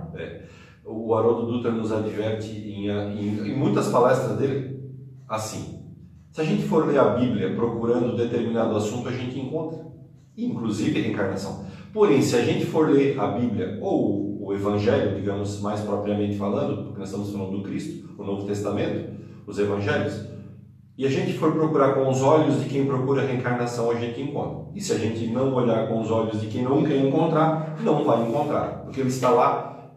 O 0.85 1.15
Haroldo 1.15 1.53
Dutra 1.53 1.71
nos 1.71 1.93
adverte 1.93 2.49
em, 2.51 2.89
em, 2.89 3.51
em 3.51 3.57
muitas 3.59 3.89
palestras 3.89 4.39
dele 4.39 4.81
assim. 5.29 5.79
Se 6.33 6.41
a 6.41 6.45
gente 6.45 6.63
for 6.63 6.87
ler 6.87 6.99
a 6.99 7.11
Bíblia 7.11 7.55
procurando 7.55 8.17
determinado 8.17 8.75
assunto, 8.77 9.09
a 9.09 9.13
gente 9.13 9.39
encontra, 9.39 9.81
inclusive 10.37 10.99
reencarnação. 11.01 11.65
Porém, 11.93 12.23
se 12.23 12.37
a 12.37 12.43
gente 12.43 12.65
for 12.67 12.89
ler 12.91 13.19
a 13.21 13.27
Bíblia 13.27 13.79
ou 13.83 14.39
o 14.47 14.55
Evangelho, 14.55 15.15
digamos 15.15 15.61
mais 15.61 15.81
propriamente 15.81 16.37
falando, 16.39 16.85
porque 16.85 17.01
nós 17.01 17.09
estamos 17.09 17.31
falando 17.33 17.59
do 17.59 17.63
Cristo, 17.63 18.09
o 18.17 18.25
Novo 18.25 18.47
Testamento, 18.47 19.11
os 19.47 19.59
Evangelhos, 19.59 20.27
e 20.99 21.07
a 21.07 21.09
gente 21.11 21.39
for 21.39 21.53
procurar 21.53 21.95
com 21.95 22.09
os 22.11 22.21
olhos 22.23 22.61
de 22.61 22.69
quem 22.69 22.85
procura 22.85 23.25
reencarnação, 23.25 23.91
a 23.91 23.95
gente 23.95 24.21
encontra. 24.21 24.67
E 24.75 24.81
se 24.81 24.93
a 24.93 24.99
gente 24.99 25.29
não 25.29 25.55
olhar 25.55 25.87
com 25.89 26.01
os 26.01 26.11
olhos 26.11 26.41
de 26.41 26.49
quem 26.49 26.65
não 26.65 26.83
quer 26.85 26.97
encontrar, 26.97 27.81
não 27.83 28.05
vai 28.05 28.29
encontrar, 28.29 28.83
porque 28.83 29.01
ele 29.01 29.09
está 29.09 29.31
lá 29.31 29.93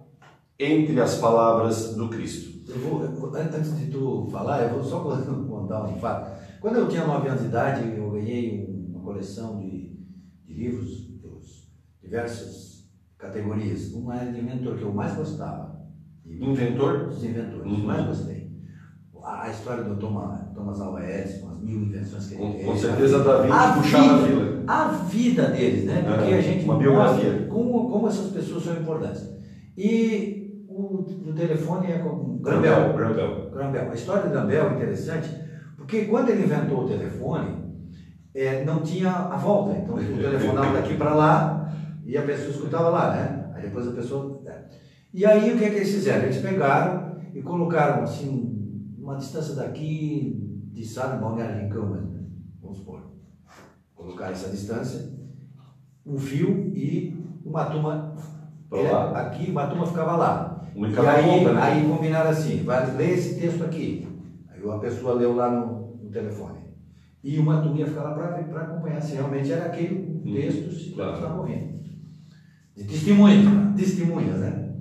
entre 0.59 1.01
as 1.01 1.15
palavras 1.17 1.95
do 1.95 2.07
Cristo. 2.07 2.51
Vou, 2.79 3.01
antes 3.35 3.77
de 3.79 3.87
tu 3.91 4.27
falar, 4.31 4.61
eu 4.63 4.69
vou 4.75 4.83
só 4.83 4.99
contar 5.01 5.83
um 5.85 5.95
fato. 5.99 6.39
Quando 6.61 6.75
eu 6.77 6.87
tinha 6.87 7.05
9 7.05 7.27
anos 7.27 7.41
de 7.41 7.47
idade, 7.47 7.97
eu 7.97 8.11
ganhei 8.11 8.63
um- 8.69 8.91
uma 8.95 9.03
coleção 9.03 9.57
de, 9.59 9.97
de 10.45 10.53
livros 10.53 11.07
dos 11.19 11.67
diversas 12.01 12.85
categorias. 13.17 13.91
Uma 13.93 14.15
era 14.21 14.31
de 14.31 14.39
inventor, 14.39 14.77
que 14.77 14.83
eu 14.83 14.93
mais 14.93 15.15
gostava. 15.15 15.81
De 16.23 16.43
Inventor? 16.45 17.07
Dos 17.07 17.23
inventores, 17.23 17.65
Uhum. 17.71 17.79
mais 17.85 18.05
gostei. 18.05 18.40
A, 19.23 19.43
a 19.43 19.49
história 19.49 19.83
do 19.83 19.95
Thomas, 19.97 20.39
Thomas 20.55 20.81
Alva 20.81 21.03
Edison, 21.03 21.51
as 21.51 21.59
mil 21.61 21.81
invenções 21.81 22.27
que 22.27 22.33
ele 22.35 22.43
Com, 22.43 22.53
fez. 22.53 22.65
com 22.65 22.77
certeza 22.77 23.23
Da 23.23 23.41
Vinci 23.41 23.53
A 23.53 23.73
puxava 23.73 24.03
a 24.13 24.17
vida. 24.17 24.27
fila. 24.27 24.63
A 24.67 24.87
vida 24.87 25.43
deles, 25.49 25.85
né? 25.85 26.03
Porque 26.07 26.31
É, 26.33 26.37
a 26.37 26.41
gente 26.41 26.65
uma 26.65 26.77
biografia. 26.77 27.47
como, 27.49 27.89
como 27.91 28.07
essas 28.07 28.31
pessoas 28.31 28.63
são 28.63 28.73
importantes. 28.77 29.29
E 29.77 30.65
o, 30.67 30.99
o 31.29 31.33
telefone 31.33 31.91
é 31.91 31.99
com 31.99 32.39
Grambel. 32.41 32.93
Grambel. 32.93 33.51
Grambel. 33.51 33.91
A 33.91 33.93
história 33.93 34.23
do 34.23 34.29
Grambel 34.29 34.69
é 34.69 34.73
interessante, 34.75 35.29
porque 35.77 36.05
quando 36.05 36.29
ele 36.29 36.43
inventou 36.43 36.85
o 36.85 36.87
telefone, 36.87 37.61
é, 38.33 38.63
não 38.63 38.81
tinha 38.81 39.11
a 39.11 39.37
volta. 39.37 39.77
Então, 39.77 39.95
o 39.95 39.99
telefonava 39.99 40.73
daqui 40.73 40.95
para 40.95 41.13
lá 41.13 41.73
e 42.05 42.17
a 42.17 42.21
pessoa 42.23 42.49
escutava 42.51 42.89
lá, 42.89 43.11
né? 43.15 43.51
Aí 43.55 43.61
depois 43.63 43.87
a 43.87 43.91
pessoa... 43.91 44.41
é. 44.47 44.61
E 45.13 45.25
aí, 45.25 45.53
o 45.53 45.57
que 45.57 45.65
é 45.65 45.69
que 45.69 45.75
eles 45.75 45.91
fizeram? 45.91 46.23
Eles 46.23 46.37
pegaram 46.37 47.17
e 47.35 47.41
colocaram, 47.41 48.03
assim, 48.03 48.60
uma 49.01 49.15
distância 49.17 49.55
daqui 49.55 50.69
de 50.71 50.85
Sá, 50.85 51.07
Balneário 51.17 51.63
Rincão, 51.63 51.89
mesmo, 51.89 52.11
né? 52.11 52.23
vamos 52.61 52.77
supor. 52.77 53.01
Colocaram 53.95 54.31
essa 54.31 54.49
distância, 54.49 55.11
um 56.05 56.17
fio 56.17 56.71
e 56.75 57.17
uma 57.43 57.65
turma... 57.65 58.15
Lá. 58.71 59.19
aqui, 59.19 59.51
uma 59.51 59.67
turma 59.67 59.85
ficava 59.85 60.15
lá. 60.15 60.69
Um 60.73 60.87
E 60.87 60.97
aí, 60.97 61.23
ponta, 61.39 61.53
né? 61.53 61.61
aí 61.61 61.85
combinaram 61.85 62.29
assim, 62.29 62.63
vai 62.63 62.95
ler 62.95 63.17
esse 63.17 63.37
texto 63.37 63.63
aqui. 63.65 64.07
Aí 64.47 64.61
a 64.69 64.77
pessoa 64.77 65.15
leu 65.15 65.35
lá 65.35 65.51
no, 65.51 65.97
no 66.01 66.09
telefone. 66.09 66.59
E 67.21 67.37
uma 67.37 67.61
turma 67.61 67.79
ia 67.79 67.87
ficar 67.87 68.03
lá 68.03 68.13
para 68.13 68.61
acompanhar 68.61 69.01
se 69.01 69.15
realmente 69.15 69.51
era 69.51 69.65
aquele 69.65 70.21
Hum, 70.25 70.33
texto 70.33 70.71
se 70.71 70.91
claro. 70.91 71.15
estava 71.15 71.39
ouvindo. 71.41 71.81
De 72.75 72.83
testemunhas, 72.85 73.75
testemunhas, 73.75 74.37
né? 74.37 74.73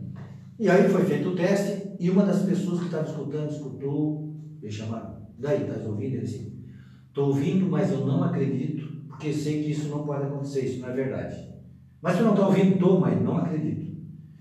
E 0.59 0.69
aí 0.71 0.89
foi 0.89 1.05
feito 1.05 1.31
o 1.31 1.35
teste 1.35 1.80
e 2.01 2.11
uma 2.11 2.25
das 2.25 2.43
pessoas 2.43 2.81
que 2.81 2.87
estava 2.87 3.07
escutando, 3.07 3.51
escutou, 3.51 4.35
me 4.63 4.71
chamaram, 4.71 5.17
daí, 5.39 5.63
estás 5.63 5.87
ouvindo? 5.87 6.15
Ele 6.15 6.23
disse, 6.23 6.53
estou 7.09 7.29
ouvindo, 7.29 7.71
mas 7.71 7.93
eu 7.93 8.07
não 8.07 8.25
acredito, 8.25 8.89
porque 9.07 9.33
sei 9.33 9.63
que 9.63 9.71
isso 9.71 9.89
não 9.89 10.05
pode 10.05 10.25
acontecer, 10.25 10.65
isso 10.65 10.81
não 10.81 10.89
é 10.89 10.93
verdade. 10.93 11.37
Mas 12.01 12.17
tu 12.17 12.25
não 12.25 12.31
está 12.33 12.47
ouvindo? 12.47 12.75
Estou, 12.75 12.99
mas 12.99 13.23
não 13.23 13.37
acredito. 13.37 13.91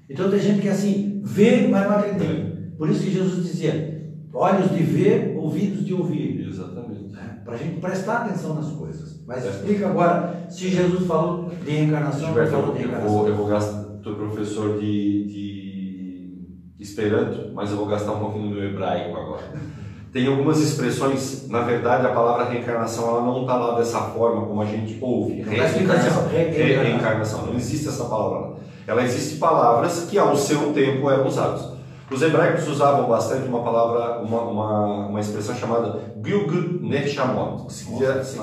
Então 0.10 0.32
tem 0.32 0.39
gente 0.39 0.62
que 0.62 0.69
é 0.69 0.72
assim, 0.72 1.22
vê, 1.24 1.67
mas 1.67 1.86
não 1.88 1.98
acredita. 1.98 2.60
Por 2.78 2.89
isso 2.89 3.04
que 3.04 3.12
Jesus 3.12 3.45
dizia, 3.45 4.13
olhos 4.34 4.72
de 4.72 4.82
ver, 4.82 5.36
ouvidos 5.38 5.86
de 5.86 5.93
ouvir. 5.93 6.48
Exatamente. 6.48 7.10
Para 7.43 7.56
a 7.56 7.58
gente 7.58 7.82
prestar 7.82 8.17
atenção 8.26 8.56
nas 8.56 8.72
coisas. 8.72 9.22
Mas 9.28 9.45
É. 9.45 9.50
explica 9.50 9.89
agora 9.89 10.45
se 10.50 10.69
Jesus 10.69 11.06
falou 11.06 11.50
de 11.50 11.72
reencarnação 11.72 12.28
Gilberto, 12.28 12.52
falou 12.52 12.65
de 12.67 12.72
eu, 12.72 12.78
reencarnação. 12.88 13.17
vou, 13.17 13.28
eu 13.28 13.36
vou 13.36 13.48
gastar, 13.48 13.84
tu 14.02 14.10
é 14.12 14.15
professor 14.15 14.80
de, 14.80 15.26
de 15.26 15.68
Esperanto, 16.80 17.52
mas 17.54 17.72
eu 17.72 17.78
vou 17.78 17.86
gastar 17.88 18.13
um 18.13 18.20
pouquinho 18.20 18.54
do 18.56 18.63
hebraico 18.63 19.18
agora. 19.18 19.44
Tem 20.13 20.26
algumas 20.28 20.60
expressões, 20.60 21.48
na 21.50 21.62
verdade 21.62 22.06
a 22.08 22.10
palavra 22.10 22.46
reencarnação 22.46 23.08
ela 23.10 23.22
não 23.22 23.42
está 23.42 23.56
lá 23.56 23.78
dessa 23.78 24.00
forma 24.00 24.46
como 24.48 24.62
a 24.62 24.65
gente 24.65 24.98
ouve. 25.02 25.42
Reencarnação, 25.44 26.28
Re- 26.30 26.44
re- 26.46 26.74
reencarnação, 26.84 27.46
não 27.46 27.54
existe 27.56 27.88
essa 27.88 28.06
palavra. 28.06 28.54
Ela 28.88 29.04
existe 29.04 29.36
palavras 29.38 30.08
que 30.10 30.18
ao 30.18 30.36
seu 30.36 30.74
tempo 30.74 31.10
eram 31.10 31.28
usadas. 31.28 31.78
Os 32.10 32.24
hebraicos 32.24 32.68
usavam 32.68 33.08
bastante 33.08 33.48
uma 33.48 33.62
palavra, 33.62 34.20
uma, 34.24 34.42
uma, 34.42 34.86
uma 35.10 35.20
expressão 35.20 35.54
chamada 35.54 36.00
que 37.68 37.74
se 37.74 37.86
dizia 37.92 38.13
assim, 38.13 38.39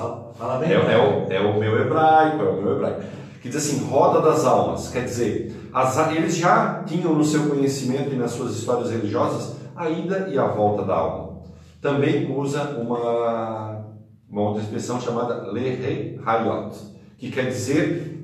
é, 0.63 0.75
é 0.93 0.97
o, 0.97 1.33
é 1.33 1.41
o 1.41 1.59
meu 1.59 1.81
hebraico, 1.81 2.43
é 2.43 2.49
o 2.49 2.61
meu 2.61 2.75
hebraico. 2.75 3.01
Que 3.41 3.49
diz 3.49 3.57
assim, 3.57 3.85
roda 3.89 4.21
das 4.21 4.45
almas. 4.45 4.87
Quer 4.89 5.03
dizer, 5.03 5.53
as, 5.73 6.11
eles 6.11 6.37
já 6.37 6.83
tinham 6.85 7.13
no 7.13 7.23
seu 7.23 7.47
conhecimento 7.49 8.13
e 8.13 8.15
nas 8.15 8.31
suas 8.31 8.55
histórias 8.55 8.91
religiosas 8.91 9.55
a 9.75 9.89
ida 9.89 10.27
e 10.31 10.37
a 10.37 10.47
volta 10.47 10.83
da 10.83 10.95
alma. 10.95 11.37
Também 11.81 12.31
usa 12.35 12.63
uma, 12.79 13.85
uma 14.29 14.41
outra 14.41 14.63
expressão 14.63 14.99
chamada 14.99 15.51
Lehe 15.51 16.19
Hayot, 16.25 16.75
que 17.17 17.29
quer 17.29 17.49
dizer 17.49 18.17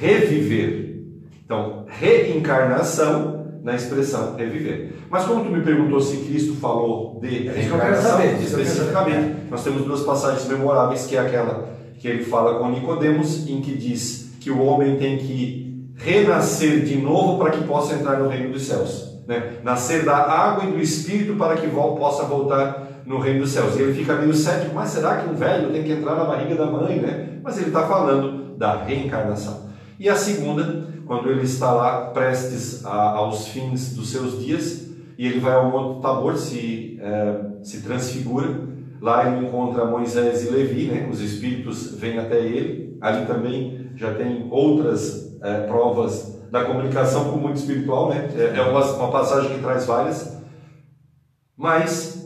reviver. 0.00 1.02
Então, 1.44 1.84
reencarnação 1.88 3.46
na 3.62 3.74
expressão 3.74 4.36
reviver. 4.36 4.92
Mas 5.10 5.24
como 5.24 5.44
tu 5.44 5.50
me 5.50 5.60
perguntou 5.62 6.00
se 6.00 6.18
Cristo 6.18 6.54
falou 6.54 7.18
de 7.20 7.48
É 7.48 7.52
reencarnação, 7.52 8.20
que 8.20 8.44
especificamente, 8.44 9.50
nós 9.50 9.64
temos 9.64 9.84
duas 9.84 10.02
passagens 10.02 10.46
memoráveis, 10.46 11.06
que 11.06 11.16
é 11.16 11.20
aquela 11.20 11.68
que 11.98 12.06
ele 12.06 12.24
fala 12.24 12.58
com 12.58 12.70
Nicodemos, 12.70 13.48
em 13.48 13.60
que 13.60 13.74
diz 13.74 14.36
que 14.40 14.50
o 14.50 14.62
homem 14.62 14.96
tem 14.96 15.18
que 15.18 15.65
renascer 15.96 16.84
de 16.84 16.96
novo 16.96 17.38
para 17.38 17.50
que 17.50 17.64
possa 17.64 17.94
entrar 17.94 18.18
no 18.18 18.28
reino 18.28 18.52
dos 18.52 18.62
céus. 18.66 19.18
Né? 19.26 19.54
Nascer 19.64 20.04
da 20.04 20.16
água 20.16 20.68
e 20.68 20.72
do 20.72 20.80
Espírito 20.80 21.34
para 21.34 21.56
que 21.56 21.66
possa 21.68 22.24
voltar 22.24 23.02
no 23.04 23.18
reino 23.18 23.40
dos 23.40 23.50
céus. 23.50 23.76
E 23.76 23.82
ele 23.82 23.94
fica 23.94 24.14
meio 24.14 24.34
cético, 24.34 24.74
mas 24.74 24.90
será 24.90 25.16
que 25.16 25.28
um 25.28 25.34
velho 25.34 25.70
tem 25.72 25.82
que 25.82 25.92
entrar 25.92 26.14
na 26.14 26.24
barriga 26.24 26.54
da 26.54 26.66
mãe? 26.66 27.00
Né? 27.00 27.38
Mas 27.42 27.56
ele 27.56 27.68
está 27.68 27.86
falando 27.86 28.56
da 28.56 28.84
reencarnação. 28.84 29.66
E 29.98 30.08
a 30.08 30.14
segunda, 30.14 30.86
quando 31.06 31.30
ele 31.30 31.42
está 31.42 31.72
lá 31.72 32.10
prestes 32.10 32.84
a- 32.84 33.10
aos 33.12 33.48
fins 33.48 33.94
dos 33.94 34.10
seus 34.10 34.44
dias, 34.44 34.86
e 35.18 35.26
ele 35.26 35.40
vai 35.40 35.54
ao 35.54 35.70
Monte 35.70 36.02
Tabor, 36.02 36.36
se, 36.36 36.98
eh, 37.00 37.40
se 37.62 37.80
transfigura, 37.82 38.66
Lá 39.00 39.26
ele 39.30 39.46
encontra 39.46 39.84
Moisés 39.84 40.46
e 40.46 40.50
Levi, 40.50 40.86
né? 40.86 41.08
os 41.10 41.20
espíritos 41.20 41.94
vêm 41.96 42.18
até 42.18 42.38
ele. 42.40 42.96
Ali 43.00 43.26
também 43.26 43.90
já 43.94 44.14
tem 44.14 44.46
outras 44.50 45.25
eh, 45.42 45.66
provas 45.66 46.40
da 46.50 46.64
comunicação 46.64 47.30
com 47.30 47.38
o 47.38 47.40
mundo 47.40 47.56
espiritual. 47.56 48.10
Né? 48.10 48.28
É, 48.36 48.58
é 48.58 48.62
uma, 48.62 48.84
uma 48.84 49.10
passagem 49.10 49.54
que 49.54 49.62
traz 49.62 49.86
várias. 49.86 50.36
Mas 51.56 52.16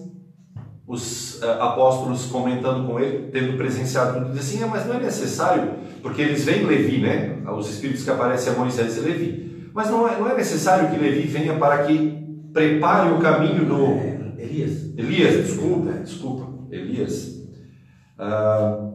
os 0.86 1.40
eh, 1.42 1.56
apóstolos 1.60 2.26
comentando 2.26 2.86
com 2.86 2.98
ele, 2.98 3.30
tendo 3.30 3.56
presenciado 3.56 4.20
tudo, 4.20 4.32
dizem 4.32 4.58
assim: 4.58 4.64
"É, 4.64 4.66
mas 4.66 4.86
não 4.86 4.96
é 4.96 5.00
necessário, 5.00 5.74
porque 6.02 6.22
eles 6.22 6.44
veem 6.44 6.66
Levi, 6.66 7.00
né? 7.00 7.38
os 7.56 7.68
espíritos 7.68 8.04
que 8.04 8.10
aparecem 8.10 8.52
a 8.52 8.56
Moisés 8.56 8.96
e 8.96 9.00
Levi. 9.00 9.70
Mas 9.72 9.90
não 9.90 10.08
é, 10.08 10.18
não 10.18 10.28
é 10.28 10.36
necessário 10.36 10.90
que 10.90 10.96
Levi 10.96 11.28
venha 11.28 11.54
para 11.56 11.84
que 11.84 12.20
prepare 12.52 13.12
o 13.12 13.18
caminho 13.18 13.64
do, 13.64 13.86
É, 13.86 14.20
Elias. 14.38 14.92
Elias, 14.96 15.46
desculpa, 15.46 15.92
desculpa, 15.92 16.48
Elias. 16.70 17.40
Ah, 18.18 18.89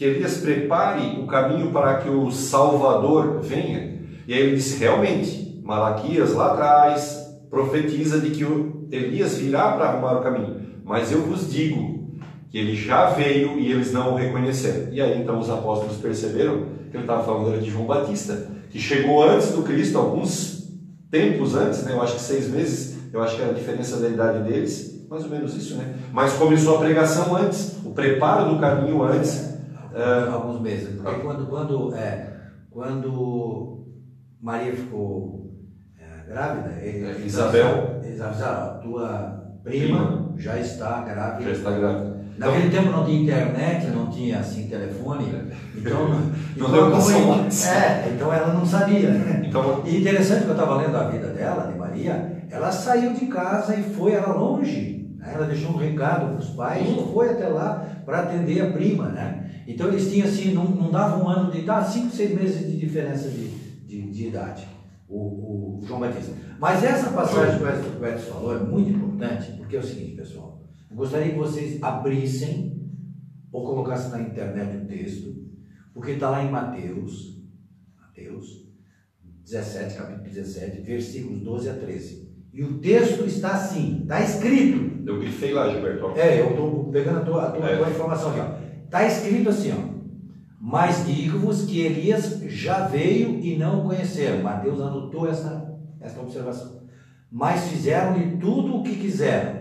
que 0.00 0.06
Elias 0.06 0.38
prepare 0.38 1.20
o 1.20 1.26
caminho 1.26 1.70
para 1.70 1.98
que 1.98 2.08
o 2.08 2.30
Salvador 2.30 3.40
venha. 3.42 4.00
E 4.26 4.32
aí 4.32 4.40
ele 4.40 4.56
disse: 4.56 4.78
realmente, 4.78 5.60
Malaquias 5.62 6.32
lá 6.32 6.54
atrás 6.54 7.38
profetiza 7.50 8.18
de 8.18 8.30
que 8.30 8.42
Elias 8.90 9.36
virá 9.36 9.72
para 9.72 9.90
arrumar 9.90 10.14
o 10.14 10.22
caminho. 10.22 10.56
Mas 10.86 11.12
eu 11.12 11.20
vos 11.20 11.52
digo 11.52 12.16
que 12.48 12.56
ele 12.56 12.74
já 12.74 13.10
veio 13.10 13.58
e 13.58 13.70
eles 13.70 13.92
não 13.92 14.14
o 14.14 14.16
reconheceram. 14.16 14.90
E 14.90 15.02
aí 15.02 15.20
então 15.20 15.38
os 15.38 15.50
apóstolos 15.50 15.98
perceberam 15.98 16.64
que 16.90 16.96
ele 16.96 17.04
estava 17.04 17.22
falando 17.22 17.60
de 17.60 17.70
João 17.70 17.84
Batista, 17.84 18.48
que 18.70 18.78
chegou 18.78 19.22
antes 19.22 19.50
do 19.50 19.62
Cristo, 19.64 19.98
alguns 19.98 20.66
tempos 21.10 21.54
antes, 21.54 21.82
né? 21.82 21.92
eu 21.92 22.00
acho 22.00 22.14
que 22.14 22.22
seis 22.22 22.48
meses, 22.48 22.96
eu 23.12 23.22
acho 23.22 23.36
que 23.36 23.42
era 23.42 23.50
a 23.50 23.54
diferença 23.54 23.98
da 23.98 24.08
idade 24.08 24.50
deles, 24.50 25.04
mais 25.10 25.24
ou 25.24 25.28
menos 25.28 25.54
isso, 25.54 25.74
né? 25.74 25.94
Mas 26.10 26.32
começou 26.32 26.76
a 26.76 26.78
pregação 26.78 27.36
antes, 27.36 27.76
o 27.84 27.90
preparo 27.90 28.54
do 28.54 28.58
caminho 28.58 29.02
antes. 29.02 29.49
É, 29.94 30.28
alguns 30.30 30.60
meses. 30.60 31.00
Porque 31.00 31.20
quando, 31.20 31.46
quando, 31.46 31.94
é, 31.94 32.32
quando 32.70 33.86
Maria 34.40 34.74
ficou 34.74 35.50
é, 35.98 36.28
grávida, 36.28 36.80
ele, 36.80 37.06
é, 37.06 37.26
Isabel, 37.26 38.00
Isabel, 38.04 38.80
tua 38.82 39.58
prima, 39.62 40.06
prima, 40.06 40.34
já 40.36 40.58
está 40.58 41.02
grávida. 41.02 41.50
Já 41.50 41.56
está 41.56 41.70
grávida. 41.72 42.20
Naquele 42.40 42.68
então, 42.68 42.84
tempo 42.84 42.96
não 42.96 43.04
tinha 43.04 43.22
internet, 43.22 43.86
não 43.88 44.06
tinha 44.06 44.38
assim 44.38 44.66
telefone, 44.66 45.26
então 45.76 46.08
não, 46.08 46.32
então, 46.56 46.72
deu 46.72 46.90
como, 46.90 47.34
é, 47.34 48.12
então 48.14 48.32
ela 48.32 48.54
não 48.54 48.64
sabia. 48.64 49.10
Então, 49.44 49.82
e 49.84 50.00
interessante 50.00 50.44
que 50.44 50.48
eu 50.48 50.52
estava 50.52 50.76
lendo 50.76 50.96
a 50.96 51.08
vida 51.10 51.26
dela, 51.28 51.70
de 51.70 51.78
Maria, 51.78 52.46
ela 52.50 52.72
saiu 52.72 53.12
de 53.12 53.26
casa 53.26 53.76
e 53.76 53.82
foi, 53.82 54.12
era 54.12 54.32
longe. 54.32 55.06
Né? 55.18 55.32
Ela 55.34 55.46
deixou 55.46 55.72
um 55.72 55.76
recado 55.76 56.28
para 56.28 56.38
os 56.38 56.48
pais 56.50 56.88
e 56.88 57.12
foi 57.12 57.28
até 57.28 57.46
lá 57.46 57.86
para 58.06 58.20
atender 58.20 58.62
a 58.62 58.72
prima, 58.72 59.08
né? 59.08 59.49
Então 59.70 59.88
eles 59.88 60.10
tinham 60.10 60.26
assim, 60.26 60.52
não, 60.52 60.64
não 60.64 60.90
dava 60.90 61.22
um 61.22 61.28
ano 61.28 61.50
de 61.50 61.58
idade, 61.58 61.92
cinco, 61.92 62.10
seis 62.10 62.34
meses 62.34 62.66
de 62.66 62.76
diferença 62.76 63.28
de, 63.28 63.48
de, 63.86 64.10
de 64.10 64.26
idade, 64.26 64.66
o, 65.08 65.78
o, 65.78 65.80
João 65.86 66.00
Batista. 66.00 66.32
Mas 66.58 66.82
essa 66.82 67.10
passagem 67.10 67.58
que 67.58 68.02
o 68.02 68.06
Edson 68.06 68.32
falou 68.32 68.56
é 68.56 68.60
muito 68.60 68.90
importante, 68.90 69.52
porque 69.52 69.76
é 69.76 69.80
o 69.80 69.84
seguinte, 69.84 70.16
pessoal, 70.16 70.60
eu 70.90 70.96
gostaria 70.96 71.32
que 71.32 71.38
vocês 71.38 71.80
abrissem 71.80 72.80
ou 73.52 73.64
colocassem 73.64 74.10
na 74.10 74.20
internet 74.20 74.76
o 74.76 74.86
texto, 74.86 75.36
porque 75.94 76.12
está 76.12 76.30
lá 76.30 76.42
em 76.42 76.50
Mateus, 76.50 77.40
Mateus 77.96 78.68
17, 79.44 79.94
capítulo 79.94 80.24
17, 80.24 80.80
versículos 80.80 81.40
12 81.40 81.70
a 81.70 81.74
13. 81.74 82.30
E 82.52 82.64
o 82.64 82.78
texto 82.78 83.24
está 83.24 83.52
assim, 83.52 84.00
está 84.02 84.20
escrito. 84.20 85.08
Eu 85.08 85.20
grifei 85.20 85.52
lá, 85.52 85.68
Gilberto. 85.70 86.10
É, 86.16 86.40
eu 86.40 86.50
estou 86.50 86.90
pegando 86.90 87.20
a 87.20 87.24
tua, 87.24 87.48
a 87.48 87.50
tua, 87.52 87.70
é. 87.70 87.76
tua 87.76 87.90
informação 87.90 88.30
aqui. 88.30 88.59
Está 88.90 89.06
escrito 89.06 89.50
assim, 89.50 89.70
ó. 89.70 90.00
Mas 90.60 91.06
digo-vos 91.06 91.62
que 91.62 91.80
Elias 91.80 92.40
já 92.48 92.88
veio 92.88 93.38
e 93.38 93.56
não 93.56 93.82
o 93.82 93.84
conheceram. 93.84 94.42
Mateus 94.42 94.80
anotou 94.80 95.28
essa, 95.28 95.78
essa 96.00 96.20
observação. 96.20 96.80
Mas 97.30 97.68
fizeram-lhe 97.68 98.36
tudo 98.38 98.78
o 98.78 98.82
que 98.82 98.96
quiseram. 98.96 99.60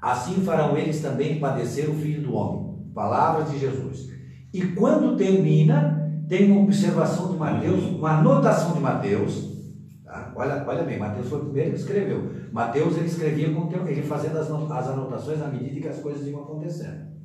Assim 0.00 0.44
farão 0.44 0.76
eles 0.76 1.02
também 1.02 1.40
padecer 1.40 1.90
o 1.90 1.94
Filho 1.94 2.22
do 2.22 2.34
Homem. 2.34 2.92
Palavras 2.94 3.50
de 3.50 3.58
Jesus. 3.58 4.10
E 4.54 4.62
quando 4.62 5.16
termina, 5.16 6.08
tem 6.28 6.48
uma 6.48 6.62
observação 6.62 7.32
de 7.32 7.36
Mateus, 7.36 7.82
uma 7.82 8.20
anotação 8.20 8.74
de 8.74 8.80
Mateus. 8.80 9.56
Tá? 10.04 10.32
Olha, 10.36 10.64
olha 10.64 10.84
bem, 10.84 11.00
Mateus 11.00 11.28
foi 11.28 11.40
o 11.40 11.46
primeiro 11.46 11.70
que 11.72 11.78
escreveu. 11.78 12.30
Mateus 12.52 12.96
ele 12.96 13.06
escrevia 13.06 13.48
ele 13.48 14.02
fazendo 14.02 14.38
as 14.38 14.48
anotações 14.48 15.42
à 15.42 15.48
medida 15.48 15.80
que 15.80 15.88
as 15.88 15.98
coisas 15.98 16.24
iam 16.28 16.42
acontecendo. 16.44 17.15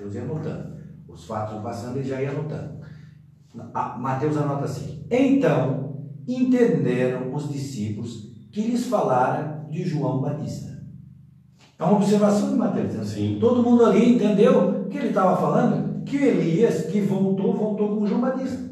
Mateus 0.00 0.14
ia 0.14 0.22
anotando. 0.22 0.80
Os 1.06 1.24
fatos 1.26 1.62
passando, 1.62 1.98
ele 1.98 2.08
já 2.08 2.22
ia 2.22 2.30
anotando. 2.30 2.80
Mateus 3.98 4.36
anota 4.36 4.64
assim: 4.64 5.04
Então 5.10 6.08
entenderam 6.26 7.34
os 7.34 7.50
discípulos 7.50 8.30
que 8.50 8.62
lhes 8.62 8.86
falaram 8.86 9.68
de 9.68 9.84
João 9.84 10.20
Batista. 10.20 10.80
É 11.78 11.84
uma 11.84 11.96
observação 11.96 12.50
de 12.50 12.56
Mateus. 12.56 12.96
Assim. 12.96 13.38
Todo 13.40 13.62
mundo 13.62 13.84
ali 13.84 14.14
entendeu 14.14 14.86
que 14.90 14.98
ele 14.98 15.08
estava 15.08 15.36
falando 15.36 16.04
que 16.04 16.16
Elias, 16.16 16.86
que 16.86 17.00
voltou, 17.00 17.54
voltou 17.54 17.96
com 17.96 18.06
João 18.06 18.20
Batista. 18.20 18.70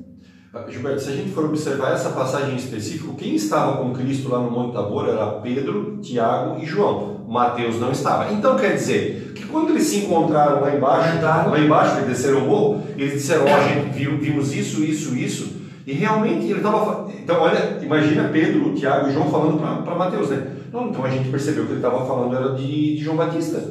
Gilberto, 0.69 1.01
se 1.01 1.11
a 1.11 1.17
gente 1.17 1.31
for 1.31 1.45
observar 1.45 1.93
essa 1.93 2.11
passagem 2.11 2.55
em 2.55 2.57
específico, 2.57 3.15
quem 3.15 3.35
estava 3.35 3.77
com 3.77 3.93
Cristo 3.93 4.29
lá 4.29 4.41
no 4.41 4.51
Monte 4.51 4.73
Tabor 4.73 5.09
era 5.09 5.41
Pedro, 5.41 5.99
Tiago 6.01 6.59
e 6.61 6.67
João. 6.67 7.18
Mateus 7.29 7.79
não 7.79 7.93
estava. 7.93 8.33
Então 8.33 8.57
quer 8.57 8.75
dizer 8.75 9.33
que 9.35 9.45
quando 9.47 9.71
eles 9.71 9.85
se 9.85 9.99
encontraram 9.99 10.63
lá 10.63 10.75
embaixo, 10.75 11.23
lá 11.23 11.59
embaixo, 11.59 11.97
eles 11.99 12.09
desceram 12.09 12.39
o 12.39 12.47
morro, 12.47 12.83
eles 12.97 13.13
disseram: 13.13 13.45
Ó, 13.45 13.49
oh, 13.49 13.69
gente, 13.69 13.95
viu, 13.95 14.17
vimos 14.17 14.55
isso, 14.55 14.83
isso, 14.83 15.15
isso. 15.15 15.59
E 15.87 15.93
realmente 15.93 16.47
ele 16.47 16.57
estava. 16.57 17.09
Então, 17.13 17.41
olha, 17.41 17.79
imagina 17.83 18.31
Pedro, 18.31 18.75
Tiago 18.75 19.09
e 19.09 19.13
João 19.13 19.31
falando 19.31 19.59
para 19.85 19.95
Mateus, 19.95 20.31
né? 20.31 20.47
Não, 20.73 20.89
então 20.89 21.05
a 21.05 21.11
gente 21.11 21.29
percebeu 21.29 21.67
que 21.67 21.73
ele 21.73 21.79
estava 21.79 22.07
falando 22.07 22.35
era 22.35 22.55
de, 22.55 22.97
de 22.97 23.05
João 23.05 23.17
Batista. 23.17 23.63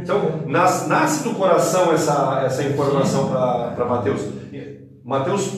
Então, 0.00 0.42
nasce, 0.46 0.88
nasce 0.88 1.24
do 1.24 1.34
coração 1.34 1.92
essa, 1.92 2.42
essa 2.44 2.62
informação 2.64 3.28
para 3.28 3.84
Mateus. 3.84 4.22
Mateus 5.04 5.52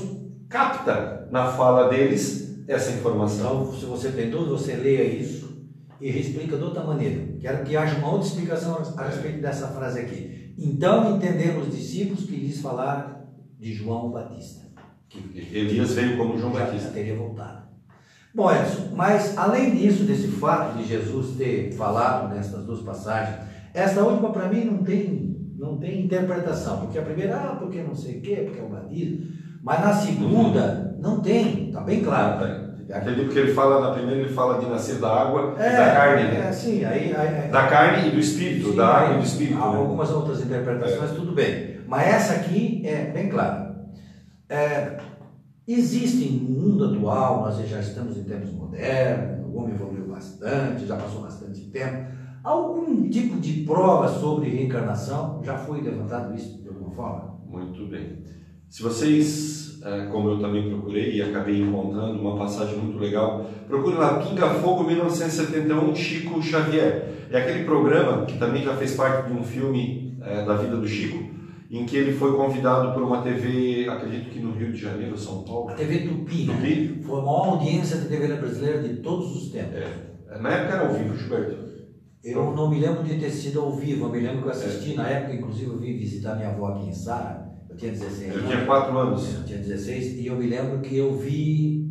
capta 0.49 1.29
na 1.31 1.47
fala 1.47 1.89
deles 1.89 2.65
essa 2.67 2.91
informação. 2.93 3.63
Então, 3.63 3.75
se 3.75 3.85
você 3.87 4.09
tem 4.11 4.31
dúvida, 4.31 4.51
você 4.51 4.75
leia 4.75 5.03
isso 5.05 5.48
e 6.01 6.09
explica 6.09 6.57
de 6.57 6.63
outra 6.63 6.85
maneira. 6.85 7.37
Quero 7.41 7.65
que 7.65 7.77
haja 7.77 7.99
uma 7.99 8.13
outra 8.13 8.29
explicação 8.29 8.79
a 8.97 9.05
respeito 9.05 9.41
dessa 9.41 9.69
frase 9.69 10.01
aqui. 10.01 10.55
Então 10.59 11.17
entenderam 11.17 11.61
os 11.61 11.75
discípulos 11.75 12.25
que 12.25 12.37
lhes 12.37 12.61
falaram 12.61 13.19
de 13.59 13.73
João 13.73 14.11
Batista. 14.11 14.67
Que 15.09 15.19
Elias 15.53 15.93
veio 15.95 16.17
como 16.17 16.39
João 16.39 16.53
Batista. 16.53 16.91
Teria 16.91 17.17
voltado. 17.17 17.69
Bom, 18.35 18.53
Edson, 18.53 18.91
mas 18.95 19.37
além 19.37 19.75
disso, 19.75 20.05
desse 20.05 20.29
fato 20.29 20.77
de 20.77 20.87
Jesus 20.87 21.37
ter 21.37 21.73
falado 21.73 22.33
nessas 22.35 22.65
duas 22.65 22.81
passagens, 22.81 23.39
essa 23.73 24.03
última 24.03 24.31
para 24.31 24.49
mim 24.49 24.65
não 24.65 24.85
tem, 24.85 25.55
não 25.57 25.79
tem 25.79 26.05
interpretação. 26.05 26.81
Porque 26.81 26.99
a 26.99 27.03
primeira, 27.03 27.37
ah, 27.37 27.57
porque 27.57 27.83
não 27.83 27.95
sei 27.95 28.19
o 28.19 28.21
quê, 28.21 28.37
porque 28.45 28.61
é 28.61 28.63
o 28.63 28.69
batismo. 28.69 29.27
Mas 29.63 29.81
na 29.81 29.93
segunda, 29.93 30.97
não 31.01 31.21
tem, 31.21 31.69
está 31.69 31.81
bem 31.81 32.03
claro. 32.03 32.68
Aquele 32.91 33.29
que 33.29 33.39
ele 33.39 33.53
fala 33.53 33.81
na 33.81 33.95
primeira, 33.95 34.21
ele 34.21 34.33
fala 34.33 34.59
de 34.59 34.67
nascer 34.67 34.97
da 34.97 35.09
água 35.09 35.55
é, 35.59 35.69
e 35.69 35.77
da 35.77 35.93
carne, 35.93 36.23
né? 36.23 36.49
É, 36.49 36.53
sim, 36.53 36.85
aí, 36.85 37.15
aí, 37.15 37.51
da 37.51 37.67
carne 37.67 38.09
e 38.09 38.11
do 38.13 38.19
espírito, 38.19 38.71
sim, 38.71 38.77
da 38.77 38.87
água 38.87 39.15
e 39.17 39.19
do 39.19 39.25
espírito. 39.25 39.59
Há 39.63 39.73
né? 39.73 39.77
algumas 39.79 40.11
outras 40.11 40.41
interpretações, 40.41 41.11
é. 41.11 41.15
tudo 41.15 41.33
bem. 41.33 41.81
Mas 41.87 42.07
essa 42.07 42.35
aqui 42.35 42.83
é 42.87 43.11
bem 43.11 43.29
clara. 43.29 43.77
É, 44.49 44.99
existe 45.67 46.31
no 46.33 46.49
mundo 46.49 46.85
atual, 46.87 47.43
nós 47.43 47.69
já 47.69 47.81
estamos 47.81 48.17
em 48.17 48.25
tempos 48.25 48.53
modernos, 48.53 49.47
o 49.47 49.59
homem 49.59 49.75
evoluiu 49.75 50.07
bastante, 50.07 50.87
já 50.87 50.97
passou 50.97 51.23
bastante 51.23 51.61
tempo. 51.67 52.07
Algum 52.43 53.11
tipo 53.11 53.39
de 53.39 53.65
prova 53.65 54.09
sobre 54.09 54.49
reencarnação? 54.49 55.43
Já 55.45 55.59
foi 55.59 55.83
levantado 55.83 56.35
isso 56.35 56.63
de 56.63 56.69
alguma 56.69 56.91
forma? 56.93 57.39
Muito 57.47 57.87
bem. 57.87 58.23
Se 58.71 58.83
vocês, 58.83 59.68
como 60.11 60.31
eu 60.31 60.41
também 60.41 60.69
procurei 60.69 61.17
e 61.17 61.23
acabei 61.23 61.61
encontrando 61.61 62.21
uma 62.21 62.37
passagem 62.37 62.77
muito 62.79 62.99
legal, 62.99 63.49
procure 63.67 63.97
lá 63.97 64.19
Pinga 64.19 64.49
Fogo 64.55 64.85
1971 64.85 65.95
Chico 65.95 66.43
Xavier. 66.43 67.29
É 67.31 67.39
aquele 67.39 67.65
programa 67.65 68.25
que 68.25 68.39
também 68.39 68.63
já 68.63 68.75
fez 68.75 68.95
parte 68.95 69.31
de 69.31 69.39
um 69.39 69.43
filme 69.43 70.17
é, 70.23 70.45
da 70.45 70.55
vida 70.55 70.77
do 70.77 70.87
Chico, 70.87 71.23
em 71.71 71.85
que 71.85 71.97
ele 71.97 72.13
foi 72.13 72.35
convidado 72.37 72.93
por 72.93 73.03
uma 73.03 73.23
TV, 73.23 73.89
acredito 73.89 74.31
que 74.31 74.41
no 74.41 74.53
Rio 74.53 74.73
de 74.73 74.79
Janeiro, 74.79 75.17
São 75.17 75.43
Paulo. 75.43 75.71
A 75.71 75.75
TV 75.75 76.09
Tupi, 76.09 76.45
né? 76.45 76.55
Tupi. 76.55 76.75
Né? 76.75 77.03
Foi 77.03 77.21
a 77.21 77.23
maior 77.23 77.49
audiência 77.51 77.99
da 77.99 78.09
TV 78.09 78.35
brasileira 78.35 78.83
de 78.83 78.97
todos 78.97 79.37
os 79.37 79.51
tempos. 79.51 79.75
É. 79.75 80.39
Na 80.41 80.51
época 80.51 80.75
era 80.75 80.89
ao 80.89 80.95
vivo, 80.95 81.17
Gilberto. 81.17 81.69
Eu 82.25 82.53
não 82.55 82.69
me 82.69 82.81
lembro 82.81 83.05
de 83.05 83.19
ter 83.19 83.31
sido 83.31 83.61
ao 83.61 83.77
vivo, 83.77 84.07
eu 84.07 84.11
me 84.11 84.21
lembro 84.21 84.43
que 84.43 84.49
eu 84.49 84.53
assisti, 84.53 84.93
é. 84.93 84.97
na 84.97 85.09
época, 85.09 85.35
inclusive, 85.35 85.71
eu 85.71 85.79
vim 85.79 85.97
visitar 85.97 86.35
minha 86.35 86.49
avó 86.49 86.69
aqui 86.69 86.89
em 86.89 86.93
Sara, 86.93 87.38
tinha 87.79 87.93
16 87.93 88.31
anos. 88.31 88.43
Eu 88.43 88.49
tinha 88.49 88.67
4 88.67 88.99
anos. 88.99 89.35
Eu 89.35 89.45
tinha 89.45 89.59
16 89.59 90.19
e 90.19 90.27
eu 90.27 90.37
me 90.37 90.47
lembro 90.47 90.81
que 90.81 90.97
eu 90.97 91.17
vi. 91.17 91.87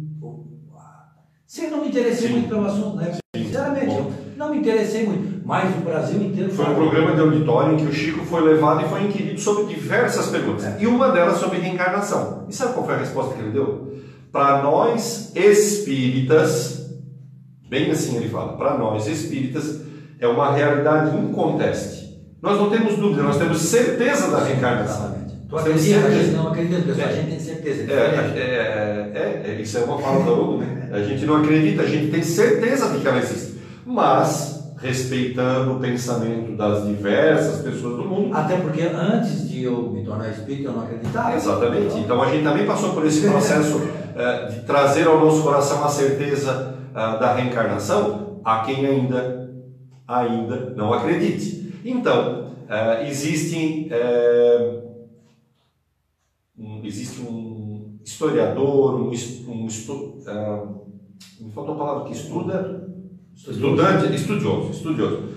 Sim, 1.46 1.70
não 1.70 1.82
me 1.82 1.88
interessei 1.88 2.28
Sim. 2.28 2.34
muito 2.34 2.50
pelo 2.50 2.66
assunto, 2.66 2.98
né? 2.98 3.18
Sinceramente, 3.34 3.96
eu 3.96 4.12
não 4.36 4.52
me 4.52 4.58
interessei 4.58 5.06
muito. 5.06 5.48
Mas 5.48 5.74
o 5.78 5.80
Brasil 5.80 6.22
inteiro. 6.22 6.52
Foi 6.52 6.70
um 6.70 6.76
programa 6.76 7.16
de 7.16 7.22
auditório 7.22 7.74
em 7.74 7.78
que 7.78 7.86
o 7.86 7.94
Chico 7.94 8.26
foi 8.26 8.42
levado 8.42 8.86
e 8.86 8.90
foi 8.90 9.04
inquirido 9.04 9.40
sobre 9.40 9.74
diversas 9.74 10.28
perguntas. 10.28 10.66
É. 10.66 10.78
E 10.82 10.88
uma 10.88 11.10
delas 11.10 11.38
sobre 11.38 11.60
reencarnação. 11.60 12.46
E 12.50 12.54
sabe 12.54 12.74
qual 12.74 12.86
foi 12.86 12.96
a 12.96 12.98
resposta 12.98 13.34
que 13.34 13.42
ele 13.42 13.52
deu? 13.52 13.96
Para 14.30 14.62
nós 14.62 15.32
espíritas, 15.34 16.92
bem 17.70 17.90
assim 17.90 18.18
ele 18.18 18.28
fala, 18.28 18.58
para 18.58 18.78
nós 18.78 19.08
espíritas, 19.08 19.82
é 20.20 20.28
uma 20.28 20.52
realidade 20.52 21.18
inconteste. 21.18 22.08
Nós 22.42 22.60
não 22.60 22.70
temos 22.70 22.98
dúvida, 22.98 23.24
nós 23.24 23.38
temos 23.38 23.58
certeza 23.60 24.30
da 24.30 24.44
reencarnação. 24.44 25.17
Tu 25.50 25.58
acredita, 25.58 26.08
a 26.08 26.12
gente 26.12 26.32
não 26.32 26.48
acredita, 26.50 26.82
pessoal, 26.82 27.08
a 27.08 27.14
gente 27.14 27.30
tem 27.30 27.40
certeza. 27.40 27.92
É, 27.92 27.96
é, 27.96 29.12
é, 29.16 29.52
é, 29.52 29.62
isso 29.62 29.78
é 29.78 29.82
uma 29.82 29.98
fala 29.98 30.26
da 30.26 30.32
ONU, 30.32 30.58
né? 30.58 30.90
A 30.92 31.02
gente 31.02 31.26
não 31.26 31.38
acredita, 31.38 31.84
a 31.84 31.86
gente 31.86 32.12
tem 32.12 32.22
certeza 32.22 32.90
de 32.90 33.00
que 33.00 33.08
ela 33.08 33.18
existe. 33.18 33.58
Mas, 33.86 34.74
respeitando 34.80 35.74
o 35.74 35.80
pensamento 35.80 36.56
das 36.56 36.86
diversas 36.86 37.62
pessoas 37.62 37.98
do 37.98 38.06
mundo. 38.06 38.36
Até 38.36 38.58
porque 38.58 38.82
antes 38.82 39.50
de 39.50 39.64
eu 39.64 39.90
me 39.90 40.04
tornar 40.04 40.30
espírita, 40.30 40.70
eu 40.70 40.74
não 40.74 40.84
acreditava. 40.84 41.36
Exatamente. 41.36 41.98
Então 41.98 42.22
a 42.22 42.30
gente 42.30 42.44
também 42.44 42.66
passou 42.66 42.94
por 42.94 43.06
esse 43.06 43.28
processo 43.28 43.82
é, 44.16 44.46
de 44.48 44.60
trazer 44.62 45.08
ao 45.08 45.20
nosso 45.20 45.42
coração 45.44 45.84
a 45.86 45.90
certeza 45.90 46.76
uh, 46.92 47.20
da 47.20 47.34
reencarnação 47.34 48.42
a 48.44 48.60
quem 48.60 48.86
ainda 48.86 49.50
ainda 50.08 50.74
não 50.76 50.94
acredite. 50.94 51.82
Então, 51.84 52.52
uh, 52.70 53.06
existem, 53.08 53.90
um, 53.92 54.87
existe 56.88 57.22
um 57.22 58.00
historiador, 58.04 59.02
um, 59.02 59.12
um 59.12 59.66
uh, 59.66 60.88
me 61.40 61.52
faltou 61.52 61.76
a 61.76 61.78
palavra 61.78 62.06
que 62.06 62.14
estuda, 62.14 62.88
estudante, 63.36 64.16
estudioso, 64.16 64.72
estudioso, 64.72 65.30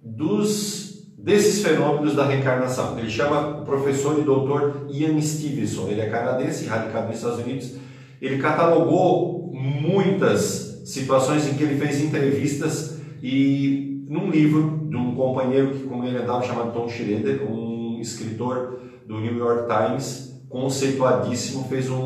dos 0.00 0.78
desses 1.18 1.62
fenômenos 1.62 2.14
da 2.14 2.24
reencarnação. 2.24 2.98
Ele 2.98 3.10
chama 3.10 3.60
o 3.60 3.64
professor 3.64 4.18
e 4.18 4.22
doutor 4.22 4.86
Ian 4.88 5.20
Stevenson. 5.20 5.88
Ele 5.88 6.00
é 6.00 6.08
canadense, 6.08 6.64
radicado 6.66 7.08
nos 7.08 7.16
Estados 7.16 7.40
Unidos. 7.40 7.74
Ele 8.20 8.38
catalogou 8.38 9.52
muitas 9.52 10.82
situações 10.86 11.46
em 11.46 11.54
que 11.54 11.62
ele 11.64 11.78
fez 11.78 12.00
entrevistas 12.00 12.98
e 13.22 14.06
num 14.08 14.30
livro 14.30 14.88
de 14.88 14.96
um 14.96 15.14
companheiro 15.14 15.72
que 15.72 15.84
com 15.84 16.02
ele 16.04 16.16
andava 16.16 16.42
chamado 16.42 16.72
Tom 16.72 16.88
Schroeder, 16.88 17.42
um 17.50 18.00
escritor 18.00 18.80
do 19.06 19.20
New 19.20 19.36
York 19.36 19.68
Times, 19.68 20.27
conceituadíssimo, 20.48 21.64
fez 21.64 21.90
um, 21.90 21.96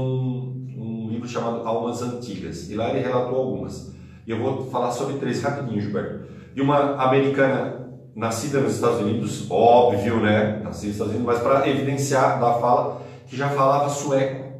um 0.76 1.08
livro 1.10 1.28
chamado 1.28 1.66
Almas 1.66 2.02
Antigas. 2.02 2.70
E 2.70 2.74
lá 2.74 2.90
ele 2.90 3.00
relatou 3.00 3.36
algumas. 3.36 3.92
E 4.26 4.30
eu 4.30 4.38
vou 4.38 4.70
falar 4.70 4.90
sobre 4.90 5.18
três 5.18 5.42
rapidinho, 5.42 5.80
Gilberto. 5.80 6.26
De 6.54 6.60
uma 6.60 6.96
americana 7.02 7.82
nascida 8.14 8.60
nos 8.60 8.74
Estados 8.74 9.00
Unidos, 9.00 9.50
óbvio, 9.50 10.20
né? 10.20 10.60
Nascida 10.62 10.88
nos 10.88 10.96
Estados 10.96 11.14
Unidos, 11.14 11.26
mas 11.26 11.42
para 11.42 11.68
evidenciar 11.68 12.38
da 12.40 12.54
fala 12.54 13.02
que 13.26 13.36
já 13.36 13.48
falava 13.48 13.88
sueco. 13.88 14.52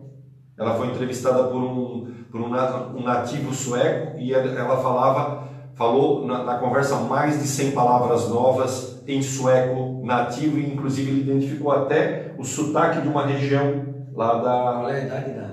Ela 0.59 0.75
foi 0.75 0.89
entrevistada 0.89 1.45
por 1.45 1.57
um, 1.57 2.13
por 2.31 2.41
um, 2.41 3.03
nativo 3.03 3.53
sueco 3.53 4.19
e 4.19 4.33
ela 4.33 4.77
falava, 4.83 5.49
falou 5.75 6.27
na, 6.27 6.45
na, 6.45 6.59
conversa 6.59 6.97
mais 6.97 7.41
de 7.41 7.49
100 7.49 7.73
palavras 7.73 8.29
novas 8.29 8.92
em 9.07 9.23
sueco 9.23 10.03
nativo 10.05 10.59
e 10.59 10.73
inclusive 10.73 11.11
ele 11.11 11.21
identificou 11.23 11.73
até 11.73 12.35
o 12.39 12.45
sotaque 12.45 13.01
de 13.01 13.09
uma 13.09 13.27
região 13.27 13.85
lá 14.15 14.35
da... 14.35 14.73
Qual 14.81 14.91
é 14.91 15.01
a 15.01 15.05
idade 15.05 15.33
da 15.33 15.53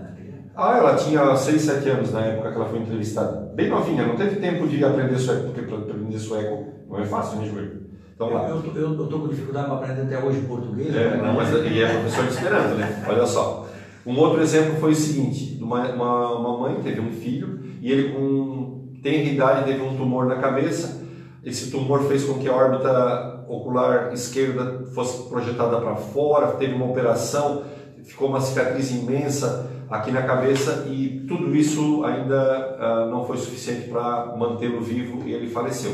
ah, 0.59 0.75
ela 0.77 0.95
tinha 0.95 1.33
6, 1.33 1.61
7 1.61 1.89
anos 1.89 2.11
na 2.11 2.19
época 2.19 2.51
que 2.51 2.57
ela 2.57 2.65
foi 2.65 2.79
entrevistada. 2.79 3.49
Bem 3.55 3.69
novinha, 3.69 4.05
não 4.05 4.17
teve 4.17 4.41
tempo 4.41 4.67
de 4.67 4.83
aprender 4.83 5.17
sueco, 5.17 5.43
porque 5.43 5.61
para 5.61 5.77
aprender 5.77 6.19
sueco 6.19 6.65
não 6.89 6.99
é 6.99 7.05
fácil, 7.05 7.39
né, 7.39 7.47
Joelho? 7.47 7.83
Então, 8.13 8.33
lá. 8.33 8.49
Eu 8.49 8.59
estou 8.59 9.21
com 9.21 9.29
dificuldade 9.29 9.67
para 9.67 9.75
aprender 9.77 10.01
até 10.01 10.21
hoje 10.21 10.41
português. 10.41 10.93
É, 10.93 11.15
não, 11.15 11.33
mas 11.33 11.49
e 11.53 11.81
é 11.81 11.93
professor 11.93 12.25
de 12.25 12.33
esperanto, 12.33 12.75
né? 12.75 13.05
Olha 13.07 13.25
só. 13.25 13.69
Um 14.05 14.17
outro 14.19 14.41
exemplo 14.41 14.75
foi 14.81 14.91
o 14.91 14.95
seguinte: 14.95 15.57
uma, 15.61 15.87
uma, 15.93 16.35
uma 16.39 16.57
mãe 16.59 16.81
teve 16.83 16.99
um 16.99 17.13
filho 17.13 17.61
e 17.81 17.89
ele 17.89 18.11
com 18.11 18.95
tenra 19.01 19.29
idade 19.29 19.63
teve 19.63 19.81
um 19.81 19.95
tumor 19.95 20.25
na 20.25 20.35
cabeça. 20.35 21.07
Esse 21.41 21.71
tumor 21.71 22.03
fez 22.03 22.25
com 22.25 22.33
que 22.33 22.49
a 22.49 22.53
órbita 22.53 23.38
ocular 23.49 24.13
esquerda 24.13 24.85
fosse 24.93 25.27
projetada 25.27 25.81
para 25.81 25.95
fora, 25.95 26.53
teve 26.53 26.73
uma 26.73 26.85
operação, 26.85 27.63
ficou 28.03 28.29
uma 28.29 28.39
cicatriz 28.39 28.91
imensa 28.91 29.69
aqui 29.89 30.11
na 30.11 30.21
cabeça 30.21 30.85
e 30.87 31.25
tudo 31.27 31.55
isso 31.55 32.03
ainda 32.05 32.77
uh, 32.79 33.09
não 33.09 33.25
foi 33.25 33.37
suficiente 33.37 33.89
para 33.89 34.35
mantê-lo 34.37 34.79
vivo 34.81 35.27
e 35.27 35.33
ele 35.33 35.49
faleceu. 35.49 35.91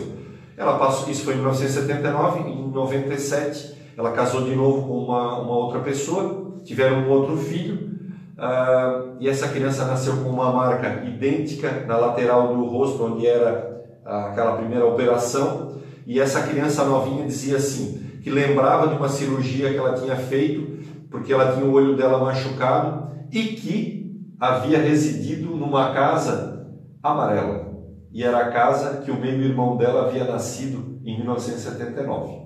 Ela 0.57 0.77
passou, 0.77 1.09
isso 1.09 1.23
foi 1.23 1.33
em 1.33 1.37
1979, 1.37 2.49
em 2.49 2.69
97 2.69 3.75
ela 3.97 4.11
casou 4.11 4.43
de 4.43 4.53
novo 4.55 4.87
com 4.87 4.97
uma, 5.05 5.39
uma 5.39 5.55
outra 5.55 5.79
pessoa, 5.79 6.53
tiveram 6.63 6.97
um 6.97 7.09
outro 7.09 7.37
filho, 7.37 7.91
uh, 8.37 9.15
e 9.19 9.29
essa 9.29 9.47
criança 9.47 9.85
nasceu 9.85 10.17
com 10.17 10.29
uma 10.29 10.51
marca 10.51 11.05
idêntica 11.05 11.85
na 11.87 11.97
lateral 11.97 12.53
do 12.53 12.65
rosto, 12.65 13.05
onde 13.05 13.25
era 13.25 13.85
uh, 14.05 14.09
aquela 14.09 14.57
primeira 14.57 14.85
operação, 14.85 15.74
e 16.05 16.19
essa 16.19 16.47
criança 16.47 16.85
novinha 16.85 17.25
dizia 17.25 17.57
assim, 17.57 18.19
que 18.21 18.29
lembrava 18.29 18.87
de 18.87 18.95
uma 18.95 19.09
cirurgia 19.09 19.71
que 19.71 19.77
ela 19.77 19.93
tinha 19.93 20.15
feito, 20.15 20.83
porque 21.09 21.33
ela 21.33 21.53
tinha 21.53 21.65
o 21.65 21.73
olho 21.73 21.95
dela 21.95 22.23
machucado, 22.23 23.09
e 23.31 23.43
que 23.43 24.25
havia 24.39 24.79
residido 24.79 25.55
numa 25.55 25.93
casa 25.93 26.67
amarela 27.01 27.65
e 28.15 28.23
era 28.23 28.37
a 28.37 28.49
casa 28.49 29.01
que 29.01 29.11
o 29.11 29.19
meio-irmão 29.19 29.75
dela 29.75 30.07
havia 30.07 30.23
nascido 30.23 31.01
em 31.03 31.17
1979, 31.17 32.45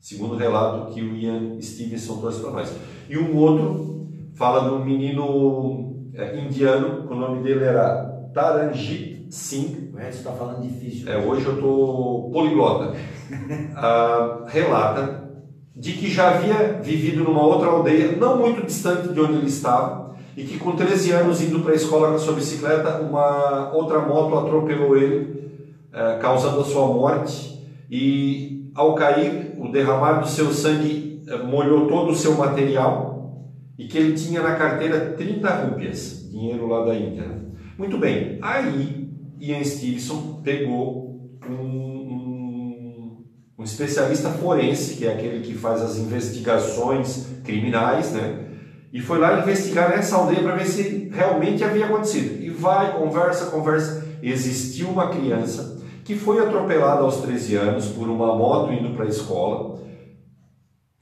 segundo 0.00 0.36
relato 0.36 0.90
que 0.94 1.02
o 1.02 1.14
Ian 1.14 1.60
Stevenson 1.60 2.16
trouxe 2.16 2.40
para 2.40 2.52
nós. 2.52 2.74
E 3.06 3.18
um 3.18 3.36
outro 3.36 4.08
fala 4.36 4.66
de 4.66 4.74
um 4.74 4.82
menino 4.82 6.08
é, 6.14 6.40
indiano, 6.40 7.06
o 7.10 7.14
nome 7.14 7.42
dele 7.42 7.64
era 7.64 8.30
Taranjit 8.32 9.15
O 9.92 9.96
resto 9.96 10.18
está 10.18 10.32
falando 10.32 10.62
difícil. 10.62 11.10
É, 11.10 11.18
hoje 11.18 11.44
eu 11.44 11.54
estou 11.54 12.30
poliglota. 12.30 12.96
ah, 13.76 14.44
relata 14.46 15.26
de 15.76 15.92
que 15.92 16.10
já 16.10 16.30
havia 16.30 16.80
vivido 16.82 17.22
numa 17.22 17.42
outra 17.42 17.68
aldeia, 17.68 18.16
não 18.16 18.38
muito 18.38 18.64
distante 18.64 19.08
de 19.08 19.20
onde 19.20 19.34
ele 19.34 19.46
estava, 19.46 20.16
e 20.34 20.44
que 20.44 20.58
com 20.58 20.72
13 20.72 21.12
anos 21.12 21.42
indo 21.42 21.60
para 21.60 21.72
a 21.72 21.76
escola 21.76 22.12
com 22.12 22.18
sua 22.18 22.32
bicicleta, 22.32 23.00
uma 23.02 23.72
outra 23.74 24.00
moto 24.00 24.38
atropelou 24.38 24.96
ele, 24.96 25.50
é, 25.92 26.16
causando 26.16 26.60
a 26.60 26.64
sua 26.64 26.86
morte 26.86 27.62
e 27.90 28.70
ao 28.74 28.94
cair, 28.94 29.54
o 29.58 29.70
derramar 29.70 30.20
do 30.20 30.28
seu 30.28 30.52
sangue 30.52 31.22
é, 31.28 31.36
molhou 31.38 31.86
todo 31.86 32.10
o 32.12 32.16
seu 32.16 32.34
material 32.34 33.44
e 33.78 33.86
que 33.86 33.98
ele 33.98 34.14
tinha 34.14 34.40
na 34.42 34.56
carteira 34.56 35.14
30 35.16 35.50
rúpias, 35.50 36.26
dinheiro 36.30 36.66
lá 36.68 36.86
da 36.86 36.94
Índia. 36.94 37.22
Né? 37.22 37.40
Muito 37.76 37.98
bem, 37.98 38.38
aí 38.40 38.95
Ian 39.38 39.62
Stevenson 39.62 40.40
pegou 40.42 41.38
um, 41.48 41.54
um, 41.54 43.24
um 43.58 43.64
especialista 43.64 44.30
forense, 44.30 44.96
que 44.96 45.06
é 45.06 45.12
aquele 45.12 45.44
que 45.44 45.54
faz 45.54 45.82
as 45.82 45.96
investigações 45.98 47.26
criminais, 47.44 48.12
né? 48.12 48.46
E 48.92 49.00
foi 49.00 49.18
lá 49.18 49.40
investigar 49.40 49.90
nessa 49.90 50.16
aldeia 50.16 50.42
para 50.42 50.56
ver 50.56 50.66
se 50.66 51.10
realmente 51.12 51.62
havia 51.62 51.86
acontecido. 51.86 52.42
E 52.42 52.48
vai, 52.48 52.96
conversa, 52.98 53.50
conversa. 53.50 54.06
Existiu 54.22 54.88
uma 54.88 55.08
criança 55.10 55.82
que 56.02 56.14
foi 56.14 56.40
atropelada 56.40 57.02
aos 57.02 57.16
13 57.16 57.56
anos 57.56 57.88
por 57.88 58.08
uma 58.08 58.34
moto 58.34 58.72
indo 58.72 58.94
para 58.94 59.04
a 59.04 59.08
escola. 59.08 59.82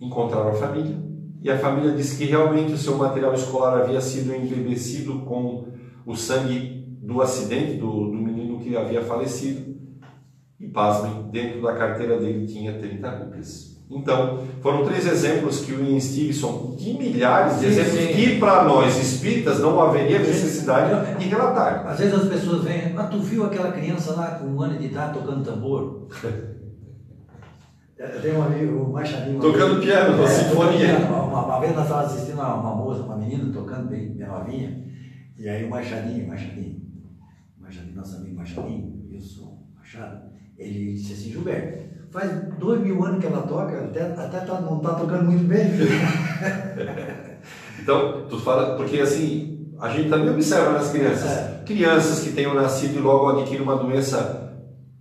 Encontraram 0.00 0.48
a 0.48 0.54
família. 0.54 0.96
E 1.40 1.50
a 1.50 1.58
família 1.58 1.92
disse 1.92 2.16
que 2.16 2.24
realmente 2.24 2.72
o 2.72 2.78
seu 2.78 2.96
material 2.96 3.34
escolar 3.34 3.82
havia 3.82 4.00
sido 4.00 4.34
embebecido 4.34 5.20
com 5.20 5.68
o 6.06 6.16
sangue 6.16 6.73
do 7.04 7.20
acidente 7.20 7.76
do, 7.76 8.10
do 8.10 8.16
menino 8.16 8.58
que 8.58 8.76
havia 8.76 9.02
falecido. 9.02 9.74
E 10.58 10.68
pasmem, 10.68 11.30
dentro 11.30 11.60
da 11.62 11.74
carteira 11.74 12.18
dele 12.18 12.46
tinha 12.46 12.78
30 12.78 13.10
rúpias. 13.10 13.74
Então, 13.90 14.44
foram 14.62 14.84
três 14.84 15.06
exemplos 15.06 15.60
que 15.60 15.72
o 15.72 15.84
Ian 15.84 16.00
Stevenson, 16.00 16.74
de 16.78 16.94
milhares 16.94 17.60
de 17.60 17.66
sim, 17.66 17.66
exemplos, 17.66 18.00
sim. 18.00 18.14
que 18.14 18.38
para 18.38 18.64
nós 18.64 18.96
espíritas 18.96 19.60
não 19.60 19.78
haveria 19.80 20.20
necessidade 20.20 21.18
de 21.18 21.28
relatar. 21.28 21.86
Às 21.86 21.98
vezes 21.98 22.14
as 22.14 22.28
pessoas 22.28 22.64
vêm, 22.64 22.94
mas 22.94 23.10
tu 23.10 23.18
viu 23.18 23.44
aquela 23.44 23.72
criança 23.72 24.12
lá 24.14 24.38
com 24.38 24.46
um 24.46 24.62
ano 24.62 24.78
de 24.78 24.86
idade 24.86 25.18
tocando 25.18 25.44
tambor? 25.44 26.08
Tem 28.22 28.36
um 28.36 28.42
amigo, 28.42 28.84
o 28.84 28.92
Machadinho. 28.92 29.40
Tocando 29.40 29.80
piano, 29.80 30.22
é, 30.22 30.26
sinfonia. 30.26 30.98
Uma, 30.98 31.44
uma, 31.44 31.60
vez 31.60 31.74
nós 31.74 31.84
estávamos 31.84 32.12
assistindo 32.12 32.34
uma, 32.34 32.54
uma 32.54 32.74
moça, 32.74 33.02
uma 33.02 33.16
menina 33.16 33.52
tocando 33.52 33.88
bem, 33.88 34.14
bem 34.14 34.26
novinha, 34.26 34.84
e 35.38 35.48
aí 35.48 35.64
o 35.64 35.70
Machadinho, 35.70 36.26
Machadinho, 36.26 36.83
Machadinho, 37.74 37.96
nosso 37.96 38.16
amigo 38.16 38.36
Machadinho, 38.36 39.08
eu 39.12 39.20
sou 39.20 39.58
Machado, 39.76 40.22
ele 40.56 40.94
disse 40.94 41.12
assim, 41.12 41.32
Gilberto, 41.32 41.94
Faz 42.10 42.30
dois 42.60 42.80
mil 42.80 43.04
anos 43.04 43.18
que 43.18 43.26
ela 43.26 43.42
toca, 43.42 43.86
até, 43.86 44.02
até 44.02 44.38
tá, 44.38 44.60
não 44.60 44.76
está 44.76 44.94
tocando 44.94 45.24
muito 45.24 45.48
bem. 45.48 45.66
então, 47.82 48.28
tu 48.28 48.38
fala, 48.38 48.76
porque 48.76 49.00
assim, 49.00 49.74
a 49.80 49.88
gente 49.88 50.08
também 50.08 50.30
observa 50.30 50.74
nas 50.74 50.92
crianças. 50.92 51.28
É. 51.28 51.62
Crianças 51.66 52.20
que 52.20 52.30
tenham 52.30 52.54
nascido 52.54 52.98
e 52.98 53.00
logo 53.00 53.30
adquirem 53.30 53.62
uma 53.62 53.74
doença 53.74 54.54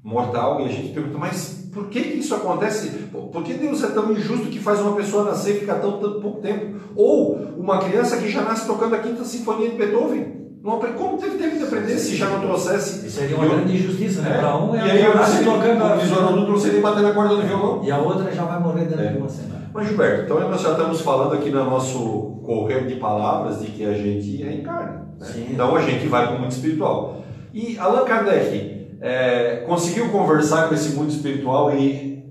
mortal, 0.04 0.62
e 0.62 0.66
a 0.66 0.70
gente 0.70 0.92
pergunta, 0.92 1.20
mas 1.20 1.70
por 1.72 1.88
que, 1.88 2.02
que 2.02 2.18
isso 2.18 2.34
acontece? 2.34 2.90
Por 3.12 3.44
que 3.44 3.54
Deus 3.54 3.84
é 3.84 3.92
tão 3.92 4.12
injusto 4.12 4.48
que 4.48 4.58
faz 4.58 4.80
uma 4.80 4.96
pessoa 4.96 5.26
nascer 5.26 5.58
e 5.58 5.60
ficar 5.60 5.76
tão, 5.76 6.00
tão 6.00 6.20
pouco 6.20 6.42
tempo? 6.42 6.80
Ou 6.96 7.36
uma 7.58 7.78
criança 7.78 8.18
que 8.18 8.28
já 8.28 8.42
nasce 8.42 8.66
tocando 8.66 8.96
a 8.96 9.00
quinta 9.00 9.24
sinfonia 9.24 9.70
de 9.70 9.78
Beethoven? 9.78 10.43
Não, 10.64 10.80
como 10.80 11.18
teve 11.18 11.38
tempo 11.38 11.58
de 11.58 11.64
aprender 11.64 12.00
se 12.00 12.16
já 12.16 12.30
não 12.30 12.40
trouxesse? 12.40 13.06
Isso 13.06 13.20
seria 13.20 13.36
uma 13.36 13.46
grande 13.46 13.76
injustiça, 13.76 14.22
né? 14.22 14.38
É. 14.38 14.38
Para 14.40 14.58
um 14.58 14.74
é 14.74 14.88
e 14.88 14.92
aí 14.92 15.04
eu 15.04 15.14
nasci 15.14 15.44
tocando 15.44 15.84
a 15.84 15.96
visão 15.98 16.34
não 16.34 16.46
trouxe 16.46 16.72
nem 16.72 16.80
bater 16.80 17.04
na 17.04 17.12
corda 17.12 17.36
do 17.36 17.42
violão. 17.42 17.82
E 17.84 17.92
a 17.92 17.98
outra 17.98 18.32
já 18.32 18.46
vai 18.46 18.62
morrer 18.62 18.86
dentro 18.86 19.04
é. 19.04 19.12
de 19.12 19.18
uma 19.18 19.28
semana. 19.28 19.70
Mas 19.74 19.88
Gilberto, 19.88 20.24
então 20.24 20.50
nós 20.50 20.62
já 20.62 20.72
estamos 20.72 21.02
falando 21.02 21.34
aqui 21.34 21.50
no 21.50 21.66
nosso 21.66 22.40
correr 22.46 22.88
de 22.88 22.96
palavras 22.96 23.60
de 23.60 23.72
que 23.72 23.84
a 23.84 23.94
gente 23.94 24.38
reencarna. 24.38 25.06
Né? 25.20 25.48
Então 25.52 25.76
a 25.76 25.82
gente 25.82 26.08
vai 26.08 26.28
para 26.28 26.38
o 26.38 26.40
mundo 26.40 26.52
espiritual. 26.52 27.24
E 27.54 27.78
Allan 27.78 28.06
Kardec 28.06 28.88
é, 29.02 29.66
conseguiu 29.68 30.10
conversar 30.12 30.70
com 30.70 30.76
esse 30.76 30.96
mundo 30.96 31.10
espiritual 31.10 31.76
e, 31.76 32.24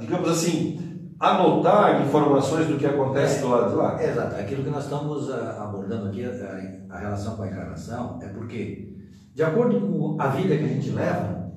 digamos 0.00 0.28
assim, 0.28 0.80
anotar 1.18 2.06
informações 2.06 2.68
do 2.68 2.78
que 2.78 2.86
acontece 2.86 3.38
é, 3.38 3.40
do 3.40 3.48
lado 3.48 3.70
de 3.70 3.76
lá. 3.76 4.02
Exato. 4.02 4.36
Aquilo 4.36 4.62
que 4.62 4.70
nós 4.70 4.84
estamos 4.84 5.28
uh, 5.28 5.60
abordando 5.60 6.08
aqui, 6.08 6.24
a, 6.24 6.94
a, 6.94 6.98
relação 6.98 7.36
com 7.36 7.42
a 7.42 7.48
encarnação, 7.48 8.18
é 8.22 8.28
porque, 8.28 8.96
de 9.34 9.42
acordo 9.42 9.80
com 9.80 10.16
a 10.20 10.28
vida 10.28 10.56
que 10.56 10.64
a 10.64 10.68
gente 10.68 10.90
leva, 10.90 11.52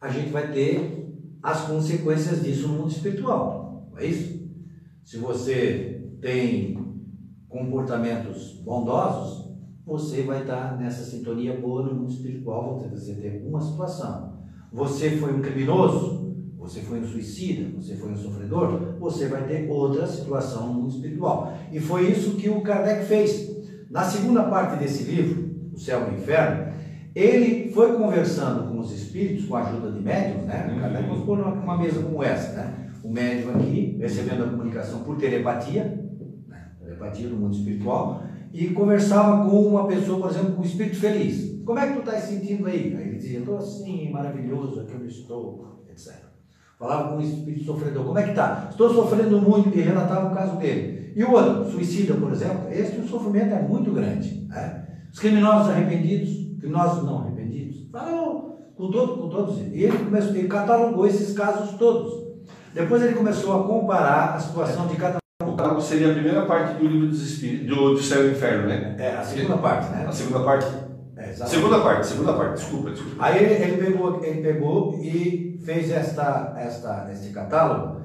a 0.00 0.08
gente 0.08 0.30
vai 0.30 0.50
ter 0.52 1.12
as 1.42 1.62
consequências 1.62 2.42
disso 2.42 2.68
no 2.68 2.74
mundo 2.74 2.90
espiritual. 2.90 3.88
Não 3.90 3.98
é 3.98 4.06
isso? 4.06 4.48
Se 5.04 5.16
você 5.18 6.14
tem 6.20 6.78
comportamentos 7.48 8.52
bondosos, 8.62 9.50
você 9.84 10.22
vai 10.22 10.42
estar 10.42 10.78
nessa 10.78 11.02
sintonia 11.02 11.58
boa 11.58 11.82
no 11.82 11.94
mundo 11.94 12.12
espiritual, 12.12 12.78
você 12.78 13.14
ter 13.14 13.44
uma 13.44 13.60
situação. 13.60 14.38
Você 14.72 15.16
foi 15.16 15.34
um 15.34 15.42
criminoso, 15.42 16.19
você 16.70 16.82
foi 16.82 17.00
um 17.00 17.04
suicida, 17.04 17.68
você 17.74 17.96
foi 17.96 18.12
um 18.12 18.16
sofredor, 18.16 18.94
você 19.00 19.26
vai 19.26 19.42
ter 19.42 19.68
outra 19.68 20.06
situação 20.06 20.68
no 20.68 20.74
mundo 20.74 20.90
espiritual. 20.90 21.52
E 21.72 21.80
foi 21.80 22.08
isso 22.12 22.36
que 22.36 22.48
o 22.48 22.60
Kardec 22.60 23.06
fez. 23.06 23.50
Na 23.90 24.04
segunda 24.04 24.44
parte 24.44 24.78
desse 24.78 25.02
livro, 25.02 25.50
O 25.72 25.78
Céu 25.78 26.06
e 26.06 26.14
o 26.14 26.18
Inferno, 26.18 26.72
ele 27.12 27.72
foi 27.72 27.96
conversando 27.96 28.70
com 28.70 28.78
os 28.78 28.92
espíritos, 28.92 29.46
com 29.46 29.56
a 29.56 29.68
ajuda 29.68 29.90
de 29.90 30.00
médiums, 30.00 30.44
né? 30.44 30.72
O 30.76 30.80
Kardec 30.80 31.08
nos 31.08 31.24
pôr 31.24 31.38
numa 31.38 31.76
mesa 31.76 32.00
como 32.02 32.22
essa, 32.22 32.52
né? 32.52 32.90
O 33.02 33.10
médium 33.10 33.56
aqui, 33.56 33.96
recebendo 33.98 34.44
a 34.44 34.48
comunicação 34.48 35.00
por 35.00 35.16
telepatia, 35.16 35.84
né? 36.46 36.70
telepatia 36.80 37.28
do 37.28 37.36
mundo 37.36 37.56
espiritual, 37.56 38.22
e 38.52 38.68
conversava 38.68 39.48
com 39.50 39.66
uma 39.66 39.88
pessoa, 39.88 40.20
por 40.20 40.30
exemplo, 40.30 40.52
com 40.52 40.62
um 40.62 40.64
espírito 40.64 40.96
feliz. 40.96 41.60
Como 41.64 41.78
é 41.80 41.88
que 41.88 41.94
tu 41.94 41.98
está 42.00 42.20
se 42.20 42.34
sentindo 42.34 42.66
aí? 42.66 42.94
Aí 42.96 43.08
ele 43.08 43.16
dizia, 43.16 43.40
estou 43.40 43.56
assim, 43.56 44.12
maravilhoso, 44.12 44.80
aqui 44.80 44.92
eu 44.92 45.06
estou, 45.06 45.84
etc. 45.90 46.29
Falava 46.80 47.10
com 47.10 47.16
um 47.16 47.20
espírito 47.20 47.66
sofredor, 47.66 48.06
como 48.06 48.18
é 48.18 48.22
que 48.22 48.30
está? 48.30 48.68
Estou 48.70 48.88
sofrendo 48.88 49.38
muito, 49.38 49.68
e 49.76 49.82
relatava 49.82 50.32
o 50.32 50.34
caso 50.34 50.56
dele. 50.56 51.12
E 51.14 51.22
o 51.22 51.30
outro, 51.30 51.70
suicida, 51.70 52.14
por 52.14 52.32
exemplo, 52.32 52.72
esse 52.72 52.98
o 52.98 53.06
sofrimento 53.06 53.54
é 53.54 53.60
muito 53.60 53.92
grande. 53.92 54.46
Né? 54.48 54.86
Os 55.12 55.18
criminosos 55.18 55.68
arrependidos, 55.68 56.30
criminosos 56.58 57.04
não 57.04 57.18
arrependidos, 57.18 57.86
falou 57.92 58.72
com, 58.74 58.90
todo, 58.90 59.18
com 59.18 59.28
todos 59.28 59.58
eles. 59.58 59.74
E 59.74 59.82
ele, 59.82 59.98
começou, 59.98 60.34
ele 60.34 60.48
catalogou 60.48 61.06
esses 61.06 61.36
casos 61.36 61.76
todos. 61.76 62.30
Depois 62.72 63.02
ele 63.02 63.12
começou 63.12 63.60
a 63.60 63.66
comparar 63.66 64.36
a 64.36 64.40
situação 64.40 64.86
de 64.86 64.96
cada 64.96 65.20
seria 65.80 66.10
a 66.10 66.14
primeira 66.14 66.46
parte 66.46 66.78
do 66.78 66.86
livro 66.86 67.08
dos 67.08 67.22
Espíritos, 67.22 67.66
do, 67.66 67.94
do 67.94 68.02
Céu 68.02 68.26
e 68.28 68.30
Inferno, 68.32 68.68
né? 68.68 68.96
É, 68.98 69.16
a 69.16 69.22
segunda 69.22 69.58
parte, 69.58 69.90
né? 69.90 70.06
A 70.08 70.12
segunda 70.12 70.44
parte. 70.44 70.66
É, 71.30 71.46
segunda 71.46 71.80
parte, 71.80 72.06
segunda 72.08 72.32
parte, 72.32 72.60
desculpa, 72.60 72.90
desculpa. 72.90 73.16
Aí 73.24 73.44
ele, 73.44 73.54
ele, 73.62 73.84
pegou, 73.84 74.24
ele 74.24 74.40
pegou 74.40 75.00
e 75.00 75.60
fez 75.64 75.90
esta, 75.90 76.54
esta, 76.58 77.08
este 77.12 77.30
catálogo 77.30 78.00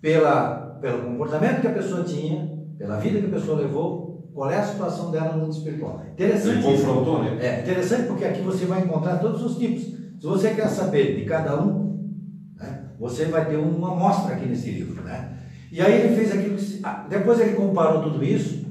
pela, 0.00 0.78
pelo 0.80 1.04
comportamento 1.04 1.60
que 1.60 1.68
a 1.68 1.72
pessoa 1.72 2.02
tinha, 2.02 2.58
pela 2.76 2.96
vida 2.98 3.20
que 3.20 3.26
a 3.26 3.38
pessoa 3.38 3.60
levou, 3.60 4.28
qual 4.34 4.50
é 4.50 4.56
a 4.56 4.66
situação 4.66 5.10
dela 5.10 5.32
no 5.32 5.42
mundo 5.42 5.52
espiritual. 5.52 6.02
Interessante. 6.12 6.64
Ele 6.66 6.76
confrontou, 6.76 7.22
né? 7.22 7.38
É 7.40 7.60
interessante 7.60 8.08
porque 8.08 8.24
aqui 8.24 8.40
você 8.40 8.66
vai 8.66 8.82
encontrar 8.82 9.18
todos 9.18 9.42
os 9.42 9.56
tipos. 9.56 9.82
Se 9.82 10.26
você 10.26 10.50
quer 10.50 10.68
saber 10.68 11.16
de 11.16 11.24
cada 11.24 11.62
um, 11.62 12.16
né, 12.56 12.86
você 12.98 13.26
vai 13.26 13.48
ter 13.48 13.56
uma 13.56 13.92
amostra 13.92 14.34
aqui 14.34 14.46
nesse 14.46 14.70
livro, 14.70 15.02
né? 15.04 15.38
E 15.70 15.80
aí 15.80 16.00
ele 16.00 16.16
fez 16.16 16.32
aquilo 16.32 16.56
que. 16.56 16.80
Ah, 16.82 17.06
depois 17.08 17.38
ele 17.38 17.54
comparou 17.54 18.02
tudo 18.02 18.24
isso 18.24 18.64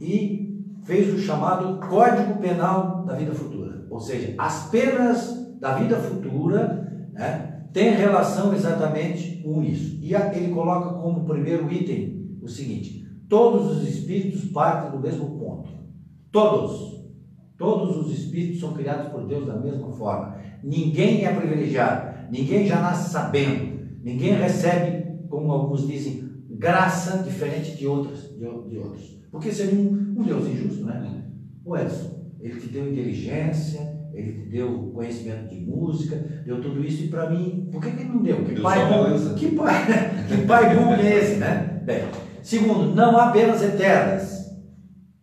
e 0.00 0.40
fez 0.84 1.12
o 1.14 1.18
chamado 1.18 1.86
Código 1.86 2.40
Penal 2.40 2.99
da 3.10 3.16
Vida 3.16 3.34
Futura. 3.34 3.86
Ou 3.90 4.00
seja, 4.00 4.34
as 4.38 4.70
penas 4.70 5.56
da 5.60 5.74
vida 5.74 5.96
futura 5.96 7.10
né, 7.12 7.66
têm 7.72 7.90
relação 7.90 8.54
exatamente 8.54 9.42
com 9.42 9.62
isso. 9.62 9.98
E 10.00 10.14
ele 10.14 10.54
coloca 10.54 10.94
como 10.94 11.26
primeiro 11.26 11.70
item 11.70 12.38
o 12.40 12.48
seguinte: 12.48 13.04
todos 13.28 13.76
os 13.76 13.88
espíritos 13.88 14.44
partem 14.46 14.92
do 14.92 15.00
mesmo 15.00 15.38
ponto. 15.38 15.70
Todos. 16.30 17.00
Todos 17.58 17.96
os 17.98 18.18
espíritos 18.18 18.60
são 18.60 18.72
criados 18.72 19.08
por 19.08 19.26
Deus 19.26 19.46
da 19.46 19.56
mesma 19.56 19.90
forma. 19.90 20.38
Ninguém 20.64 21.26
é 21.26 21.34
privilegiado. 21.34 22.30
Ninguém 22.30 22.66
já 22.66 22.80
nasce 22.80 23.10
sabendo. 23.10 23.80
Ninguém 24.02 24.32
recebe, 24.32 25.26
como 25.28 25.52
alguns 25.52 25.86
dizem, 25.86 26.30
graça 26.48 27.18
diferente 27.18 27.76
de 27.76 27.86
outras, 27.86 28.30
de, 28.30 28.38
de 28.38 28.78
outros. 28.78 29.20
Porque 29.30 29.52
seria 29.52 29.78
um, 29.78 30.14
um 30.16 30.22
Deus 30.22 30.46
injusto, 30.46 30.86
né? 30.86 31.24
O 31.62 31.76
Edson, 31.76 32.19
ele 32.40 32.60
te 32.60 32.68
deu 32.68 32.90
inteligência, 32.90 34.00
ele 34.12 34.32
te 34.32 34.48
deu 34.48 34.90
conhecimento 34.94 35.48
de 35.48 35.60
música, 35.60 36.16
deu 36.44 36.60
tudo 36.60 36.84
isso, 36.84 37.04
e 37.04 37.08
para 37.08 37.30
mim, 37.30 37.68
por 37.70 37.80
que, 37.82 37.90
que 37.90 38.02
ele 38.02 38.08
não 38.08 38.22
deu? 38.22 38.44
Que 38.44 38.58
pai, 38.62 38.78
bom, 38.88 39.34
que 39.34 39.48
pai, 39.54 39.86
que 40.28 40.46
pai 40.46 40.76
bom 40.76 40.94
é 40.94 41.18
esse, 41.18 41.36
né? 41.36 41.80
Bem, 41.84 42.04
segundo, 42.42 42.94
não 42.94 43.16
há 43.18 43.30
penas 43.30 43.62
eternas. 43.62 44.40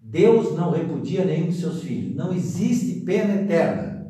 Deus 0.02 0.56
não 0.56 0.72
repudia 0.72 1.26
nenhum 1.26 1.50
de 1.50 1.56
seus 1.56 1.82
filhos. 1.84 2.16
Não 2.16 2.34
existe 2.34 3.02
pena 3.02 3.42
eterna. 3.42 4.08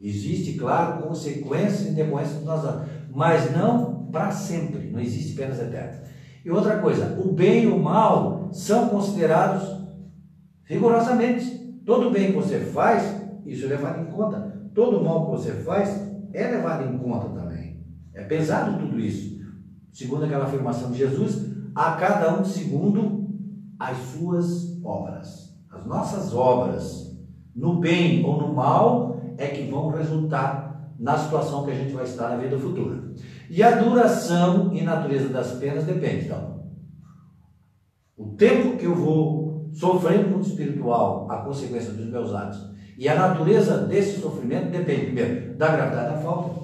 Existe, 0.00 0.54
claro, 0.54 1.02
consequências 1.02 1.88
e 1.88 1.94
decorrências 1.94 2.42
dos 2.42 2.92
mas 3.14 3.52
não 3.52 4.08
para 4.10 4.30
sempre, 4.30 4.90
não 4.90 5.00
existe 5.00 5.34
penas 5.34 5.60
eternas. 5.60 6.02
E 6.44 6.50
outra 6.50 6.78
coisa, 6.78 7.18
o 7.20 7.32
bem 7.32 7.64
e 7.64 7.66
o 7.68 7.78
mal 7.78 8.50
são 8.52 8.88
considerados 8.88 9.62
rigorosamente. 10.64 11.61
Todo 11.84 12.10
bem 12.10 12.28
que 12.28 12.36
você 12.36 12.60
faz, 12.60 13.22
isso 13.44 13.64
é 13.66 13.68
levado 13.68 14.02
em 14.02 14.12
conta. 14.12 14.70
Todo 14.74 15.02
mal 15.02 15.26
que 15.26 15.30
você 15.32 15.52
faz 15.52 16.10
é 16.32 16.46
levado 16.48 16.84
em 16.84 16.98
conta 16.98 17.28
também. 17.28 17.80
É 18.14 18.22
pesado 18.22 18.78
tudo 18.78 18.98
isso. 18.98 19.40
Segundo 19.92 20.24
aquela 20.24 20.44
afirmação 20.44 20.90
de 20.90 20.98
Jesus, 20.98 21.50
a 21.74 21.92
cada 21.92 22.38
um 22.38 22.44
segundo 22.44 23.28
as 23.78 23.96
suas 23.98 24.80
obras. 24.84 25.56
As 25.70 25.84
nossas 25.84 26.34
obras, 26.34 27.18
no 27.54 27.80
bem 27.80 28.24
ou 28.24 28.40
no 28.40 28.54
mal, 28.54 29.20
é 29.36 29.48
que 29.48 29.70
vão 29.70 29.90
resultar 29.90 30.92
na 30.98 31.18
situação 31.18 31.64
que 31.64 31.72
a 31.72 31.74
gente 31.74 31.92
vai 31.92 32.04
estar 32.04 32.28
na 32.28 32.36
vida 32.36 32.58
futura. 32.58 33.12
E 33.50 33.62
a 33.62 33.72
duração 33.72 34.72
e 34.72 34.82
natureza 34.82 35.28
das 35.28 35.52
penas 35.52 35.84
depende. 35.84 36.26
Então, 36.26 36.62
o 38.16 38.36
tempo 38.36 38.76
que 38.76 38.84
eu 38.84 38.94
vou 38.94 39.41
sofrer 39.72 40.24
no 40.24 40.30
mundo 40.30 40.46
espiritual, 40.46 41.26
a 41.30 41.38
consequência 41.38 41.92
dos 41.92 42.06
meus 42.06 42.34
atos, 42.34 42.70
e 42.98 43.08
a 43.08 43.14
natureza 43.14 43.78
desse 43.78 44.20
sofrimento 44.20 44.70
depende, 44.70 45.06
primeiro, 45.06 45.54
da 45.54 45.68
gravidade 45.68 46.14
da 46.14 46.20
falta. 46.20 46.62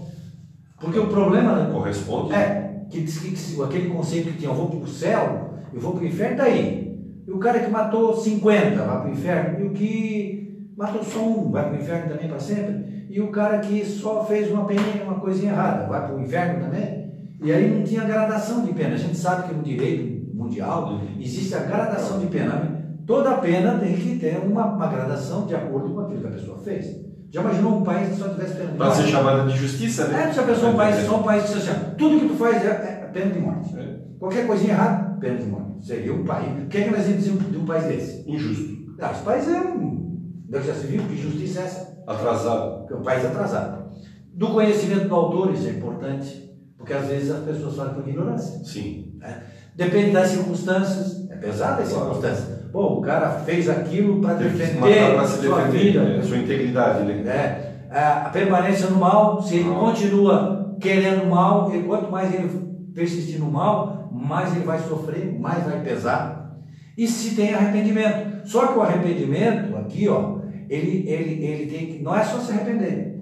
Porque 0.81 0.99
o 0.99 1.09
problema. 1.09 1.65
Né, 1.65 1.73
Corresponde? 1.73 2.35
É, 2.35 2.85
que, 2.91 3.03
que, 3.03 3.31
que 3.33 3.63
aquele 3.63 3.89
conceito 3.91 4.33
que 4.33 4.39
tinha, 4.39 4.51
eu 4.51 4.55
vou 4.55 4.69
para 4.69 4.79
o 4.79 4.87
céu, 4.87 5.51
eu 5.73 5.81
vou 5.81 5.93
para 5.93 6.03
o 6.03 6.07
inferno, 6.07 6.37
daí. 6.37 6.97
E 7.27 7.31
o 7.31 7.39
cara 7.39 7.61
que 7.61 7.71
matou 7.71 8.15
50 8.15 8.77
vai 8.77 9.01
para 9.01 9.09
o 9.09 9.13
inferno, 9.13 9.61
e 9.61 9.67
o 9.67 9.71
que 9.73 10.69
matou 10.77 11.03
só 11.03 11.21
um 11.21 11.51
vai 11.51 11.69
para 11.69 11.79
o 11.79 11.83
inferno 11.83 12.11
também 12.11 12.29
para 12.29 12.39
sempre 12.39 12.89
e 13.09 13.21
o 13.21 13.31
cara 13.31 13.59
que 13.59 13.85
só 13.85 14.25
fez 14.25 14.51
uma 14.51 14.67
peninha, 14.67 15.03
uma 15.05 15.19
coisinha 15.19 15.53
errada, 15.53 15.87
vai 15.87 16.07
para 16.07 16.15
o 16.15 16.21
inferno 16.21 16.65
também. 16.65 17.09
E 17.43 17.51
aí 17.51 17.71
não 17.71 17.83
tinha 17.83 18.05
gradação 18.05 18.65
de 18.65 18.73
pena. 18.75 18.95
A 18.95 18.99
gente 18.99 19.17
sabe 19.17 19.49
que 19.49 19.55
no 19.55 19.63
direito 19.63 20.37
mundial 20.37 20.93
uhum. 20.93 21.17
existe 21.19 21.55
a 21.55 21.61
gradação 21.61 22.21
de 22.21 22.27
pena. 22.27 22.78
Toda 23.09 23.39
pena 23.39 23.79
tem 23.79 23.97
que 23.97 24.19
ter 24.19 24.37
uma, 24.37 24.67
uma 24.67 24.87
gradação 24.87 25.47
de 25.47 25.55
acordo 25.55 25.95
com 25.95 26.01
aquilo 26.01 26.21
que 26.21 26.27
a 26.27 26.31
pessoa 26.31 26.59
fez. 26.59 26.95
Já 27.31 27.41
imaginou 27.41 27.79
um 27.79 27.83
país 27.83 28.11
que 28.11 28.17
só 28.17 28.29
tivesse 28.29 28.53
pena 28.53 28.73
de 28.73 28.77
morte? 28.77 28.97
Para 28.97 29.03
ser 29.03 29.11
chamada 29.11 29.51
de 29.51 29.57
justiça, 29.57 30.09
né? 30.09 30.25
É, 30.29 30.33
se 30.33 30.39
a 30.39 30.43
pessoa 30.43 30.73
um 30.73 30.77
país, 30.77 31.07
só 31.07 31.19
um 31.19 31.23
país 31.23 31.45
que 31.45 31.55
assim, 31.55 31.95
tudo 31.97 32.21
que 32.21 32.29
tu 32.29 32.35
faz 32.35 32.63
é, 32.63 32.69
é 32.69 33.11
pena 33.11 33.33
de 33.33 33.41
morte. 33.41 33.79
É. 33.79 33.97
Qualquer 34.19 34.47
coisinha 34.47 34.75
errada, 34.75 35.17
pena 35.19 35.39
de 35.39 35.47
morte. 35.47 35.87
Seria 35.87 36.13
um 36.13 36.23
país. 36.23 36.65
O 36.65 36.67
que 36.67 36.77
é 36.77 36.83
que 36.83 36.91
nós 36.91 37.07
dizemos 37.07 37.51
de 37.51 37.57
um 37.57 37.65
país 37.65 37.85
desse? 37.85 38.31
Injusto. 38.31 38.95
Ah, 39.01 39.11
esse 39.13 39.23
país 39.23 39.49
é 39.49 39.59
um. 39.59 40.21
Deus 40.47 40.67
já 40.67 40.75
se 40.75 40.87
viu 40.89 41.03
que 41.05 41.17
justiça 41.17 41.61
é 41.61 41.65
essa? 41.65 42.03
Atrasado. 42.07 42.93
É 42.93 42.95
um 42.95 43.03
país 43.03 43.25
atrasado. 43.25 43.91
Do 44.35 44.49
conhecimento 44.49 45.09
do 45.09 45.15
autor, 45.15 45.55
isso 45.55 45.67
é 45.67 45.71
importante, 45.71 46.55
porque 46.77 46.93
às 46.93 47.07
vezes 47.07 47.31
as 47.31 47.43
pessoas 47.43 47.75
falam 47.75 47.95
por 47.95 48.07
ignorância. 48.07 48.63
Sim. 48.63 49.15
Né? 49.17 49.45
Depende 49.75 50.11
das 50.11 50.29
circunstâncias, 50.29 51.27
é 51.31 51.37
pesada 51.37 51.83
as 51.83 51.89
circunstâncias. 51.89 52.58
Pô, 52.73 52.99
o 52.99 53.01
cara 53.01 53.31
fez 53.31 53.69
aquilo 53.69 54.21
para 54.21 54.35
defender 54.35 55.17
a 55.17 55.25
sua 55.25 55.63
defender, 55.63 55.79
vida, 55.79 56.03
né? 56.03 56.23
sua 56.23 56.37
integridade. 56.37 57.05
Né? 57.05 57.23
É, 57.27 57.69
é, 57.91 58.01
a 58.01 58.31
permanência 58.31 58.89
no 58.89 58.99
mal, 58.99 59.41
se 59.43 59.57
ele 59.57 59.71
continua 59.71 60.77
querendo 60.81 61.27
mal, 61.27 61.71
quanto 61.87 62.11
mais 62.11 62.33
ele 62.35 62.49
persistir 62.95 63.39
no 63.39 63.51
mal, 63.51 64.11
mais 64.13 64.55
ele 64.55 64.65
vai 64.65 64.79
sofrer, 64.81 65.39
mais 65.39 65.65
vai 65.65 65.81
pesar. 65.81 66.57
E 66.97 67.07
se 67.07 67.35
tem 67.35 67.55
arrependimento. 67.55 68.47
Só 68.47 68.67
que 68.67 68.79
o 68.79 68.83
arrependimento, 68.83 69.77
aqui, 69.77 70.09
ó, 70.09 70.39
ele, 70.69 71.09
ele, 71.09 71.45
ele 71.45 71.71
tem 71.71 71.87
que. 71.87 72.03
Não 72.03 72.17
é 72.17 72.25
só 72.25 72.39
se 72.39 72.53
arrepender. 72.53 73.19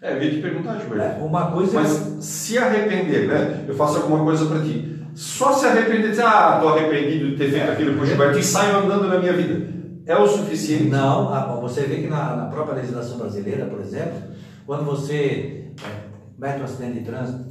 É, 0.00 0.14
eu 0.14 0.22
ia 0.22 0.30
te 0.30 0.38
perguntar, 0.38 0.78
Gilberto. 0.78 1.20
É, 1.20 1.24
uma 1.24 1.52
coisa 1.52 1.78
Mas 1.78 2.18
é... 2.18 2.20
se 2.20 2.58
arrepender, 2.58 3.28
né? 3.28 3.64
Eu 3.68 3.74
faço 3.74 3.98
alguma 3.98 4.24
coisa 4.24 4.46
para 4.46 4.60
ti. 4.60 5.00
Só 5.14 5.52
se 5.52 5.66
arrepender, 5.66 6.10
dizer, 6.10 6.24
ah, 6.24 6.54
estou 6.56 6.72
arrependido 6.72 7.30
de 7.30 7.36
ter 7.36 7.50
feito 7.50 7.68
é, 7.68 7.72
aquilo 7.72 7.96
com 7.96 8.02
o 8.02 8.06
Gilberto 8.06 8.38
e 8.38 8.42
saio 8.42 8.76
andando 8.76 9.08
na 9.08 9.18
minha 9.18 9.32
vida. 9.32 9.72
É 10.06 10.16
o 10.16 10.26
suficiente? 10.26 10.84
Não, 10.84 11.60
você 11.60 11.82
vê 11.82 11.96
que 11.96 12.08
na, 12.08 12.36
na 12.36 12.46
própria 12.46 12.76
legislação 12.76 13.18
brasileira, 13.18 13.66
por 13.66 13.80
exemplo, 13.80 14.20
quando 14.66 14.84
você 14.84 15.72
é, 15.84 16.08
mete 16.38 16.60
um 16.60 16.64
acidente 16.64 17.00
de 17.00 17.04
trânsito, 17.04 17.44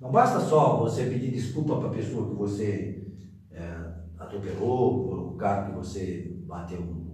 não 0.00 0.10
basta 0.10 0.40
só 0.40 0.76
você 0.78 1.04
pedir 1.04 1.30
desculpa 1.30 1.76
para 1.76 1.88
a 1.88 1.92
pessoa 1.92 2.28
que 2.28 2.34
você 2.34 3.06
é, 3.52 3.74
atropelou, 4.18 5.32
o 5.32 5.36
carro 5.36 5.70
que 5.70 5.78
você 5.78 6.36
bateu 6.46 7.04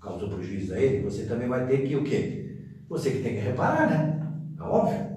causou 0.00 0.30
prejuízo 0.30 0.72
a 0.72 0.78
ele, 0.78 1.02
você 1.02 1.24
também 1.24 1.48
vai 1.48 1.66
ter 1.66 1.86
que 1.86 1.96
o 1.96 2.04
quê? 2.04 2.56
Você 2.88 3.10
que 3.10 3.22
tem 3.22 3.34
que 3.34 3.40
reparar, 3.40 3.90
né? 3.90 4.32
É 4.58 4.62
óbvio. 4.62 5.10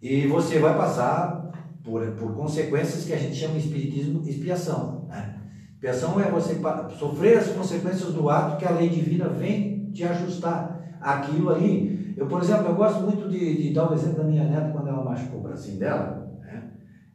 E 0.00 0.26
você 0.28 0.60
vai 0.60 0.76
passar 0.76 1.37
por, 1.88 2.06
por 2.12 2.34
consequências 2.34 3.04
que 3.04 3.14
a 3.14 3.16
gente 3.16 3.34
chama 3.34 3.54
de 3.54 3.60
espiritismo 3.60 4.22
expiação. 4.28 5.06
Né? 5.08 5.36
Expiação 5.72 6.20
é 6.20 6.30
você 6.30 6.60
sofrer 6.98 7.38
as 7.38 7.48
consequências 7.48 8.12
do 8.12 8.28
ato 8.28 8.58
que 8.58 8.66
a 8.66 8.72
lei 8.72 8.90
divina 8.90 9.28
vem 9.28 9.90
te 9.90 10.04
ajustar. 10.04 10.76
Aquilo 11.00 11.50
ali. 11.50 12.14
Eu, 12.16 12.26
por 12.26 12.42
exemplo, 12.42 12.66
eu 12.66 12.74
gosto 12.74 13.02
muito 13.02 13.28
de, 13.28 13.62
de 13.62 13.72
dar 13.72 13.88
o 13.88 13.94
exemplo 13.94 14.16
da 14.16 14.24
minha 14.24 14.42
neta 14.42 14.72
quando 14.72 14.88
ela 14.88 15.04
machucou 15.04 15.38
o 15.38 15.42
bracinho 15.44 15.78
dela. 15.78 16.28
Né? 16.40 16.70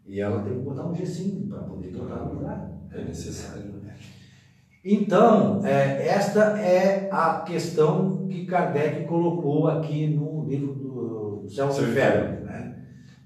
E 0.06 0.22
ela 0.22 0.42
teve 0.42 0.56
que 0.56 0.62
botar 0.62 0.88
um 0.88 0.96
gessinho 0.96 1.46
para 1.50 1.60
poder 1.64 1.92
botar 1.92 2.16
no 2.16 2.36
lugar. 2.36 2.72
É 2.94 3.04
necessário. 3.04 3.66
Né? 3.84 3.94
Então, 4.86 5.66
é, 5.66 6.08
esta 6.08 6.58
é 6.58 7.10
a 7.12 7.44
questão 7.46 8.26
que 8.30 8.46
Kardec 8.46 9.06
colocou 9.06 9.68
aqui 9.68 10.08
no 10.08 10.46
livro 10.48 10.74
do 10.74 11.50
Céu 11.50 11.68
e 11.68 11.82
Inferno, 11.82 12.46
né? 12.46 12.76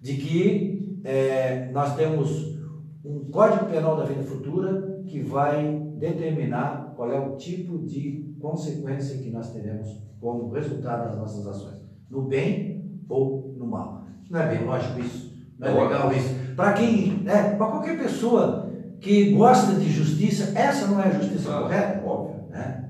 de 0.02 0.18
que 0.18 0.77
é, 1.04 1.70
nós 1.72 1.96
temos 1.96 2.58
um 3.04 3.30
Código 3.32 3.66
Penal 3.66 3.98
da 3.98 4.06
Vida 4.06 4.24
Futura 4.24 5.02
que 5.08 5.22
vai 5.22 5.80
determinar 5.98 6.94
qual 6.96 7.12
é 7.12 7.20
o 7.20 7.36
tipo 7.38 7.80
de 7.80 8.36
consequência 8.40 9.18
que 9.18 9.30
nós 9.30 9.52
teremos 9.52 10.02
como 10.20 10.52
resultado 10.52 11.08
das 11.08 11.18
nossas 11.18 11.48
ações, 11.48 11.82
no 12.10 12.24
bem 12.24 13.02
ou 13.08 13.54
no 13.58 13.68
mal. 13.68 14.06
Não 14.30 14.40
é 14.40 14.56
bem 14.56 14.66
lógico 14.66 15.00
isso? 15.00 15.34
Não 15.58 15.68
é 15.68 15.84
legal 15.84 16.14
isso? 16.14 16.36
Para 16.56 16.74
quem, 16.74 17.24
né, 17.24 17.56
para 17.56 17.68
qualquer 17.68 17.98
pessoa 17.98 18.70
que 19.00 19.34
gosta 19.34 19.76
de 19.76 19.90
justiça, 19.90 20.58
essa 20.58 20.88
não 20.88 21.02
é 21.02 21.08
a 21.08 21.12
justiça 21.12 21.56
ah, 21.56 21.62
correta? 21.62 22.06
Óbvio. 22.06 22.50
Né? 22.50 22.90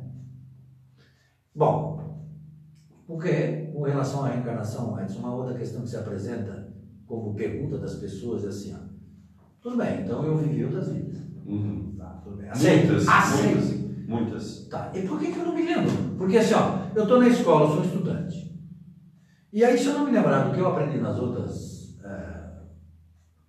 Bom, 1.54 1.98
porque 3.06 3.70
com 3.74 3.84
relação 3.84 4.26
à 4.26 4.30
reencarnação, 4.30 5.00
Edson, 5.00 5.20
uma 5.20 5.36
outra 5.36 5.58
questão 5.58 5.82
que 5.82 5.90
se 5.90 5.98
apresenta 5.98 6.57
como 7.08 7.34
pergunta 7.34 7.78
das 7.78 7.96
pessoas 7.96 8.44
é 8.44 8.50
assim, 8.50 8.76
ó, 8.76 8.80
tudo 9.62 9.78
bem, 9.78 10.02
então 10.02 10.24
eu 10.24 10.38
vivi 10.38 10.64
outras 10.66 10.90
vidas. 10.90 11.18
Uhum. 11.46 11.96
Tá, 11.98 12.20
tudo 12.24 12.36
bem. 12.36 12.50
Aceito. 12.50 12.88
Muitas, 12.88 13.08
Aceito. 13.08 13.56
muitas, 13.56 14.08
muitas. 14.08 14.68
Tá, 14.68 14.92
e 14.94 15.02
por 15.08 15.20
que, 15.20 15.32
que 15.32 15.40
eu 15.40 15.46
não 15.46 15.56
me 15.56 15.64
lembro? 15.64 15.92
Porque 16.18 16.38
assim, 16.38 16.54
ó, 16.54 16.80
eu 16.94 17.04
estou 17.04 17.20
na 17.20 17.28
escola, 17.30 17.70
eu 17.70 17.76
sou 17.76 17.84
estudante. 17.86 18.48
E 19.52 19.64
aí, 19.64 19.78
se 19.78 19.88
eu 19.88 19.94
não 19.94 20.06
me 20.06 20.12
lembrar 20.12 20.44
do 20.44 20.54
que 20.54 20.60
eu 20.60 20.68
aprendi 20.68 21.00
nas 21.00 21.18
outras, 21.18 21.98
é, 22.04 22.60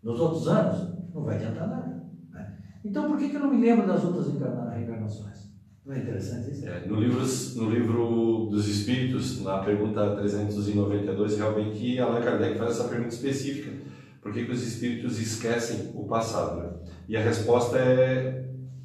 nos 0.03 0.19
outros 0.21 0.47
anos, 0.47 1.13
não 1.13 1.25
vai 1.25 1.37
adiantar 1.37 1.69
nada. 1.69 2.09
Né? 2.31 2.59
Então, 2.85 3.09
por 3.09 3.19
que, 3.19 3.29
que 3.29 3.37
eu 3.37 3.41
não 3.41 3.51
me 3.53 3.61
lembro 3.61 3.87
das 3.87 4.05
outras 4.05 4.27
reencarnações? 4.29 5.38
Não 5.89 5.95
é 5.95 6.01
interessante 6.01 6.51
isso? 6.51 6.69
É, 6.69 6.83
no, 6.87 7.01
livro, 7.01 7.23
no 7.57 7.71
livro 7.71 8.49
dos 8.51 8.69
Espíritos, 8.69 9.43
na 9.43 9.61
pergunta 9.61 10.17
392, 10.17 11.39
realmente 11.39 11.99
Allan 11.99 12.21
Kardec 12.21 12.59
faz 12.59 12.73
essa 12.73 12.89
pergunta 12.89 13.15
específica. 13.15 13.71
Por 14.21 14.31
que, 14.31 14.45
que 14.45 14.53
os 14.53 14.63
espíritos 14.67 15.19
esquecem 15.19 15.93
o 15.95 16.07
passado? 16.07 16.61
Né? 16.61 16.71
E 17.09 17.17
a 17.17 17.23
resposta 17.23 17.79
é 17.79 18.45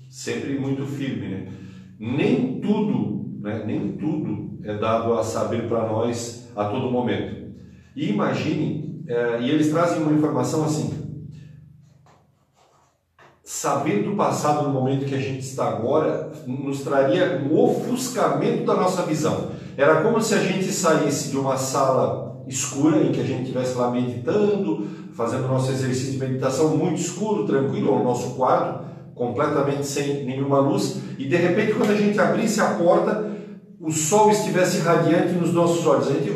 sempre 0.10 0.58
muito 0.58 0.86
firme. 0.86 1.28
Né? 1.28 1.48
Nem 2.00 2.62
tudo, 2.62 3.38
né, 3.42 3.66
nem 3.66 3.98
tudo 3.98 4.60
é 4.64 4.78
dado 4.78 5.14
a 5.16 5.24
saber 5.26 5.68
para 5.68 5.86
nós 5.86 6.50
a 6.56 6.70
todo 6.70 6.90
momento. 6.90 7.52
E 7.98 8.12
imagine, 8.12 9.04
é, 9.10 9.42
e 9.42 9.50
eles 9.50 9.70
trazem 9.70 10.02
uma 10.02 10.14
informação 10.14 10.64
assim: 10.64 11.03
saber 13.44 14.04
do 14.04 14.16
passado 14.16 14.64
no 14.64 14.74
momento 14.74 15.06
que 15.06 15.16
a 15.16 15.20
gente 15.20 15.42
está 15.42 15.68
agora 15.68 16.32
nos 16.48 16.82
traria 16.82 17.46
um 17.46 17.58
ofuscamento 17.58 18.64
da 18.64 18.74
nossa 18.74 19.02
visão. 19.04 19.52
Era 19.76 20.02
como 20.02 20.22
se 20.22 20.34
a 20.34 20.40
gente 20.40 20.72
saísse 20.72 21.30
de 21.30 21.38
uma 21.38 21.58
sala 21.58 22.42
escura 22.48 22.98
em 23.04 23.12
que 23.12 23.20
a 23.20 23.24
gente 23.24 23.44
estivesse 23.44 23.76
lá 23.76 23.92
meditando, 23.92 24.88
fazendo 25.14 25.48
nosso 25.48 25.72
exercício 25.72 26.14
de 26.14 26.20
meditação 26.20 26.78
muito 26.78 27.02
escuro, 27.02 27.46
tranquilo, 27.46 28.00
o 28.00 28.04
nosso 28.04 28.36
quarto, 28.36 28.86
completamente 29.14 29.86
sem 29.86 30.26
nenhuma 30.26 30.60
luz, 30.60 30.98
e 31.18 31.26
de 31.26 31.36
repente 31.36 31.74
quando 31.74 31.92
a 31.92 31.96
gente 31.96 32.20
abrisse 32.20 32.62
a 32.62 32.76
porta, 32.76 33.32
o 33.80 33.92
sol 33.92 34.32
estivesse 34.32 34.80
radiante 34.80 35.34
nos 35.34 35.54
nossos 35.54 35.86
olhos, 35.86 36.08
a 36.08 36.14
gente 36.14 36.32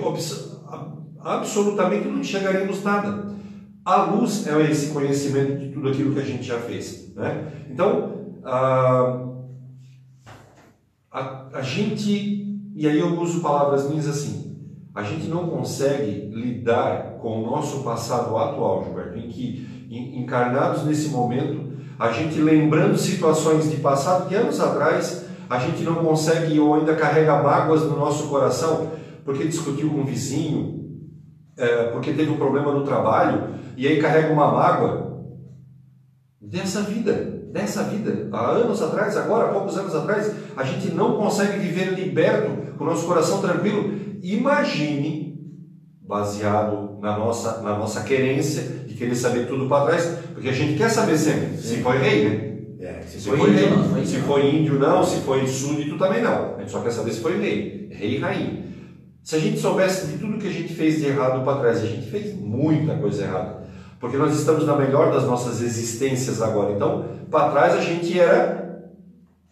absolutamente 1.21 2.07
não 2.07 2.19
enxergaríamos 2.19 2.83
nada. 2.83 3.36
A 3.87 4.03
luz 4.03 4.45
é 4.45 4.69
esse 4.69 4.91
conhecimento 4.91 5.57
de 5.57 5.69
tudo 5.69 5.87
aquilo 5.87 6.13
que 6.13 6.19
a 6.19 6.25
gente 6.25 6.43
já 6.43 6.59
fez. 6.59 7.09
Né? 7.15 7.47
Então, 7.71 8.33
a, 8.43 9.17
a, 11.09 11.45
a 11.53 11.61
gente, 11.61 12.59
e 12.75 12.85
aí 12.85 12.99
eu 12.99 13.17
uso 13.17 13.39
palavras 13.39 13.89
minhas 13.89 14.09
assim, 14.09 14.57
a 14.93 15.03
gente 15.03 15.29
não 15.29 15.47
consegue 15.47 16.29
lidar 16.35 17.17
com 17.21 17.41
o 17.41 17.45
nosso 17.49 17.81
passado 17.81 18.35
atual, 18.35 18.83
Gilberto, 18.83 19.17
em 19.19 19.29
que, 19.29 19.65
encarnados 19.89 20.83
nesse 20.83 21.07
momento, 21.07 21.71
a 21.97 22.11
gente 22.11 22.41
lembrando 22.41 22.97
situações 22.97 23.71
de 23.71 23.77
passado, 23.77 24.27
de 24.27 24.35
anos 24.35 24.59
atrás, 24.59 25.27
a 25.49 25.59
gente 25.59 25.83
não 25.83 26.03
consegue 26.03 26.59
ou 26.59 26.75
ainda 26.75 26.93
carrega 26.93 27.41
mágoas 27.41 27.83
no 27.83 27.95
nosso 27.95 28.27
coração 28.27 28.97
porque 29.27 29.43
discutiu 29.43 29.89
com 29.89 29.99
um 29.99 30.05
vizinho, 30.05 30.76
é, 31.57 31.83
porque 31.85 32.13
teve 32.13 32.29
um 32.29 32.37
problema 32.37 32.71
no 32.71 32.83
trabalho, 32.83 33.55
e 33.75 33.87
aí 33.87 33.99
carrega 34.01 34.31
uma 34.31 34.51
mágoa 34.51 35.25
dessa 36.39 36.81
vida, 36.81 37.13
dessa 37.51 37.83
vida. 37.83 38.29
Há 38.31 38.51
anos 38.51 38.81
atrás, 38.81 39.17
agora, 39.17 39.49
há 39.49 39.53
poucos 39.53 39.77
anos 39.77 39.95
atrás, 39.95 40.31
a 40.55 40.63
gente 40.63 40.93
não 40.93 41.17
consegue 41.17 41.57
viver 41.57 41.93
liberto, 41.93 42.75
com 42.77 42.83
o 42.83 42.87
nosso 42.87 43.07
coração 43.07 43.41
tranquilo. 43.41 43.91
Imagine, 44.21 45.37
baseado 46.01 46.99
na 47.01 47.17
nossa, 47.17 47.61
na 47.61 47.77
nossa 47.77 48.03
querência 48.03 48.61
de 48.85 48.93
querer 48.93 49.15
saber 49.15 49.47
tudo 49.47 49.67
para 49.67 49.85
trás, 49.85 50.19
porque 50.33 50.49
a 50.49 50.53
gente 50.53 50.77
quer 50.77 50.89
saber 50.89 51.17
sempre 51.17 51.57
se 51.57 51.77
foi 51.77 51.97
rei, 51.97 52.29
né? 52.29 52.47
É, 52.79 53.01
se, 53.01 53.19
se, 53.19 53.27
foi, 53.27 53.37
foi 53.39 53.51
rei, 53.51 53.69
não, 53.69 54.05
se 54.05 54.17
foi 54.17 54.55
índio 54.55 54.77
não, 54.77 55.03
se 55.03 55.21
foi 55.21 55.47
súdito 55.47 55.97
também 55.97 56.21
não. 56.21 56.55
A 56.55 56.59
gente 56.59 56.71
só 56.71 56.81
quer 56.81 56.91
saber 56.91 57.11
se 57.11 57.21
foi 57.21 57.39
rei, 57.39 57.89
rei 57.91 58.15
e 58.15 58.19
rainha. 58.19 58.66
Se 59.27 59.35
a 59.35 59.39
gente 59.39 59.59
soubesse 59.59 60.07
de 60.07 60.19
tudo 60.19 60.37
que 60.37 60.47
a 60.47 60.53
gente 60.53 60.73
fez 60.73 60.99
de 60.99 61.07
errado 61.07 61.43
para 61.43 61.59
trás, 61.59 61.83
a 61.83 61.85
gente 61.85 62.09
fez 62.09 62.33
muita 62.33 62.95
coisa 62.95 63.25
errada. 63.25 63.61
Porque 63.99 64.15
nós 64.15 64.33
estamos 64.33 64.65
na 64.65 64.73
melhor 64.77 65.11
das 65.11 65.25
nossas 65.25 65.61
existências 65.61 66.41
agora. 66.41 66.71
Então, 66.71 67.03
para 67.29 67.51
trás 67.51 67.73
a 67.73 67.81
gente 67.81 68.17
era 68.17 68.89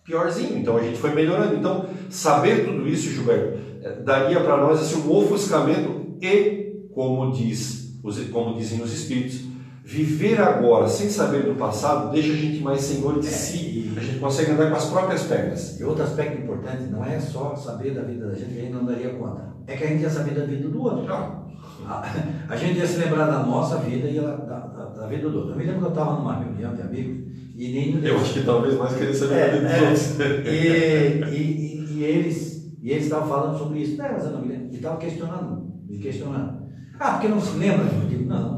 piorzinho, 0.01 0.57
então 0.57 0.77
a 0.77 0.81
gente 0.81 0.97
foi 0.97 1.13
melhorando. 1.13 1.57
Então, 1.57 1.87
saber 2.09 2.63
tudo 2.63 2.87
isso, 2.87 3.11
Gilberto, 3.11 3.59
eh, 3.83 3.97
daria 4.01 4.39
para 4.39 4.55
nós 4.55 4.79
assim, 4.79 4.95
um 5.05 5.11
ofuscamento 5.11 6.15
e, 6.21 6.87
como, 6.93 7.33
diz, 7.33 7.99
como 8.31 8.55
dizem 8.55 8.81
os 8.81 8.93
Espíritos, 8.93 9.41
viver 9.85 10.41
agora 10.41 10.87
sem 10.87 11.07
saber 11.11 11.43
do 11.43 11.53
passado 11.53 12.11
deixa 12.11 12.33
a 12.33 12.35
gente 12.35 12.59
mais 12.63 12.81
senhor 12.81 13.19
de 13.19 13.27
é, 13.27 13.29
si. 13.29 13.93
A 13.95 13.99
gente 13.99 14.19
consegue 14.19 14.51
andar 14.51 14.71
com 14.71 14.77
as 14.77 14.85
próprias 14.85 15.23
pernas. 15.23 15.79
E 15.79 15.83
outro 15.83 16.03
aspecto 16.03 16.41
importante 16.41 16.83
não 16.91 17.05
é 17.05 17.19
só 17.19 17.55
saber 17.55 17.93
da 17.93 18.01
vida 18.01 18.27
da 18.27 18.33
gente 18.33 18.51
que 18.51 18.59
a 18.59 18.61
gente 18.63 18.73
não 18.73 18.83
daria 18.83 19.13
conta. 19.13 19.53
É 19.67 19.77
que 19.77 19.83
a 19.83 19.87
gente 19.87 20.01
ia 20.01 20.09
saber 20.09 20.33
da 20.33 20.43
vida 20.43 20.67
do 20.67 20.81
outro. 20.81 21.03
Não. 21.05 21.45
A, 21.85 22.03
a, 22.49 22.55
gente 22.55 22.79
ia 22.79 22.87
se 22.87 22.97
lembrar 22.97 23.27
da 23.27 23.43
nossa 23.43 23.77
vida 23.77 24.09
e 24.09 24.19
da, 24.19 24.35
da, 24.35 24.59
da 24.59 25.07
vida 25.07 25.29
do 25.29 25.37
outro. 25.37 25.51
Eu 25.51 25.57
me 25.57 25.63
lembro 25.65 25.81
que 25.81 25.85
eu 25.85 25.89
estava 25.89 26.13
numa 26.13 26.35
reunião 26.35 26.73
de 26.73 26.81
amigos 26.81 27.31
e 27.55 27.71
nem. 27.71 28.03
Eu 28.03 28.17
acho 28.17 28.33
que 28.33 28.43
talvez 28.43 28.75
mais 28.75 28.95
querer 28.95 29.13
saber 29.13 29.35
é, 29.35 29.47
da 29.47 29.57
vida 29.57 29.69
é, 29.69 29.91
dos 29.91 30.19
outros. 30.19 30.47
E, 30.47 31.37
e, 31.37 31.87
e, 31.91 32.03
eles 32.03 32.73
e 32.81 32.89
eles 32.89 33.03
estavam 33.03 33.27
falando 33.29 33.57
sobre 33.57 33.79
isso. 33.79 33.97
Não, 33.97 34.11
mas 34.11 34.25
eu 34.25 34.31
não 34.31 34.41
me 34.41 34.47
lembro. 34.47 34.67
E 34.71 34.75
estavam 34.75 34.97
questionando, 34.97 35.73
me 35.87 35.99
questionando. 35.99 36.65
Ah, 36.99 37.11
porque 37.11 37.27
não 37.27 37.39
se 37.39 37.55
lembra? 37.57 37.85
Eu 37.85 38.09
digo, 38.09 38.25
não. 38.25 38.54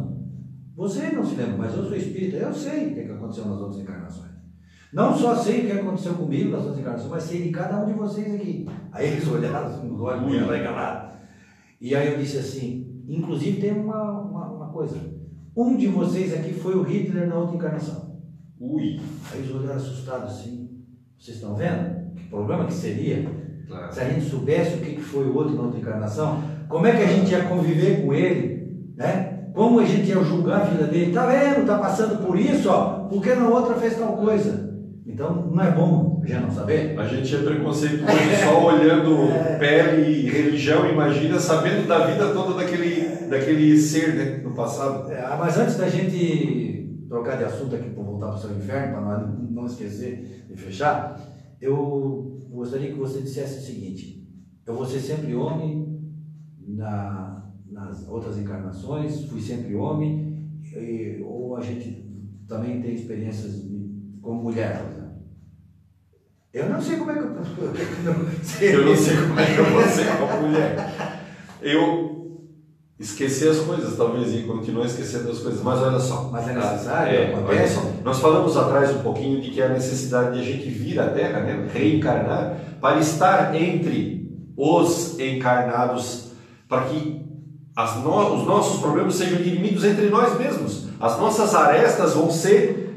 Você 0.77 1.09
não 1.09 1.25
se 1.25 1.35
lembra, 1.35 1.57
mas 1.57 1.75
eu 1.75 1.83
sou 1.83 1.95
espírita. 1.95 2.37
Eu 2.37 2.53
sei 2.53 2.91
o 2.91 2.93
que 2.93 3.11
aconteceu 3.11 3.45
nas 3.45 3.59
outras 3.59 3.81
encarnações. 3.81 4.31
Não 4.93 5.17
só 5.17 5.35
sei 5.35 5.61
o 5.61 5.65
que 5.65 5.71
aconteceu 5.73 6.13
comigo 6.13 6.51
nas 6.51 6.61
outras 6.61 6.79
encarnações, 6.79 7.11
mas 7.11 7.23
sei 7.23 7.41
de 7.41 7.49
cada 7.49 7.83
um 7.83 7.87
de 7.87 7.93
vocês 7.93 8.33
aqui. 8.33 8.65
Aí 8.93 9.07
eles 9.07 9.27
olharam 9.27 9.67
assim, 9.67 9.87
nos 9.87 9.99
olhos, 9.99 10.47
lá 10.47 11.17
e 11.79 11.93
aí 11.93 12.13
eu 12.13 12.17
disse 12.17 12.37
assim, 12.37 12.87
Inclusive 13.07 13.61
tem 13.61 13.71
uma, 13.71 14.19
uma, 14.19 14.51
uma, 14.51 14.67
coisa. 14.67 14.97
Um 15.55 15.77
de 15.77 15.87
vocês 15.87 16.33
aqui 16.33 16.53
foi 16.53 16.75
o 16.75 16.83
Hitler 16.83 17.27
na 17.27 17.37
outra 17.37 17.55
encarnação. 17.55 18.19
Ui! 18.59 18.99
Aí 19.31 19.39
eles 19.39 19.55
olharam 19.55 19.77
assustados 19.77 20.33
assim. 20.33 20.83
Vocês 21.17 21.37
estão 21.37 21.55
vendo? 21.55 22.13
Que 22.15 22.25
problema 22.25 22.65
que 22.65 22.73
seria 22.73 23.25
claro. 23.65 23.93
se 23.93 23.99
a 24.01 24.09
gente 24.09 24.29
soubesse 24.29 24.75
o 24.75 24.81
que 24.81 24.97
foi 24.97 25.25
o 25.25 25.35
outro 25.35 25.55
na 25.55 25.63
outra 25.63 25.79
encarnação? 25.79 26.43
Como 26.67 26.85
é 26.85 26.97
que 26.97 27.03
a 27.03 27.07
gente 27.07 27.31
ia 27.31 27.45
conviver 27.45 28.03
com 28.03 28.13
ele? 28.13 28.91
Né? 28.97 29.26
Como 29.57 29.79
a 29.79 29.85
gente 29.85 30.09
ia 30.09 30.23
julgar 30.23 30.61
a 30.61 30.65
vida 30.65 30.83
dele? 30.83 31.11
Tá 31.11 31.25
vendo? 31.25 31.65
Tá 31.65 31.79
passando 31.79 32.23
por 32.23 32.39
isso, 32.39 32.69
ó. 32.69 33.07
Porque 33.09 33.33
na 33.33 33.49
outra 33.49 33.73
fez 33.73 33.97
tal 33.97 34.15
coisa. 34.15 34.67
Então 35.03 35.47
não 35.47 35.63
é 35.63 35.71
bom 35.71 36.21
já 36.23 36.39
não 36.39 36.51
saber? 36.51 36.95
A 36.95 37.07
gente 37.07 37.35
é 37.35 37.39
preconceituoso 37.39 38.13
só 38.43 38.67
olhando 38.67 39.23
é. 39.33 39.57
pele 39.57 40.11
e 40.11 40.29
religião, 40.29 40.87
imagina 40.87 41.39
sabendo 41.39 41.87
da 41.87 42.05
vida 42.05 42.33
toda 42.33 42.53
daquele, 42.53 43.25
daquele 43.27 43.75
ser 43.79 44.13
né, 44.13 44.41
no 44.43 44.53
passado. 44.53 45.11
É, 45.11 45.35
mas 45.39 45.57
antes 45.57 45.75
da 45.75 45.89
gente 45.89 47.07
trocar 47.09 47.37
de 47.37 47.45
assunto 47.45 47.75
aqui 47.75 47.89
para 47.89 48.03
voltar 48.03 48.27
para 48.27 48.35
o 48.35 48.39
seu 48.39 48.51
inferno, 48.51 48.93
para 48.93 49.01
não, 49.01 49.27
não 49.49 49.65
esquecer 49.65 50.45
de 50.47 50.55
fechar, 50.55 51.19
eu 51.59 52.37
gostaria 52.51 52.91
que 52.91 52.99
você 52.99 53.21
dissesse 53.21 53.57
o 53.57 53.63
seguinte: 53.63 54.23
eu 54.67 54.75
vou 54.75 54.85
ser 54.85 54.99
sempre 54.99 55.33
homem 55.33 55.99
na, 56.67 57.36
nas 57.77 58.07
outras 58.07 58.39
encarnações, 58.39 59.25
fui 59.25 59.39
sempre 59.39 59.75
homem, 59.75 60.49
e, 60.73 61.21
ou 61.23 61.55
a 61.55 61.61
gente 61.61 62.05
também 62.47 62.81
tem 62.81 62.95
experiências 62.95 63.63
como 64.19 64.43
mulher, 64.43 64.81
por 64.81 64.91
exemplo. 64.91 65.07
Eu 66.51 66.69
não 66.69 66.81
sei 66.81 66.97
como 66.97 67.11
é 67.11 67.13
que 67.13 67.19
eu. 67.19 67.25
eu 68.73 68.85
não 68.85 68.95
sei 68.95 69.17
como 69.17 69.39
é 69.39 69.45
que 69.45 69.59
eu 69.59 69.65
vou 69.65 69.83
ser 69.83 70.17
como 70.17 70.47
mulher. 70.47 70.75
Eu 71.61 72.17
esquecer 72.99 73.51
as 73.51 73.59
coisas, 73.59 73.95
talvez, 73.95 74.33
e 74.33 74.47
continuar 74.47 74.87
esquecendo 74.87 75.29
as 75.29 75.37
coisas, 75.37 75.61
mas 75.61 75.79
olha 75.79 75.99
só. 75.99 76.29
Mas 76.31 76.47
é 76.47 76.53
necessário, 76.53 77.13
é, 77.13 77.35
olha 77.35 77.67
só. 77.67 77.83
Nós 78.03 78.19
falamos 78.19 78.57
atrás 78.57 78.95
um 78.95 79.03
pouquinho 79.03 79.39
de 79.39 79.51
que 79.51 79.61
a 79.61 79.69
necessidade 79.69 80.33
de 80.33 80.39
a 80.39 80.43
gente 80.43 80.67
vir 80.67 80.99
à 80.99 81.09
Terra, 81.09 81.41
né, 81.41 81.69
reencarnar, 81.71 82.57
para 82.81 82.99
estar 82.99 83.53
entre 83.55 84.51
os 84.57 85.19
encarnados, 85.19 86.31
para 86.67 86.85
que 86.85 87.26
no, 87.77 88.35
os 88.35 88.47
nossos 88.47 88.79
problemas 88.79 89.15
sejam 89.15 89.37
dirimidos 89.37 89.83
entre 89.83 90.09
nós 90.09 90.37
mesmos. 90.39 90.87
As 90.99 91.19
nossas 91.19 91.53
arestas 91.53 92.13
vão 92.13 92.31
ser 92.31 92.87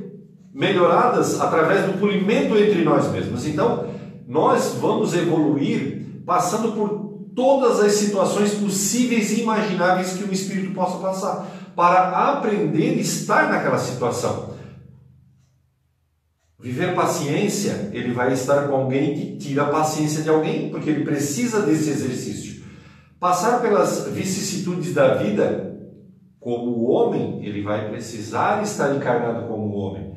melhoradas 0.55 1.39
através 1.39 1.85
do 1.85 1.99
polimento 1.99 2.57
entre 2.57 2.83
nós 2.83 3.11
mesmos. 3.12 3.47
Então, 3.47 3.87
nós 4.26 4.76
vamos 4.81 5.14
evoluir 5.14 6.22
passando 6.24 6.72
por 6.72 7.11
todas 7.35 7.81
as 7.81 7.93
situações 7.93 8.55
possíveis 8.55 9.31
e 9.33 9.43
imagináveis 9.43 10.14
que 10.14 10.24
o 10.24 10.33
espírito 10.33 10.72
possa 10.72 10.99
passar, 10.99 11.47
para 11.76 12.33
aprender 12.33 12.91
a 12.91 13.01
estar 13.01 13.51
naquela 13.51 13.78
situação. 13.78 14.51
Viver 16.59 16.95
paciência, 16.95 17.91
ele 17.93 18.12
vai 18.12 18.33
estar 18.33 18.68
com 18.68 18.74
alguém 18.74 19.14
que 19.14 19.37
tira 19.37 19.62
a 19.62 19.70
paciência 19.70 20.22
de 20.22 20.28
alguém, 20.28 20.68
porque 20.70 20.91
ele 20.91 21.05
precisa 21.05 21.62
desse 21.62 21.91
exercício. 21.91 22.49
Passar 23.20 23.60
pelas 23.60 24.08
vicissitudes 24.08 24.94
da 24.94 25.12
vida, 25.16 25.78
como 26.40 26.88
homem, 26.88 27.44
ele 27.44 27.62
vai 27.62 27.90
precisar 27.90 28.62
estar 28.62 28.96
encarnado 28.96 29.46
como 29.46 29.76
homem, 29.76 30.14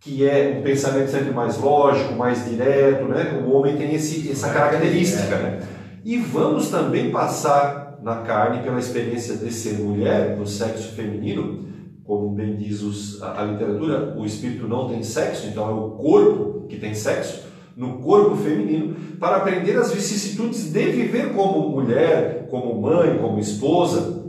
que 0.00 0.26
é 0.26 0.56
um 0.58 0.62
pensamento 0.62 1.10
sempre 1.10 1.30
mais 1.30 1.58
lógico, 1.58 2.14
mais 2.14 2.48
direto, 2.48 3.04
né? 3.04 3.44
O 3.46 3.52
homem 3.52 3.76
tem 3.76 3.94
esse, 3.94 4.30
essa 4.30 4.48
característica, 4.48 5.36
né? 5.36 5.60
E 6.02 6.16
vamos 6.16 6.70
também 6.70 7.10
passar 7.10 7.98
na 8.02 8.22
carne 8.22 8.62
pela 8.62 8.78
experiência 8.78 9.36
de 9.36 9.52
ser 9.52 9.74
mulher, 9.74 10.38
no 10.38 10.46
sexo 10.46 10.92
feminino, 10.92 11.68
como 12.02 12.30
bem 12.30 12.56
diz 12.56 12.80
os, 12.80 13.22
a, 13.22 13.42
a, 13.42 13.44
literatura, 13.44 14.16
o 14.16 14.24
espírito 14.24 14.66
não 14.66 14.88
tem 14.88 15.02
sexo, 15.02 15.48
então 15.48 15.68
é 15.68 15.72
o 15.72 15.90
corpo 15.90 16.66
que 16.66 16.78
tem 16.78 16.94
sexo, 16.94 17.49
no 17.80 17.94
corpo 17.94 18.36
feminino, 18.36 18.94
para 19.18 19.36
aprender 19.36 19.74
as 19.78 19.90
vicissitudes 19.90 20.70
de 20.70 20.84
viver 20.90 21.32
como 21.32 21.70
mulher, 21.70 22.46
como 22.50 22.78
mãe, 22.78 23.16
como 23.16 23.40
esposa, 23.40 24.22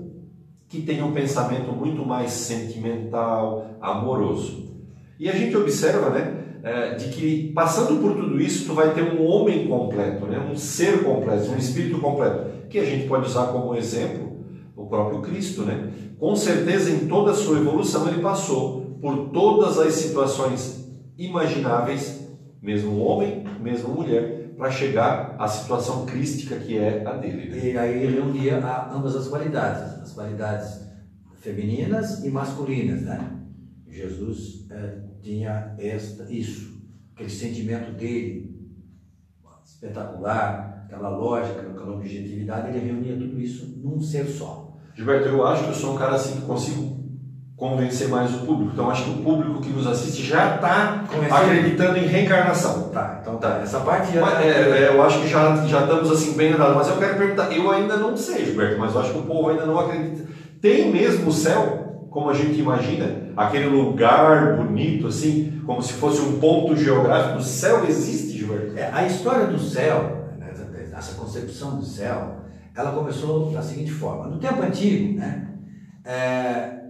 que 0.69 0.81
tem 0.81 1.03
um 1.03 1.11
pensamento 1.11 1.73
muito 1.73 2.05
mais 2.05 2.31
sentimental, 2.31 3.75
amoroso. 3.81 4.71
E 5.19 5.27
a 5.27 5.33
gente 5.33 5.55
observa, 5.57 6.11
né, 6.11 6.37
é, 6.63 6.95
de 6.95 7.09
que 7.09 7.51
passando 7.53 7.99
por 8.01 8.15
tudo 8.15 8.39
isso, 8.39 8.65
tu 8.67 8.73
vai 8.73 8.93
ter 8.93 9.03
um 9.03 9.25
homem 9.25 9.67
completo, 9.67 10.25
né? 10.27 10.39
um 10.39 10.55
ser 10.55 11.03
completo, 11.03 11.51
um 11.51 11.57
espírito 11.57 11.99
completo, 11.99 12.69
que 12.69 12.79
a 12.79 12.85
gente 12.85 13.05
pode 13.05 13.27
usar 13.27 13.47
como 13.47 13.75
exemplo 13.75 14.31
o 14.77 14.85
próprio 14.85 15.21
Cristo. 15.21 15.63
Né? 15.63 15.91
Com 16.17 16.35
certeza, 16.37 16.89
em 16.89 17.07
toda 17.07 17.31
a 17.31 17.35
sua 17.35 17.57
evolução, 17.57 18.07
ele 18.07 18.21
passou 18.21 18.97
por 19.01 19.31
todas 19.31 19.77
as 19.77 19.93
situações 19.93 20.87
imagináveis, 21.17 22.21
mesmo 22.61 22.99
homem, 22.99 23.43
mesmo 23.59 23.89
mulher, 23.89 24.53
para 24.55 24.69
chegar 24.69 25.35
à 25.39 25.47
situação 25.47 26.05
crística 26.05 26.57
que 26.57 26.77
é 26.77 27.03
a 27.05 27.13
dele. 27.13 27.49
Né? 27.49 27.71
E 27.71 27.77
aí 27.77 28.03
ele 28.03 28.19
unia 28.19 28.57
ambas 28.93 29.15
as 29.15 29.27
qualidades, 29.27 29.99
as 30.01 30.13
qualidades 30.13 30.81
femininas 31.39 32.23
e 32.23 32.29
masculinas, 32.29 33.01
né? 33.01 33.39
Jesus 33.87 34.67
é, 34.69 34.99
tinha 35.21 35.75
esta, 35.79 36.31
isso, 36.31 36.79
aquele 37.13 37.29
sentimento 37.29 37.91
dele, 37.93 38.51
espetacular, 39.65 40.83
aquela 40.85 41.09
lógica, 41.09 41.61
aquela 41.61 41.95
objetividade, 41.95 42.69
ele 42.69 42.85
reunia 42.85 43.17
tudo 43.17 43.39
isso 43.39 43.79
num 43.83 43.99
ser 43.99 44.25
só. 44.25 44.77
Gilberto, 44.95 45.29
eu 45.29 45.45
acho 45.45 45.63
que 45.63 45.69
eu 45.69 45.75
sou 45.75 45.95
um 45.95 45.97
cara 45.97 46.15
assim 46.15 46.39
que 46.39 46.45
consigo 46.45 47.00
convencer 47.61 48.07
mais 48.09 48.33
o 48.33 48.39
público. 48.39 48.71
Então 48.73 48.89
acho 48.89 49.03
que 49.03 49.11
o 49.11 49.23
público 49.23 49.61
que 49.61 49.69
nos 49.69 49.85
assiste 49.85 50.25
já 50.25 50.55
está 50.55 51.05
acreditando 51.29 51.95
em 51.99 52.07
reencarnação. 52.07 52.89
Tá, 52.89 53.19
então 53.21 53.37
tá. 53.37 53.59
Essa 53.61 53.81
parte 53.81 54.11
já. 54.11 54.19
Mas, 54.19 54.33
tá- 54.33 54.43
é, 54.43 54.47
é, 54.49 54.89
eu 54.91 54.99
acho 55.03 55.21
que 55.21 55.27
já, 55.27 55.55
já 55.67 55.81
estamos 55.81 56.11
assim 56.11 56.33
bem 56.33 56.53
andados. 56.53 56.75
Mas 56.75 56.87
eu 56.87 56.97
quero 56.97 57.19
perguntar, 57.19 57.51
eu 57.51 57.69
ainda 57.69 57.97
não 57.97 58.17
sei, 58.17 58.45
Gilberto, 58.45 58.79
mas 58.79 58.95
eu 58.95 59.01
acho 59.01 59.11
que 59.11 59.19
o 59.19 59.21
povo 59.21 59.49
ainda 59.49 59.67
não 59.67 59.79
acredita. 59.79 60.23
Tem 60.59 60.91
mesmo 60.91 61.29
o 61.29 61.31
céu? 61.31 61.77
como 62.09 62.29
a 62.29 62.33
gente 62.33 62.59
imagina, 62.59 63.31
aquele 63.37 63.67
lugar 63.67 64.57
bonito, 64.57 65.07
assim, 65.07 65.61
como 65.65 65.81
se 65.81 65.93
fosse 65.93 66.19
um 66.19 66.41
ponto 66.41 66.75
geográfico. 66.75 67.37
O 67.37 67.41
céu 67.41 67.85
existe, 67.87 68.37
Gilberto? 68.37 68.77
É, 68.77 68.89
a 68.91 69.07
história 69.07 69.47
do 69.47 69.57
céu, 69.57 70.27
né, 70.37 70.51
essa 70.93 71.15
concepção 71.15 71.77
do 71.77 71.85
céu, 71.85 72.41
ela 72.75 72.91
começou 72.91 73.49
da 73.53 73.61
seguinte 73.61 73.91
forma. 73.91 74.27
No 74.27 74.39
tempo 74.39 74.61
antigo, 74.61 75.17
né, 75.17 75.47
é, 76.03 76.80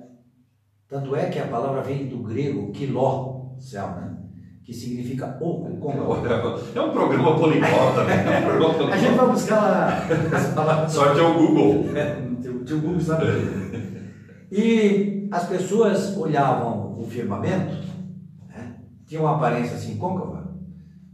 tanto 0.92 1.16
é 1.16 1.28
que 1.28 1.40
a 1.40 1.48
palavra 1.48 1.82
vem 1.82 2.08
do 2.08 2.18
grego 2.18 2.70
quiló, 2.74 3.56
céu, 3.58 3.88
né? 3.92 4.18
que 4.66 4.74
significa 4.74 5.38
o 5.40 5.78
como. 5.80 6.28
É 6.76 6.82
um 6.82 6.92
programa 6.92 7.38
poliglota, 7.38 8.04
né? 8.04 8.26
É 8.28 8.60
um. 8.60 8.88
A 8.92 8.98
gente 8.98 9.16
vai 9.16 9.28
buscar 9.30 9.62
lá. 9.62 10.88
Sorte 10.90 11.20
é 11.22 11.24
o 11.24 11.34
Google. 11.34 11.98
É, 11.98 12.18
o 12.74 12.82
Google 12.82 13.00
sabe. 13.00 13.26
E 14.52 15.30
as 15.32 15.48
pessoas 15.48 16.18
olhavam 16.18 17.00
o 17.00 17.08
firmamento, 17.10 17.74
né? 18.50 18.76
tinha 19.08 19.22
uma 19.22 19.38
aparência 19.38 19.78
assim 19.78 19.96
côncava, 19.96 20.54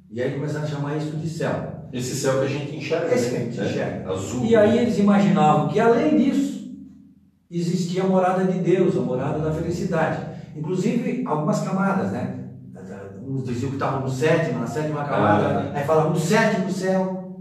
e 0.09 0.19
aí 0.19 0.33
começaram 0.33 0.65
a 0.65 0.67
chamar 0.67 0.97
isso 0.97 1.15
de 1.17 1.29
céu. 1.29 1.85
Esse 1.93 2.15
céu 2.15 2.39
que 2.39 2.45
a 2.45 2.49
gente 2.49 2.75
enxerga. 2.75 3.13
Esse 3.13 3.29
que 3.29 3.35
a 3.35 3.39
gente 3.39 3.59
enxerga. 3.59 4.09
É, 4.09 4.11
azul. 4.11 4.43
E 4.43 4.55
aí 4.55 4.79
eles 4.79 4.97
imaginavam 4.97 5.67
que 5.67 5.79
além 5.79 6.17
disso, 6.17 6.46
existia 7.49 8.03
a 8.03 8.07
morada 8.07 8.43
de 8.43 8.59
Deus, 8.59 8.97
a 8.97 9.01
morada 9.01 9.39
da 9.39 9.51
felicidade. 9.51 10.21
Inclusive 10.55 11.23
algumas 11.25 11.61
camadas, 11.61 12.11
né? 12.11 12.45
Uns 13.21 13.43
diziam 13.43 13.69
que 13.71 13.75
estavam 13.75 14.01
no 14.01 14.09
sétimo, 14.09 14.59
na 14.59 14.67
sétima 14.67 15.03
camada, 15.03 15.47
ah, 15.47 15.71
aí 15.77 15.83
falavam 15.83 16.11
no 16.11 16.19
sétimo 16.19 16.71
céu. 16.71 17.35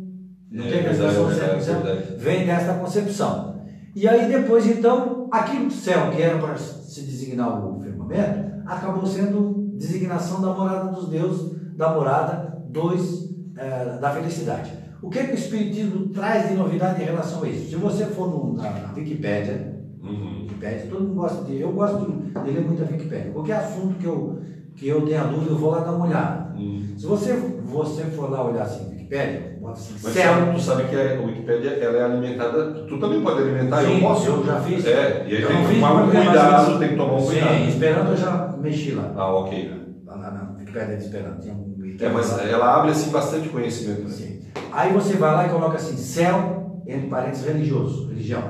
Não 0.51 0.65
é, 0.65 0.69
tem 0.69 0.87
a 0.87 0.91
expressão 0.91 1.31
sétimo 1.31 1.61
céu? 1.61 1.83
Vem 2.19 2.45
desta 2.45 2.75
concepção. 2.75 3.63
E 3.95 4.09
aí 4.09 4.29
depois 4.29 4.67
então 4.67 5.29
aquilo 5.31 5.67
do 5.67 5.73
céu 5.73 6.11
que 6.11 6.21
era 6.21 6.39
para 6.39 6.57
se 6.57 7.03
designar 7.03 7.65
o 7.65 7.81
firmamento, 7.81 8.63
acabou 8.67 9.07
sendo 9.07 9.71
designação 9.77 10.41
da 10.41 10.49
morada 10.49 10.91
dos 10.91 11.09
deuses, 11.09 11.53
da 11.77 11.95
morada 11.95 12.59
dos, 12.69 13.31
é, 13.57 13.99
da 13.99 14.11
felicidade. 14.11 14.73
O 15.03 15.09
que, 15.09 15.19
é 15.19 15.25
que 15.25 15.33
o 15.33 15.39
Espiritismo 15.39 16.09
traz 16.09 16.49
de 16.49 16.55
novidade 16.55 17.01
em 17.01 17.05
relação 17.05 17.45
a 17.45 17.49
isso? 17.49 17.71
Se 17.71 17.77
você 17.77 18.07
for 18.07 18.29
no, 18.29 18.55
na, 18.55 18.71
na 18.71 18.93
Wikipédia, 18.93 19.76
uhum. 20.03 20.43
Wikipédia, 20.43 20.87
todo 20.91 21.03
mundo 21.03 21.15
gosta 21.15 21.45
de. 21.45 21.61
Eu 21.61 21.73
gosto 21.73 22.13
de, 22.45 22.51
ler 22.51 22.61
muito 22.61 22.83
a 22.83 22.87
Wikipédia. 22.87 23.33
Qualquer 23.33 23.57
assunto 23.57 23.95
que 23.99 24.07
eu, 24.07 24.39
que 24.75 24.89
eu 24.89 25.03
tenha 25.03 25.25
dúvida, 25.25 25.53
eu 25.53 25.59
vou 25.59 25.71
lá 25.71 25.81
dar 25.81 25.93
uma 25.93 26.07
olhada. 26.07 26.55
Uhum. 26.57 26.95
Se 26.97 27.07
você, 27.07 27.35
você 27.65 28.05
for 28.05 28.31
lá 28.31 28.45
olhar 28.45 28.63
assim, 28.63 28.89
Wikipédia, 28.91 29.59
bota 29.61 29.73
assim, 29.75 29.95
Mas 30.03 30.13
céu. 30.13 30.53
tu 30.55 30.61
sabe 30.61 30.85
que 30.85 30.97
a 30.97 31.21
Wikipédia 31.21 31.71
ela 31.71 31.99
é 31.99 32.05
alimentada, 32.05 32.73
tu 32.89 32.99
também 32.99 33.21
pode 33.21 33.43
alimentar, 33.43 33.83
Sim, 33.83 33.95
eu 33.95 34.01
posso. 34.01 34.29
eu 34.29 34.47
já 34.47 34.61
fiz. 34.61 34.87
É, 34.87 35.27
e 35.29 35.37
aí 35.37 35.47
tem 35.47 35.67
que 35.67 35.75
tomar 35.75 36.03
um 36.03 36.11
cuidado, 36.11 36.79
tem 36.79 36.89
que 36.89 36.97
tomar 36.97 37.15
um 37.15 37.27
cuidado. 37.27 37.55
Sim, 37.55 37.69
esperando 37.69 38.11
eu 38.11 38.17
já 38.17 38.57
mexi 38.61 38.93
lá. 38.93 39.13
Ah, 39.17 39.33
ok. 39.33 39.87
Lá 40.05 40.17
na 40.17 40.57
Wikipédia 40.59 40.97
de 40.97 41.05
esperando, 41.05 41.41
tinha 41.41 41.55
um 41.55 41.97
É, 42.01 42.09
mas 42.09 42.39
ela 42.39 42.77
abre 42.77 42.91
assim 42.91 43.11
bastante 43.11 43.49
conhecimento. 43.49 44.03
Né? 44.03 44.11
Sim. 44.11 44.41
Aí 44.73 44.93
você 44.93 45.17
vai 45.17 45.35
lá 45.35 45.47
e 45.47 45.51
coloca 45.51 45.77
assim, 45.77 45.97
céu, 45.97 46.83
entre 46.87 47.09
parênteses, 47.09 47.47
religioso, 47.47 48.09
religião. 48.09 48.43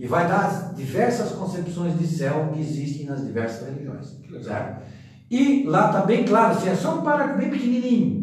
E 0.00 0.06
vai 0.06 0.26
dar 0.26 0.46
as 0.46 0.74
diversas 0.74 1.32
concepções 1.32 1.98
de 1.98 2.06
céu 2.06 2.50
que 2.52 2.60
existem 2.60 3.06
nas 3.06 3.24
diversas 3.24 3.68
religiões. 3.68 4.18
Certo? 4.42 4.82
E 5.30 5.64
lá 5.64 5.86
está 5.86 6.02
bem 6.02 6.24
claro, 6.24 6.56
assim, 6.56 6.70
é 6.70 6.74
só 6.74 6.98
um 6.98 7.02
parágrafo 7.02 7.38
bem 7.38 7.50
pequenininho 7.50 8.20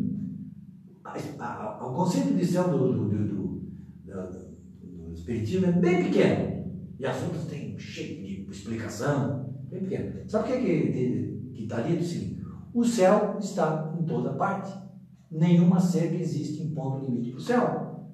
o 1.82 1.94
conceito 1.94 2.34
de 2.34 2.46
céu 2.46 2.70
do, 2.70 2.94
do, 2.94 3.10
do, 3.10 3.28
do, 4.06 5.14
Espiritismo 5.14 5.66
é 5.68 5.72
bem 5.72 6.06
pequeno. 6.06 6.68
E 7.00 7.06
as 7.06 7.22
outras 7.24 7.46
têm 7.46 7.78
cheio 7.78 8.24
de 8.24 8.52
explicação, 8.52 9.54
bem 9.70 9.82
pequeno. 9.82 10.30
Sabe 10.30 10.44
o 10.44 10.48
que 10.48 10.54
é 10.54 10.62
que 10.62 11.64
está 11.64 11.82
dito? 11.82 12.04
Sim, 12.04 12.40
o 12.74 12.84
céu 12.84 13.38
está 13.40 13.94
em 14.00 14.06
toda 14.06 14.34
parte. 14.34 14.72
Nenhuma 15.30 15.80
cerca 15.80 16.16
existe 16.16 16.64
em 16.64 16.74
ponto 16.74 17.06
limite 17.06 17.32
para 17.32 17.38
o 17.38 17.42
céu. 17.42 18.10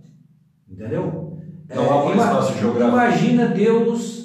Entendeu? 0.68 1.23
Não 1.70 1.90
há 1.90 2.06
um 2.06 2.12
espaço 2.12 2.60
geográfico. 2.60 2.90
Imagina 2.90 3.48
Deus 3.48 4.24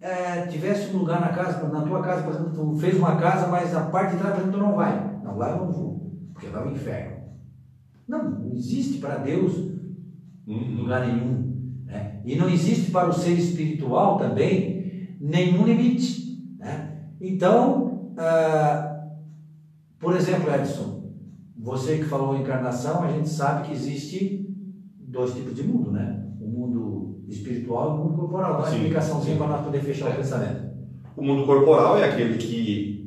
é, 0.00 0.46
tivesse 0.46 0.94
um 0.94 0.98
lugar 0.98 1.20
na 1.20 1.28
casa, 1.28 1.66
na 1.68 1.82
tua 1.82 2.02
casa, 2.02 2.22
por 2.22 2.32
exemplo, 2.32 2.52
tu 2.52 2.78
fez 2.78 2.96
uma 2.96 3.16
casa, 3.16 3.48
mas 3.48 3.74
a 3.74 3.82
parte 3.82 4.12
de 4.12 4.18
trás, 4.18 4.34
por 4.34 4.42
exemplo, 4.42 4.58
tu 4.58 4.64
não 4.64 4.74
vai. 4.74 5.20
Não, 5.22 5.36
lá 5.36 5.50
eu 5.50 5.58
não 5.58 5.72
vou, 5.72 6.12
porque 6.32 6.48
lá 6.48 6.60
é 6.62 6.66
o 6.66 6.72
inferno. 6.72 7.18
Não, 8.06 8.30
não 8.30 8.54
existe 8.54 8.98
para 8.98 9.16
Deus 9.16 9.54
uhum. 10.46 10.76
lugar 10.82 11.06
nenhum. 11.06 11.82
Né? 11.84 12.20
E 12.24 12.36
não 12.36 12.48
existe 12.48 12.90
para 12.90 13.08
o 13.08 13.12
ser 13.12 13.32
espiritual 13.32 14.18
também 14.18 15.16
nenhum 15.20 15.64
limite. 15.64 16.56
Né? 16.58 17.10
Então, 17.20 18.12
ah, 18.16 19.08
por 19.98 20.16
exemplo, 20.16 20.52
Edson, 20.54 21.12
você 21.56 21.98
que 21.98 22.04
falou 22.04 22.36
encarnação, 22.36 23.02
a 23.02 23.12
gente 23.12 23.28
sabe 23.28 23.66
que 23.66 23.74
existe 23.74 24.48
dois 24.98 25.34
tipos 25.34 25.54
de 25.54 25.64
mundo, 25.64 25.90
né? 25.90 26.17
Mundo 26.58 27.24
espiritual 27.28 27.90
e 27.90 28.00
o 28.00 28.04
mundo 28.04 28.18
corporal. 28.18 28.52
Dá 28.54 28.58
uma 28.58 28.74
explicaçãozinha 28.74 29.36
para 29.36 29.46
nós 29.46 29.64
poder 29.64 29.80
fechar 29.80 30.08
é. 30.08 30.12
o 30.12 30.16
pensamento. 30.16 30.68
O 31.16 31.22
mundo 31.22 31.46
corporal 31.46 31.98
é 31.98 32.04
aquele 32.04 32.38
que 32.38 32.98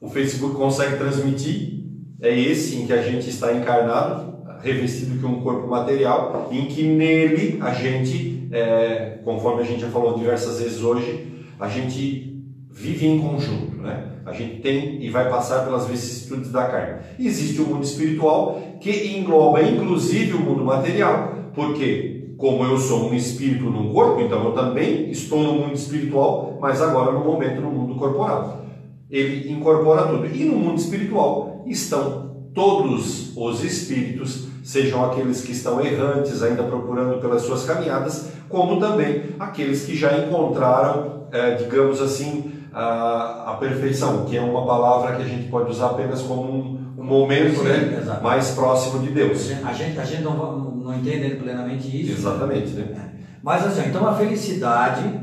o 0.00 0.08
Facebook 0.08 0.54
consegue 0.54 0.96
transmitir, 0.96 1.84
é 2.20 2.38
esse 2.38 2.76
em 2.76 2.86
que 2.86 2.92
a 2.92 3.02
gente 3.02 3.28
está 3.30 3.54
encarnado, 3.54 4.34
revestido 4.60 5.20
com 5.20 5.28
um 5.28 5.40
corpo 5.42 5.66
material, 5.68 6.48
em 6.50 6.66
que 6.66 6.82
nele 6.82 7.58
a 7.60 7.72
gente, 7.72 8.48
é, 8.50 9.18
conforme 9.24 9.62
a 9.62 9.64
gente 9.64 9.80
já 9.80 9.88
falou 9.88 10.18
diversas 10.18 10.60
vezes 10.60 10.82
hoje, 10.82 11.26
a 11.58 11.68
gente 11.68 12.42
vive 12.70 13.06
em 13.06 13.20
conjunto, 13.20 13.76
né? 13.76 14.10
A 14.26 14.32
gente 14.32 14.60
tem 14.60 15.02
e 15.02 15.10
vai 15.10 15.28
passar 15.30 15.64
pelas 15.64 15.86
vicissitudes 15.86 16.50
da 16.50 16.66
carne. 16.66 17.02
Existe 17.18 17.60
o 17.60 17.66
mundo 17.66 17.84
espiritual 17.84 18.60
que 18.80 19.16
engloba 19.16 19.62
inclusive 19.62 20.32
o 20.32 20.40
mundo 20.40 20.64
material, 20.64 21.50
porque 21.54 22.13
como 22.44 22.62
eu 22.62 22.76
sou 22.76 23.08
um 23.08 23.14
espírito 23.14 23.64
num 23.70 23.90
corpo, 23.90 24.20
então 24.20 24.44
eu 24.44 24.52
também 24.52 25.10
estou 25.10 25.42
no 25.42 25.54
mundo 25.54 25.72
espiritual, 25.72 26.58
mas 26.60 26.82
agora 26.82 27.10
no 27.10 27.24
momento 27.24 27.62
no 27.62 27.70
mundo 27.70 27.94
corporal. 27.94 28.66
Ele 29.10 29.50
incorpora 29.50 30.08
tudo. 30.08 30.26
E 30.26 30.44
no 30.44 30.56
mundo 30.56 30.76
espiritual 30.76 31.64
estão 31.66 32.50
todos 32.52 33.34
os 33.34 33.64
espíritos, 33.64 34.46
sejam 34.62 35.02
aqueles 35.06 35.40
que 35.40 35.52
estão 35.52 35.80
errantes, 35.80 36.42
ainda 36.42 36.64
procurando 36.64 37.18
pelas 37.18 37.40
suas 37.40 37.64
caminhadas, 37.64 38.32
como 38.50 38.78
também 38.78 39.22
aqueles 39.40 39.86
que 39.86 39.96
já 39.96 40.18
encontraram, 40.18 41.28
é, 41.32 41.54
digamos 41.54 41.98
assim, 42.02 42.52
a, 42.74 43.56
perfeição, 43.58 44.26
que 44.26 44.36
é 44.36 44.42
uma 44.42 44.66
palavra 44.66 45.16
que 45.16 45.22
a 45.22 45.26
gente 45.26 45.48
pode 45.48 45.70
usar 45.70 45.86
apenas 45.86 46.20
como 46.20 46.42
um, 46.42 46.94
um 46.98 47.04
momento 47.04 47.60
Sim, 47.60 47.64
né, 47.64 48.20
mais 48.22 48.50
próximo 48.50 48.98
de 49.00 49.08
Deus. 49.08 49.50
A 49.64 49.72
gente, 49.72 49.98
a 49.98 50.04
gente 50.04 50.22
não, 50.22 50.73
não 50.84 50.94
entende 50.94 51.36
plenamente 51.36 52.02
isso. 52.02 52.12
Exatamente. 52.12 52.72
Né? 52.72 53.14
Mas 53.42 53.66
assim, 53.66 53.88
então 53.88 54.06
a 54.06 54.14
felicidade, 54.14 55.20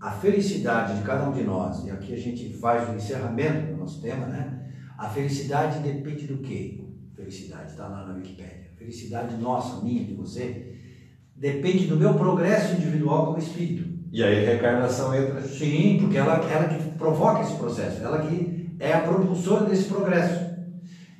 a 0.00 0.10
felicidade 0.10 0.98
de 0.98 1.04
cada 1.04 1.28
um 1.28 1.32
de 1.32 1.44
nós, 1.44 1.84
e 1.86 1.90
aqui 1.90 2.12
a 2.12 2.18
gente 2.18 2.52
faz 2.54 2.88
o 2.88 2.94
encerramento 2.94 3.72
do 3.72 3.78
nosso 3.78 4.02
tema, 4.02 4.26
né? 4.26 4.58
A 4.98 5.08
felicidade 5.08 5.78
depende 5.78 6.26
do 6.26 6.38
quê? 6.38 6.84
Felicidade 7.14 7.70
está 7.70 7.86
lá 7.86 8.06
na 8.06 8.14
Wikipédia. 8.14 8.72
Felicidade 8.76 9.36
nossa, 9.36 9.82
minha, 9.84 10.04
de 10.04 10.14
você, 10.14 10.74
depende 11.36 11.86
do 11.86 11.96
meu 11.96 12.14
progresso 12.14 12.74
individual 12.74 13.26
como 13.26 13.38
espírito. 13.38 13.88
E 14.12 14.22
aí 14.22 14.44
a 14.44 14.50
reencarnação 14.50 15.14
entra? 15.14 15.40
Sim, 15.42 15.98
porque 16.00 16.18
ela, 16.18 16.34
ela 16.50 16.68
que 16.68 16.90
provoca 16.98 17.42
esse 17.42 17.54
processo, 17.54 18.02
ela 18.02 18.26
que 18.26 18.76
é 18.78 18.92
a 18.92 19.00
propulsora 19.00 19.64
desse 19.66 19.84
progresso. 19.84 20.52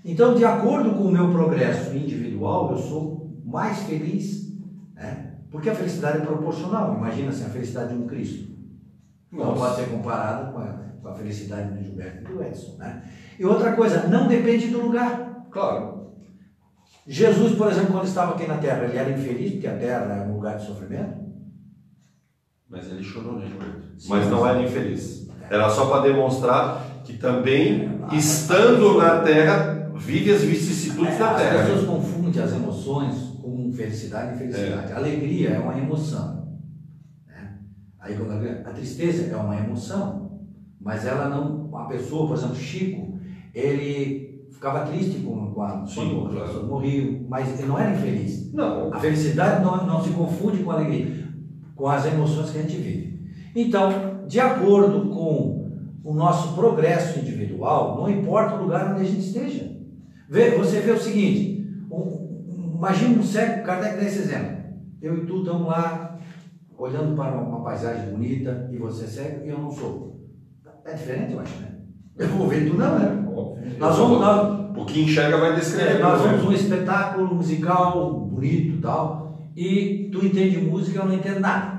Então, 0.04 0.34
de 0.34 0.44
acordo 0.44 0.90
com 0.94 1.04
o 1.04 1.12
meu 1.12 1.30
progresso 1.30 1.96
individual, 1.96 2.72
eu 2.72 2.78
sou 2.78 3.21
mais 3.53 3.82
feliz, 3.82 4.50
né? 4.94 5.34
porque 5.50 5.68
a 5.68 5.74
felicidade 5.74 6.18
é 6.18 6.20
proporcional. 6.22 6.96
Imagina 6.96 7.28
assim, 7.28 7.44
a 7.44 7.50
felicidade 7.50 7.94
de 7.94 8.03
um 8.03 8.07
Cristo. 8.07 8.50
Não 9.30 9.55
pode 9.55 9.76
ser 9.76 9.90
comparada 9.90 10.50
com 10.50 10.59
a, 10.59 10.78
com 11.00 11.09
a 11.09 11.14
felicidade 11.14 11.70
do 11.70 11.84
Gilberto 11.84 12.22
e 12.22 12.34
do 12.34 12.42
Edson. 12.42 12.76
Né? 12.78 13.03
E 13.38 13.44
outra 13.44 13.72
coisa, 13.72 14.09
não 14.09 14.26
depende 14.26 14.68
do 14.68 14.80
lugar. 14.80 15.46
Claro. 15.50 16.12
Jesus, 17.07 17.55
por 17.57 17.70
exemplo, 17.70 17.92
quando 17.92 18.07
estava 18.07 18.34
aqui 18.34 18.46
na 18.46 18.57
Terra, 18.57 18.84
ele 18.84 18.96
era 18.96 19.11
infeliz 19.11 19.53
porque 19.53 19.66
a 19.66 19.76
Terra 19.76 20.14
é 20.14 20.22
um 20.22 20.34
lugar 20.34 20.57
de 20.57 20.66
sofrimento? 20.66 21.20
Mas 22.68 22.86
ele 22.86 23.03
chorou, 23.03 23.38
né, 23.38 23.46
Gilberto? 23.46 23.82
Mas 24.09 24.26
não 24.28 24.46
era 24.46 24.62
infeliz. 24.62 25.28
Era 25.50 25.68
só 25.68 25.86
para 25.86 26.03
demonstrar 26.03 26.82
que 27.05 27.18
também, 27.18 28.00
estando 28.12 28.96
na 28.96 29.20
terra, 29.20 29.90
vive 29.94 30.32
as 30.32 30.42
vicissitudes 30.42 31.14
é, 31.14 31.18
da 31.18 31.34
terra. 31.34 31.61
As 31.61 31.66
pessoas 31.68 31.86
confundem 31.86 32.42
as 32.42 32.53
emoções 32.53 33.31
com 33.72 33.76
felicidade 33.76 34.32
e 34.32 34.34
infelicidade. 34.34 34.92
É. 34.92 34.94
A 34.94 34.98
alegria 34.98 35.50
é 35.50 35.58
uma 35.58 35.76
emoção. 35.76 36.46
Né? 37.26 37.58
Aí, 37.98 38.14
a, 38.14 38.68
a 38.68 38.72
tristeza 38.72 39.32
é 39.32 39.36
uma 39.36 39.56
emoção, 39.56 40.40
mas 40.80 41.06
ela 41.06 41.28
não. 41.28 41.62
Uma 41.72 41.88
pessoa, 41.88 42.28
por 42.28 42.36
exemplo, 42.36 42.54
Chico, 42.54 43.18
ele 43.54 44.46
ficava 44.52 44.84
triste 44.84 45.20
com, 45.20 45.52
com 45.52 45.62
a 45.62 45.86
Sim, 45.86 46.20
quando 46.20 46.34
claro. 46.34 46.66
morria, 46.66 47.24
mas 47.26 47.58
ele 47.58 47.66
não 47.66 47.78
era 47.78 47.94
infeliz. 47.94 48.52
Não. 48.52 48.92
A 48.92 49.00
felicidade 49.00 49.64
não, 49.64 49.86
não 49.86 50.04
se 50.04 50.10
confunde 50.10 50.62
com 50.62 50.70
a 50.70 50.74
alegria 50.74 51.22
com 51.74 51.88
as 51.88 52.06
emoções 52.06 52.50
que 52.50 52.58
a 52.58 52.62
gente 52.62 52.76
vive. 52.76 53.20
Então, 53.56 54.24
de 54.28 54.38
acordo 54.38 55.10
com 55.10 55.72
o 56.04 56.14
nosso 56.14 56.54
progresso 56.54 57.18
individual, 57.18 57.96
não 57.96 58.08
importa 58.08 58.54
o 58.54 58.62
lugar 58.62 58.92
onde 58.92 59.00
a 59.00 59.04
gente 59.04 59.20
esteja. 59.20 59.72
Vê, 60.28 60.50
você 60.50 60.80
vê 60.80 60.92
o 60.92 61.00
seguinte: 61.00 61.51
imagina 62.82 63.20
um 63.20 63.22
cego, 63.22 63.64
Kardec 63.64 63.96
dá 63.96 64.02
esse 64.02 64.18
exemplo. 64.18 64.56
Eu 65.00 65.18
e 65.18 65.26
tu 65.26 65.38
estamos 65.38 65.68
lá 65.68 66.18
olhando 66.76 67.14
para 67.14 67.38
uma 67.38 67.62
paisagem 67.62 68.10
bonita 68.10 68.68
e 68.72 68.76
você 68.76 69.04
é 69.04 69.06
cego 69.06 69.46
e 69.46 69.50
eu 69.50 69.58
não 69.58 69.70
sou. 69.70 70.20
É 70.84 70.94
diferente, 70.94 71.32
eu 71.32 71.40
acho, 71.40 71.56
né? 71.60 71.68
Eu 72.18 72.26
vou 72.28 72.48
ver 72.48 72.68
tu 72.68 72.76
não, 72.76 72.98
né? 72.98 73.24
Nós 73.78 73.96
vamos, 73.96 74.20
nós, 74.20 74.76
o 74.76 74.84
que 74.84 75.02
enxerga 75.02 75.38
vai 75.38 75.54
descrever. 75.54 75.96
É, 75.96 75.98
nós 76.02 76.20
vamos 76.20 76.44
um 76.44 76.52
espetáculo 76.52 77.32
musical 77.32 78.20
bonito 78.26 78.78
e 78.78 78.80
tal 78.80 79.22
e 79.56 80.08
tu 80.10 80.24
entende 80.24 80.58
música, 80.58 80.98
eu 80.98 81.06
não 81.06 81.14
entendo 81.14 81.40
nada. 81.40 81.76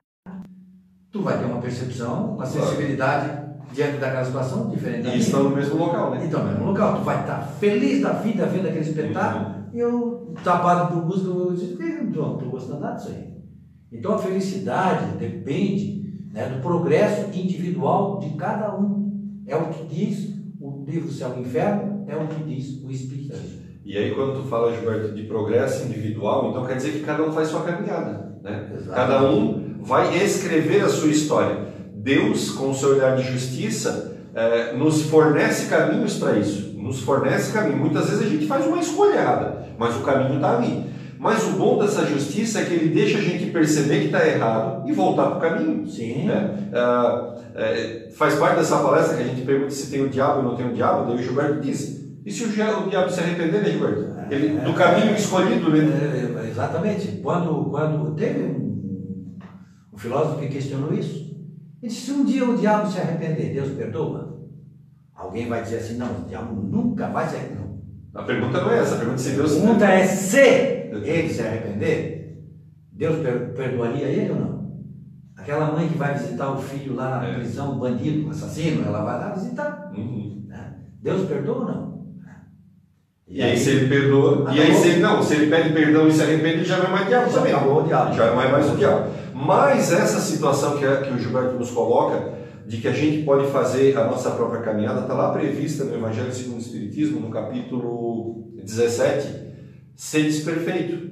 Tu 1.11 1.21
vai 1.21 1.37
ter 1.37 1.45
uma 1.45 1.59
percepção, 1.59 2.35
uma 2.35 2.45
sensibilidade 2.45 3.27
claro. 3.27 3.53
diante 3.73 3.97
daquela 3.97 4.25
situação 4.25 4.69
diferente. 4.69 5.09
E 5.09 5.19
estão 5.19 5.43
no 5.43 5.55
mesmo 5.55 5.77
local, 5.77 6.11
né? 6.11 6.25
Então, 6.25 6.43
no 6.43 6.51
mesmo 6.51 6.65
local. 6.65 6.97
Tu 6.97 7.03
vai 7.03 7.21
estar 7.21 7.41
feliz 7.59 8.01
da 8.01 8.13
vida 8.13 8.45
vendo 8.45 8.67
aquele 8.67 8.85
espetáculo 8.85 9.45
uhum. 9.45 9.62
E 9.74 9.80
eu, 9.80 10.34
tapado 10.43 10.93
por 10.93 11.05
música, 11.05 11.30
eu 11.30 11.53
disse, 11.53 11.76
não 12.15 12.36
estou 12.36 12.49
gostando 12.49 12.80
nada 12.80 12.95
disso 12.95 13.09
aí. 13.09 13.34
Então, 13.91 14.13
a 14.13 14.19
felicidade 14.19 15.17
depende 15.17 16.03
né, 16.32 16.47
do 16.47 16.61
progresso 16.61 17.30
individual 17.38 18.19
de 18.19 18.30
cada 18.32 18.76
um. 18.76 19.41
É 19.47 19.55
o 19.55 19.69
que 19.69 19.84
diz 19.86 20.34
o 20.61 20.84
livro 20.86 21.11
Céu 21.11 21.34
e 21.38 21.41
Inferno, 21.41 22.05
é 22.07 22.15
o 22.15 22.28
que 22.28 22.43
diz 22.43 22.84
o 22.84 22.91
Espiritismo. 22.91 23.63
E 23.84 23.97
aí, 23.97 24.13
quando 24.15 24.41
tu 24.41 24.47
fala, 24.47 24.74
Gilberto, 24.74 25.13
de 25.13 25.24
progresso 25.24 25.86
individual, 25.86 26.49
então 26.49 26.65
quer 26.65 26.78
dizer 26.78 26.91
que 26.93 26.99
cada 27.01 27.24
um 27.24 27.32
faz 27.32 27.49
sua 27.49 27.63
caminhada. 27.63 28.38
Né? 28.41 28.71
Cada 28.93 29.30
um 29.30 29.76
vai 29.82 30.15
escrever 30.24 30.86
a 30.86 30.89
sua 30.89 31.09
história. 31.09 31.74
Deus, 31.95 32.51
com 32.51 32.69
o 32.69 32.74
seu 32.74 32.89
olhar 32.89 33.17
de 33.17 33.24
justiça, 33.24 34.17
é, 34.34 34.76
nos 34.76 35.03
fornece 35.03 35.67
caminhos 35.67 36.17
para 36.17 36.38
isso. 36.38 36.74
Nos 36.78 37.01
fornece 37.01 37.53
caminho. 37.53 37.78
Muitas 37.78 38.09
vezes 38.09 38.26
a 38.26 38.30
gente 38.30 38.45
faz 38.45 38.65
uma 38.65 38.80
escolha 38.80 39.15
errada, 39.15 39.52
mas 39.78 39.95
o 39.95 40.01
caminho 40.01 40.36
está 40.36 40.57
ali. 40.57 40.93
Mas 41.19 41.47
o 41.47 41.51
bom 41.51 41.80
dessa 41.80 42.05
justiça 42.05 42.59
é 42.59 42.65
que 42.65 42.74
ele 42.74 42.93
deixa 42.93 43.17
a 43.17 43.21
gente 43.21 43.45
perceber 43.51 43.99
que 43.99 44.05
está 44.07 44.28
errado 44.28 44.88
e 44.88 44.91
voltar 44.91 45.28
para 45.28 45.38
o 45.38 45.39
caminho. 45.39 45.88
Sim. 45.88 46.26
Né? 46.26 46.69
É, 46.74 48.07
é, 48.07 48.09
faz 48.11 48.36
parte 48.36 48.57
dessa 48.57 48.78
palestra 48.80 49.15
que 49.15 49.24
a 49.24 49.28
gente 49.28 49.41
pergunta 49.45 49.71
se 49.71 49.89
tem 49.89 50.03
o 50.03 50.09
diabo 50.09 50.39
ou 50.39 50.43
não 50.43 50.55
tem 50.55 50.67
o 50.67 50.74
diabo, 50.74 51.05
daí 51.05 51.15
o 51.15 51.24
Gilberto 51.24 51.61
disse 51.61 52.03
e 52.26 52.32
se 52.32 52.45
o 52.45 52.49
diabo 52.89 53.09
se 53.09 53.19
arrepender, 53.19 53.61
né, 53.61 53.69
Gilberto? 53.69 54.13
Ele, 54.30 54.59
do 54.59 54.74
caminho 54.74 55.13
escolhido, 55.13 55.69
né? 55.69 55.80
É, 56.41 56.49
exatamente. 56.49 57.19
Quando, 57.21 57.65
quando 57.65 58.15
teve 58.15 58.43
um, 58.43 59.38
um 59.91 59.97
filósofo 59.97 60.39
que 60.39 60.47
questionou 60.47 60.93
isso, 60.93 61.36
ele 61.82 61.89
disse: 61.89 62.05
se 62.05 62.11
um 62.11 62.24
dia 62.24 62.49
o 62.49 62.57
diabo 62.57 62.89
se 62.89 62.99
arrepender, 62.99 63.53
Deus 63.53 63.74
perdoa? 63.74 64.41
Alguém 65.13 65.49
vai 65.49 65.61
dizer 65.61 65.78
assim: 65.78 65.97
não, 65.97 66.21
o 66.21 66.26
diabo 66.26 66.55
nunca 66.55 67.09
vai 67.09 67.28
se 67.28 67.36
arrepender. 67.36 67.62
A 68.14 68.24
pergunta 68.24 68.61
não 68.61 68.72
é 68.72 68.80
essa, 68.80 68.95
a 68.95 68.97
pergunta 68.97 69.20
é 69.20 69.24
se 69.24 69.32
Deus. 69.32 69.51
A 69.51 69.59
pergunta 69.59 69.86
é 69.86 70.05
se 70.05 70.39
ele 70.39 71.30
se 71.30 71.41
arrepender, 71.41 72.38
Deus 72.91 73.16
perdoaria 73.55 74.07
ele 74.07 74.32
ou 74.32 74.39
não? 74.39 74.64
Aquela 75.36 75.72
mãe 75.72 75.89
que 75.89 75.97
vai 75.97 76.14
visitar 76.14 76.51
o 76.51 76.61
filho 76.61 76.95
lá 76.95 77.20
na 77.20 77.28
é. 77.28 77.34
prisão, 77.34 77.78
bandido, 77.80 78.30
assassino, 78.30 78.86
ela 78.86 79.03
vai 79.03 79.20
lá 79.20 79.34
visitar. 79.34 79.91
Uhum. 79.95 80.45
Né? 80.47 80.76
Deus 81.01 81.28
perdoa 81.28 81.57
ou 81.57 81.66
não? 81.66 81.93
E, 83.28 83.41
aí, 83.41 83.57
se 83.57 83.72
ele 83.72 83.88
perdoa, 83.88 84.53
e 84.53 84.61
aí 84.61 84.76
se 84.76 84.89
ele 84.89 84.99
não, 84.99 85.24
se 85.24 85.34
ele 85.34 85.47
pede 85.47 85.74
perdão 85.74 86.07
e 86.07 86.11
se 86.11 86.22
arrepende, 86.22 86.64
já 86.64 86.78
não 86.78 86.86
é 86.86 86.89
mais 86.89 87.07
diabo 87.07 87.32
já 87.32 87.38
também. 87.38 87.53
Acabou 87.53 87.82
o 87.82 87.88
diabo. 87.88 88.14
Já 88.14 88.26
não 88.28 88.41
é 88.41 88.51
mais 88.51 88.72
o 88.72 88.78
diabo. 88.78 89.09
Mas 89.34 89.91
essa 89.91 90.20
situação 90.20 90.78
que, 90.78 90.86
é, 90.86 90.97
que 90.97 91.14
o 91.14 91.18
Gilberto 91.18 91.57
nos 91.57 91.72
coloca, 91.72 92.34
de 92.66 92.78
que 92.78 92.88
a 92.88 92.93
gente 92.93 93.24
pode 93.24 93.47
fazer 93.51 93.97
a 93.97 94.05
nossa 94.05 94.32
própria 94.32 94.61
caminhada, 94.61 95.01
está 95.01 95.14
lá 95.14 95.32
prevista 95.32 95.84
no 95.84 95.95
Evangelho 95.95 96.34
segundo 96.34 96.57
o 96.57 96.61
Espiritismo, 96.61 97.20
no 97.20 97.30
capítulo 97.30 98.51
17, 98.64 99.28
seres 99.95 100.43
perfeito, 100.43 101.11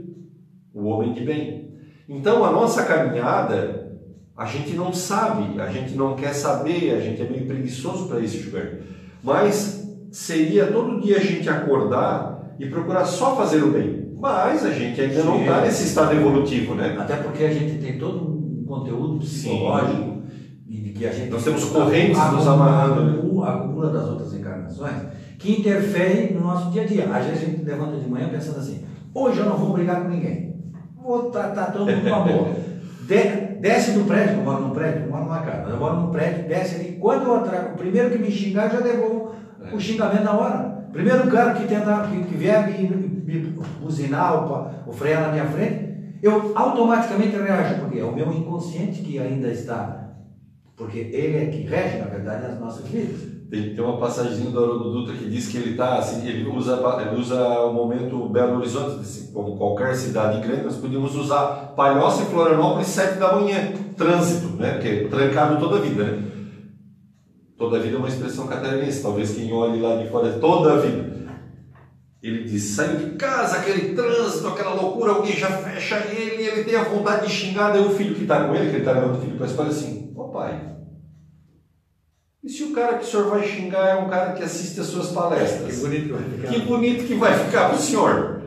o 0.74 0.86
homem 0.86 1.14
de 1.14 1.22
bem. 1.22 1.76
Então 2.08 2.44
a 2.44 2.52
nossa 2.52 2.84
caminhada, 2.86 3.98
a 4.36 4.46
gente 4.46 4.74
não 4.74 4.94
sabe, 4.94 5.60
a 5.62 5.70
gente 5.70 5.94
não 5.96 6.16
quer 6.16 6.34
saber, 6.34 6.96
a 6.96 7.00
gente 7.00 7.22
é 7.22 7.30
meio 7.30 7.46
preguiçoso 7.46 8.08
para 8.08 8.20
isso, 8.20 8.42
Gilberto. 8.42 8.84
Mas 9.24 9.88
seria 10.12 10.68
todo 10.68 11.02
dia 11.02 11.18
a 11.18 11.22
gente 11.22 11.50
acordar 11.50 12.56
e 12.60 12.66
procurar 12.68 13.06
só 13.06 13.36
fazer 13.36 13.64
o 13.64 13.72
bem. 13.72 14.12
Mas 14.20 14.66
a 14.66 14.72
gente 14.72 15.02
ainda 15.02 15.24
não 15.24 15.38
Sim. 15.38 15.42
está 15.42 15.62
nesse 15.62 15.84
estado 15.86 16.14
evolutivo, 16.14 16.76
né? 16.76 16.96
Até 17.00 17.16
porque 17.16 17.44
a 17.44 17.52
gente 17.52 17.82
tem 17.82 17.98
todo 17.98 18.24
um 18.24 18.64
conteúdo 18.66 19.20
psicológico 19.20 20.02
e 20.02 20.11
Nós 21.30 21.44
temos 21.44 21.66
correntes 21.66 22.18
nos 22.18 22.48
acumula- 22.48 22.54
amarrando, 22.54 23.06
né? 23.06 23.18
acumula- 23.50 23.92
das 23.92 24.08
outras 24.08 24.34
encarnações 24.34 24.96
que 25.40 25.60
interferem 25.60 26.34
no 26.34 26.42
nosso 26.42 26.70
dia 26.72 26.84
a 26.84 26.86
dia. 26.86 27.06
Às 27.14 27.26
vezes 27.26 27.44
a 27.44 27.46
gente 27.46 27.64
levanta 27.64 27.98
de 27.98 28.10
manhã 28.10 28.30
pensando 28.30 28.60
assim: 28.60 28.84
hoje 29.14 29.40
eu 29.40 29.46
não 29.46 29.58
vou 29.58 29.74
brigar 29.74 30.02
com 30.04 30.10
ninguém, 30.10 30.56
vou 31.02 31.30
tratar 31.32 31.72
todo 31.72 31.86
mundo 31.92 32.08
com 32.10 32.16
amor. 32.16 32.48
De- 33.08 33.60
desce 33.60 33.92
do 33.92 34.06
prédio, 34.06 34.38
eu 34.38 34.44
moro 34.44 34.62
num 34.62 34.70
prédio, 34.70 35.04
eu 35.04 35.10
moro 35.12 35.24
numa 35.26 35.40
casa, 35.42 35.64
mas 35.64 35.74
eu 35.74 35.80
moro 35.80 35.96
num 36.02 36.12
prédio, 36.12 36.48
desce 36.48 36.76
ali. 36.76 36.98
Quando 37.00 37.24
eu 37.24 37.36
atraco, 37.36 37.74
o 37.74 37.78
primeiro 37.78 38.10
que 38.10 38.18
me 38.20 38.32
xingar, 38.32 38.66
eu 38.68 38.72
já 38.72 38.80
devolvo 38.80 39.32
o 39.74 39.80
xingamento 39.80 40.24
na 40.24 40.32
hora. 40.34 40.86
Primeiro 40.94 41.28
cara 41.28 41.54
que 41.54 41.68
tenta, 41.68 42.08
que, 42.10 42.24
que 42.24 42.36
vier 42.38 42.68
me, 42.68 42.88
me 42.88 43.54
buzinar 43.82 44.34
ou, 44.50 44.70
ou 44.88 44.94
frear 44.94 45.24
na 45.24 45.32
minha 45.32 45.46
frente, 45.46 45.92
eu 46.22 46.52
automaticamente 46.56 47.36
reajo, 47.36 47.82
porque 47.82 48.00
é 48.00 48.04
o 48.06 48.16
meu 48.16 48.32
inconsciente 48.32 49.02
que 49.02 49.18
ainda 49.20 49.48
está, 49.50 50.01
porque 50.82 50.98
ele 50.98 51.38
é 51.38 51.46
que 51.46 51.62
rege, 51.62 52.00
na 52.00 52.06
verdade, 52.06 52.48
as 52.48 52.60
nossas 52.60 52.88
vidas. 52.88 53.20
Tem, 53.52 53.76
tem 53.76 53.84
uma 53.84 54.00
passagem 54.00 54.50
do 54.50 54.58
Haroldo 54.58 54.92
Dutra 54.92 55.14
que 55.14 55.30
diz 55.30 55.48
que 55.48 55.58
ele 55.58 55.76
tá 55.76 56.00
assim, 56.00 56.28
ele 56.28 56.50
usa, 56.50 56.82
ele 57.02 57.22
usa 57.22 57.40
o 57.66 57.72
momento 57.72 58.28
Belo 58.30 58.58
Horizonte, 58.58 59.30
como 59.32 59.58
qualquer 59.58 59.94
cidade 59.94 60.42
grande, 60.42 60.64
nós 60.64 60.78
podíamos 60.78 61.16
usar 61.16 61.74
Palhoça 61.76 62.24
e 62.24 62.26
Florianópolis 62.26 62.88
sete 62.88 63.20
da 63.20 63.36
manhã, 63.36 63.74
trânsito, 63.96 64.56
né? 64.56 64.72
Porque 64.72 65.08
trancado 65.08 65.60
toda 65.60 65.78
a 65.78 65.82
vida, 65.82 66.04
né? 66.04 66.24
Toda 67.60 67.78
a 67.78 67.80
vida 67.80 67.96
é 67.98 68.00
uma 68.00 68.08
expressão 68.08 68.48
catarinense, 68.48 69.04
talvez 69.04 69.36
quem 69.36 69.54
olhe 69.54 69.80
lá 69.80 69.98
de 69.98 70.10
fora 70.10 70.30
é 70.30 70.40
toda 70.40 70.74
a 70.74 70.78
vida. 70.78 71.12
Ele 72.24 72.44
diz, 72.44 72.64
saiu 72.64 72.98
de 72.98 73.16
casa, 73.18 73.58
aquele 73.58 73.94
trânsito, 73.94 74.48
aquela 74.48 74.74
loucura, 74.74 75.12
alguém 75.12 75.36
já 75.36 75.48
fecha 75.48 75.98
ele, 76.08 76.44
ele 76.44 76.64
tem 76.64 76.76
a 76.76 76.86
vontade 76.86 77.28
de 77.28 77.34
xingar, 77.34 77.72
daí 77.72 77.86
o 77.86 77.92
filho 77.92 78.16
que 78.16 78.24
está 78.24 78.46
com 78.46 78.56
ele, 78.56 78.70
que 78.70 78.78
ele 78.78 78.80
está 78.80 78.94
levando 78.94 79.18
o 79.18 79.22
filho 79.22 79.36
para 79.36 79.46
a 79.46 79.50
escola, 79.50 79.70
assim, 79.70 80.12
ô 80.16 80.26
pai, 80.26 80.71
e 82.44 82.50
se 82.50 82.64
o 82.64 82.72
cara 82.74 82.98
que 82.98 83.06
o 83.06 83.08
senhor 83.08 83.30
vai 83.30 83.48
xingar 83.48 83.90
é 83.90 83.96
um 83.96 84.10
cara 84.10 84.34
que 84.34 84.42
assiste 84.42 84.80
as 84.80 84.88
suas 84.88 85.10
palestras? 85.10 85.80
bonito 85.80 86.08
que 86.08 86.14
vai 86.14 86.24
ficar. 86.24 86.48
Que 86.48 86.60
bonito 86.62 87.08
que 87.08 87.14
vai 87.14 87.46
ficar 87.46 87.70
para 87.70 87.76
o 87.78 87.80
senhor. 87.80 88.42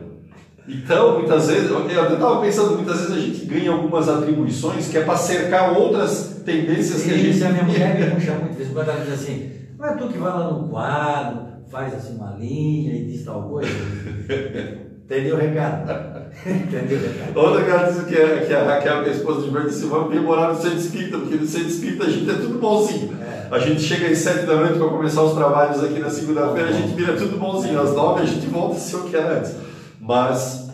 Então, 0.67 1.19
muitas 1.19 1.47
vezes, 1.47 1.69
eu 1.69 1.85
estava 1.87 2.41
pensando, 2.41 2.75
muitas 2.75 2.97
vezes 3.01 3.13
a 3.13 3.19
gente 3.19 3.45
ganha 3.45 3.71
algumas 3.71 4.09
atribuições 4.09 4.87
que 4.87 4.97
é 4.97 5.03
para 5.03 5.15
cercar 5.15 5.77
outras 5.77 6.41
tendências 6.43 7.03
que 7.03 7.13
a 7.13 7.17
gente. 7.17 7.37
Sim, 7.37 7.45
a 7.45 7.49
minha 7.49 7.63
mulher 7.63 7.99
me 7.99 8.15
puxa 8.15 8.33
muito, 8.33 8.51
de 8.51 8.57
vez 8.57 8.69
em 8.69 8.73
quando 8.73 8.89
ela 8.89 9.05
diz 9.05 9.13
assim, 9.13 9.51
não 9.77 9.85
é 9.85 9.95
tu 9.95 10.07
que 10.09 10.17
vai 10.17 10.31
lá 10.31 10.51
no 10.51 10.67
quadro, 10.67 11.45
faz 11.69 11.93
assim 11.93 12.15
uma 12.15 12.31
linha 12.31 12.95
e 12.95 13.05
diz 13.05 13.23
tal 13.23 13.47
coisa. 13.47 13.69
Entendeu 15.05 15.35
o 15.35 15.39
recado? 15.39 16.14
Entendeu? 16.45 16.99
Outra 17.35 17.63
cara 17.63 17.91
disse 17.91 18.05
que, 18.05 18.15
é, 18.15 18.45
que 18.45 18.53
a 18.53 18.63
Raquel, 18.63 19.03
que 19.03 19.09
é 19.09 19.11
a 19.13 19.15
esposa 19.15 19.41
de 19.47 19.67
disse: 19.67 19.85
vamos 19.85 20.11
vir 20.13 20.21
morar 20.21 20.53
no 20.53 20.61
centro 20.61 20.77
espírita, 20.77 21.17
porque 21.17 21.35
no 21.35 21.47
centro 21.47 21.67
espírita 21.69 22.05
a 22.05 22.09
gente 22.09 22.29
é 22.29 22.33
tudo 22.35 22.59
bonzinho. 22.59 23.15
É. 23.21 23.47
A 23.49 23.59
gente 23.59 23.81
chega 23.81 24.07
às 24.07 24.17
sete 24.19 24.45
da 24.45 24.55
noite 24.55 24.77
para 24.77 24.87
começar 24.89 25.21
os 25.23 25.33
trabalhos 25.33 25.83
aqui 25.83 25.99
na 25.99 26.09
segunda-feira, 26.09 26.69
a 26.69 26.73
gente 26.73 26.93
vira 26.95 27.13
tudo 27.13 27.37
bonzinho. 27.37 27.79
Às 27.79 27.93
nove 27.93 28.23
a 28.23 28.25
gente 28.25 28.45
volta 28.47 28.75
a 28.75 28.79
ser 28.79 28.95
o 28.97 29.03
que 29.03 29.15
era 29.15 29.37
antes. 29.39 29.53
Mas 29.99 30.65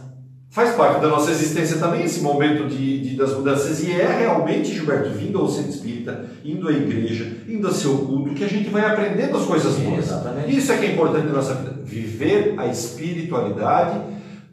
faz 0.50 0.76
parte 0.76 1.00
da 1.00 1.08
nossa 1.08 1.32
existência 1.32 1.78
também 1.78 2.04
esse 2.04 2.20
momento 2.22 2.68
de, 2.68 3.00
de- 3.00 3.16
das 3.16 3.34
mudanças. 3.34 3.82
E 3.84 3.92
é 3.92 4.18
realmente, 4.20 4.74
Gilberto, 4.74 5.10
vindo 5.12 5.40
ao 5.40 5.48
centro 5.50 5.70
espírita, 5.72 6.26
indo 6.44 6.68
à 6.68 6.72
igreja, 6.74 7.38
indo 7.48 7.68
a 7.68 7.72
seu 7.72 7.98
culto, 8.00 8.34
que 8.34 8.44
a 8.44 8.50
gente 8.50 8.70
vai 8.70 8.86
aprendendo 8.86 9.38
as 9.38 9.46
coisas 9.46 9.76
boas. 9.76 10.00
exatamente. 10.06 10.54
Isso 10.58 10.72
é 10.74 10.78
que 10.78 10.86
é 10.88 10.92
importante 10.92 11.28
na 11.28 11.34
nossa 11.34 11.54
vida. 11.54 11.76
Viver 11.86 12.56
a 12.58 12.68
espiritualidade 12.68 14.00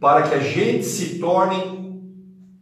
para 0.01 0.28
que 0.28 0.34
a 0.34 0.38
gente 0.40 0.84
se 0.84 1.18
torne, 1.18 2.01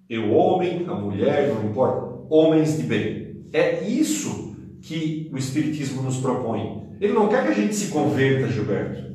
eu 0.08 0.30
homem, 0.32 0.84
a 0.88 0.94
mulher, 0.94 1.52
não 1.54 1.68
importa, 1.70 2.24
homens 2.30 2.76
de 2.78 2.84
bem. 2.84 3.46
É 3.52 3.82
isso 3.86 4.54
que 4.80 5.28
o 5.32 5.36
Espiritismo 5.38 6.02
nos 6.02 6.18
propõe. 6.18 6.86
Ele 7.00 7.12
não 7.12 7.28
quer 7.28 7.42
que 7.44 7.48
a 7.52 7.54
gente 7.54 7.74
se 7.74 7.88
converta, 7.88 8.48
Gilberto. 8.48 9.06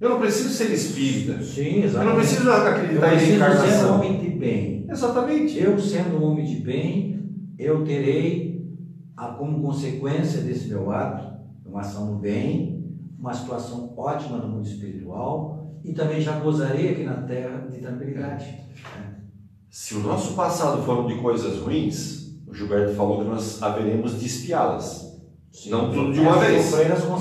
Eu 0.00 0.08
não 0.10 0.18
preciso 0.20 0.48
ser 0.48 0.72
espírita. 0.72 1.42
Sim, 1.42 1.80
Eu 1.80 1.84
exatamente. 1.84 2.08
não 2.14 2.16
preciso 2.20 2.48
Eu 2.48 2.54
acreditar 2.54 3.06
em 3.06 3.10
preciso 3.10 3.30
ser 3.30 3.36
um 3.36 3.46
reencarnação. 3.46 3.94
homem 3.96 4.18
de 4.18 4.30
bem. 4.30 4.86
Exatamente. 4.90 5.58
Eu, 5.60 5.78
sendo 5.78 6.16
um 6.16 6.24
homem 6.24 6.44
de 6.46 6.56
bem, 6.56 7.20
eu 7.58 7.84
terei, 7.84 8.64
a- 9.16 9.28
como 9.34 9.60
consequência 9.62 10.40
desse 10.40 10.68
meu 10.68 10.90
ato, 10.90 11.38
uma 11.66 11.80
ação 11.80 12.12
no 12.14 12.18
bem, 12.18 12.82
uma 13.18 13.34
situação 13.34 13.92
ótima 13.96 14.38
no 14.38 14.48
mundo 14.48 14.66
espiritual 14.66 15.49
e 15.84 15.92
também 15.92 16.20
já 16.20 16.38
gozarei 16.38 16.90
aqui 16.90 17.04
na 17.04 17.22
terra 17.22 17.66
de 17.70 17.78
tranquilidade. 17.78 18.54
Se 19.68 19.94
o 19.94 20.00
nosso 20.00 20.34
passado 20.34 20.82
foram 20.82 21.06
de 21.06 21.14
coisas 21.16 21.58
ruins, 21.58 22.34
o 22.46 22.54
Gilberto 22.54 22.94
falou 22.94 23.22
que 23.22 23.28
nós 23.28 23.62
haveremos 23.62 24.18
de 24.18 24.26
espiá-las. 24.26 25.10
Não 25.66 25.92
tudo 25.92 26.12
de 26.12 26.20
uma 26.20 26.44
É 26.44 26.50
vez. 26.50 26.70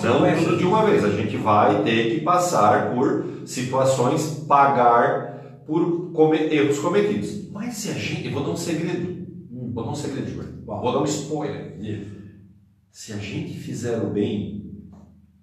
Não 0.03 0.43
tudo 0.43 0.57
de 0.57 0.65
uma 0.65 0.85
vez. 0.85 1.03
A 1.03 1.09
gente 1.09 1.37
vai 1.37 1.83
ter 1.83 2.15
que 2.15 2.21
passar 2.21 2.93
por 2.93 3.25
situações, 3.45 4.45
pagar 4.47 5.63
por 5.65 6.11
erros 6.51 6.79
cometidos. 6.79 7.49
Mas 7.51 7.75
se 7.75 7.89
a 7.89 7.93
gente. 7.93 8.27
Eu 8.27 8.33
vou 8.33 8.43
dar 8.43 8.51
um 8.51 8.57
segredo. 8.57 9.27
Vou 9.51 9.83
dar 9.83 9.91
um 9.91 9.95
segredo, 9.95 10.27
Gilberto. 10.27 10.53
Vou 10.65 10.91
dar 10.91 11.01
um 11.01 11.05
spoiler. 11.05 11.77
Se 12.91 13.13
a 13.13 13.17
gente 13.17 13.53
fizer 13.53 13.99
o 13.99 14.09
bem, 14.09 14.87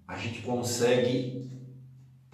a 0.07 0.17
gente 0.17 0.43
consegue 0.43 1.46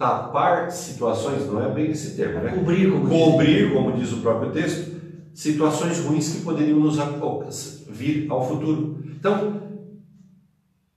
tapar 0.03 0.69
situações, 0.71 1.47
não 1.47 1.63
é 1.63 1.69
bem 1.69 1.91
esse 1.91 2.15
termo, 2.15 2.41
né? 2.41 2.51
Cobrir, 2.51 2.91
como 2.91 3.07
diz. 3.09 3.23
cobrir, 3.23 3.73
como 3.73 3.91
diz 3.93 4.11
o 4.11 4.17
próprio 4.17 4.51
texto, 4.51 4.91
situações 5.33 5.99
ruins 5.99 6.29
que 6.33 6.41
poderiam 6.41 6.79
nos 6.79 6.97
vir 7.89 8.27
ao 8.29 8.45
futuro. 8.47 8.97
Então, 9.17 9.61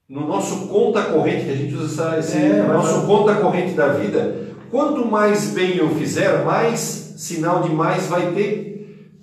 no 0.09 0.27
nosso 0.27 0.67
conta 0.67 1.03
corrente, 1.03 1.45
que 1.45 1.51
a 1.51 1.55
gente 1.55 1.73
usa 1.73 1.85
essa, 1.85 2.19
esse 2.19 2.37
É, 2.37 2.61
no 2.61 2.67
mas- 2.67 2.77
nosso 2.77 3.07
conta 3.07 3.35
corrente 3.35 3.73
da 3.73 3.93
vida, 3.93 4.35
quanto 4.69 5.05
mais 5.05 5.51
bem 5.51 5.77
eu 5.77 5.89
fizer, 5.95 6.43
mais 6.43 6.79
sinal 7.17 7.61
de 7.61 7.69
mais 7.69 8.07
vai 8.07 8.33
ter. 8.33 9.15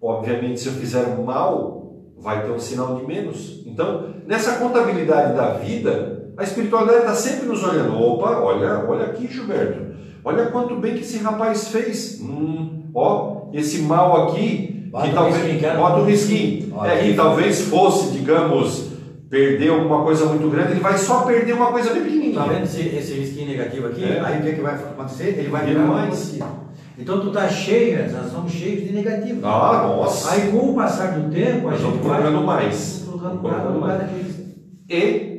Obviamente, 0.00 0.60
se 0.60 0.68
eu 0.68 0.74
fizer 0.74 1.18
mal, 1.18 1.96
vai 2.18 2.44
ter 2.44 2.52
um 2.52 2.58
sinal 2.58 2.96
de 2.96 3.06
menos. 3.06 3.62
Então, 3.66 4.14
nessa 4.26 4.56
contabilidade 4.58 5.34
da 5.36 5.54
vida, 5.54 6.23
a 6.36 6.42
espiritualidade 6.42 6.98
está 7.00 7.14
sempre 7.14 7.46
nos 7.46 7.62
olhando. 7.62 7.96
Opa, 8.00 8.38
olha, 8.40 8.84
olha 8.88 9.06
aqui, 9.06 9.26
Gilberto. 9.32 9.94
Olha 10.24 10.46
quanto 10.46 10.76
bem 10.76 10.94
que 10.94 11.00
esse 11.00 11.18
rapaz 11.18 11.68
fez. 11.68 12.18
Hum, 12.20 12.84
ó, 12.94 13.48
esse 13.52 13.82
mal 13.82 14.28
aqui, 14.28 14.88
Bota 14.90 15.08
que 15.08 15.14
talvez. 15.14 15.36
risquinho, 15.36 15.76
Bota 15.76 16.00
o 16.00 16.04
risquinho. 16.04 16.84
É, 16.84 16.98
que 16.98 17.14
talvez 17.14 17.60
fosse, 17.62 18.12
digamos, 18.12 18.88
perder 19.28 19.68
alguma 19.70 20.02
coisa 20.02 20.26
muito 20.26 20.48
grande, 20.48 20.72
ele 20.72 20.80
vai 20.80 20.96
só 20.96 21.20
perder 21.22 21.52
uma 21.52 21.66
coisa 21.72 21.92
bem 21.92 22.02
pequenininha. 22.04 22.34
Tá 22.34 22.44
vendo 22.46 22.64
esse, 22.64 22.80
esse 22.80 23.12
risquinho 23.14 23.48
negativo 23.48 23.86
aqui? 23.88 24.04
É. 24.04 24.20
Aí 24.24 24.40
o 24.40 24.42
que, 24.42 24.52
que 24.54 24.60
vai 24.60 24.74
acontecer? 24.74 25.36
Ele 25.38 25.48
vai 25.50 25.66
Vira 25.66 25.80
virar 25.80 25.92
mais. 25.92 26.08
positivo. 26.10 26.64
Então 26.96 27.20
tu 27.20 27.30
tá 27.32 27.48
cheio, 27.48 28.10
nós 28.12 28.30
somos 28.30 28.52
cheios 28.52 28.84
de 28.84 28.92
negativo. 28.92 29.40
Ah, 29.44 29.84
nossa. 29.88 30.30
Aí 30.32 30.50
com 30.52 30.70
o 30.70 30.74
passar 30.74 31.18
do 31.18 31.28
tempo, 31.28 31.66
a 31.68 31.72
Nós 31.72 31.80
gente 31.80 31.90
vamos 31.90 32.06
vai 32.06 32.22
colocando 32.22 32.46
mais. 32.46 33.04
colocando 33.10 33.80
mais. 33.80 34.10
E. 34.88 35.33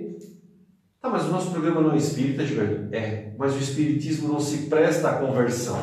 Tá, 1.05 1.11
mas 1.11 1.25
o 1.25 1.31
nosso 1.31 1.51
programa 1.51 1.81
não 1.81 1.93
é 1.93 1.97
espírita, 1.97 2.43
Gilberto? 2.45 2.93
É, 2.95 3.31
mas 3.37 3.53
o 3.53 3.59
espiritismo 3.59 4.27
não 4.33 4.39
se 4.39 4.65
presta 4.67 5.09
à 5.09 5.13
conversão. 5.19 5.77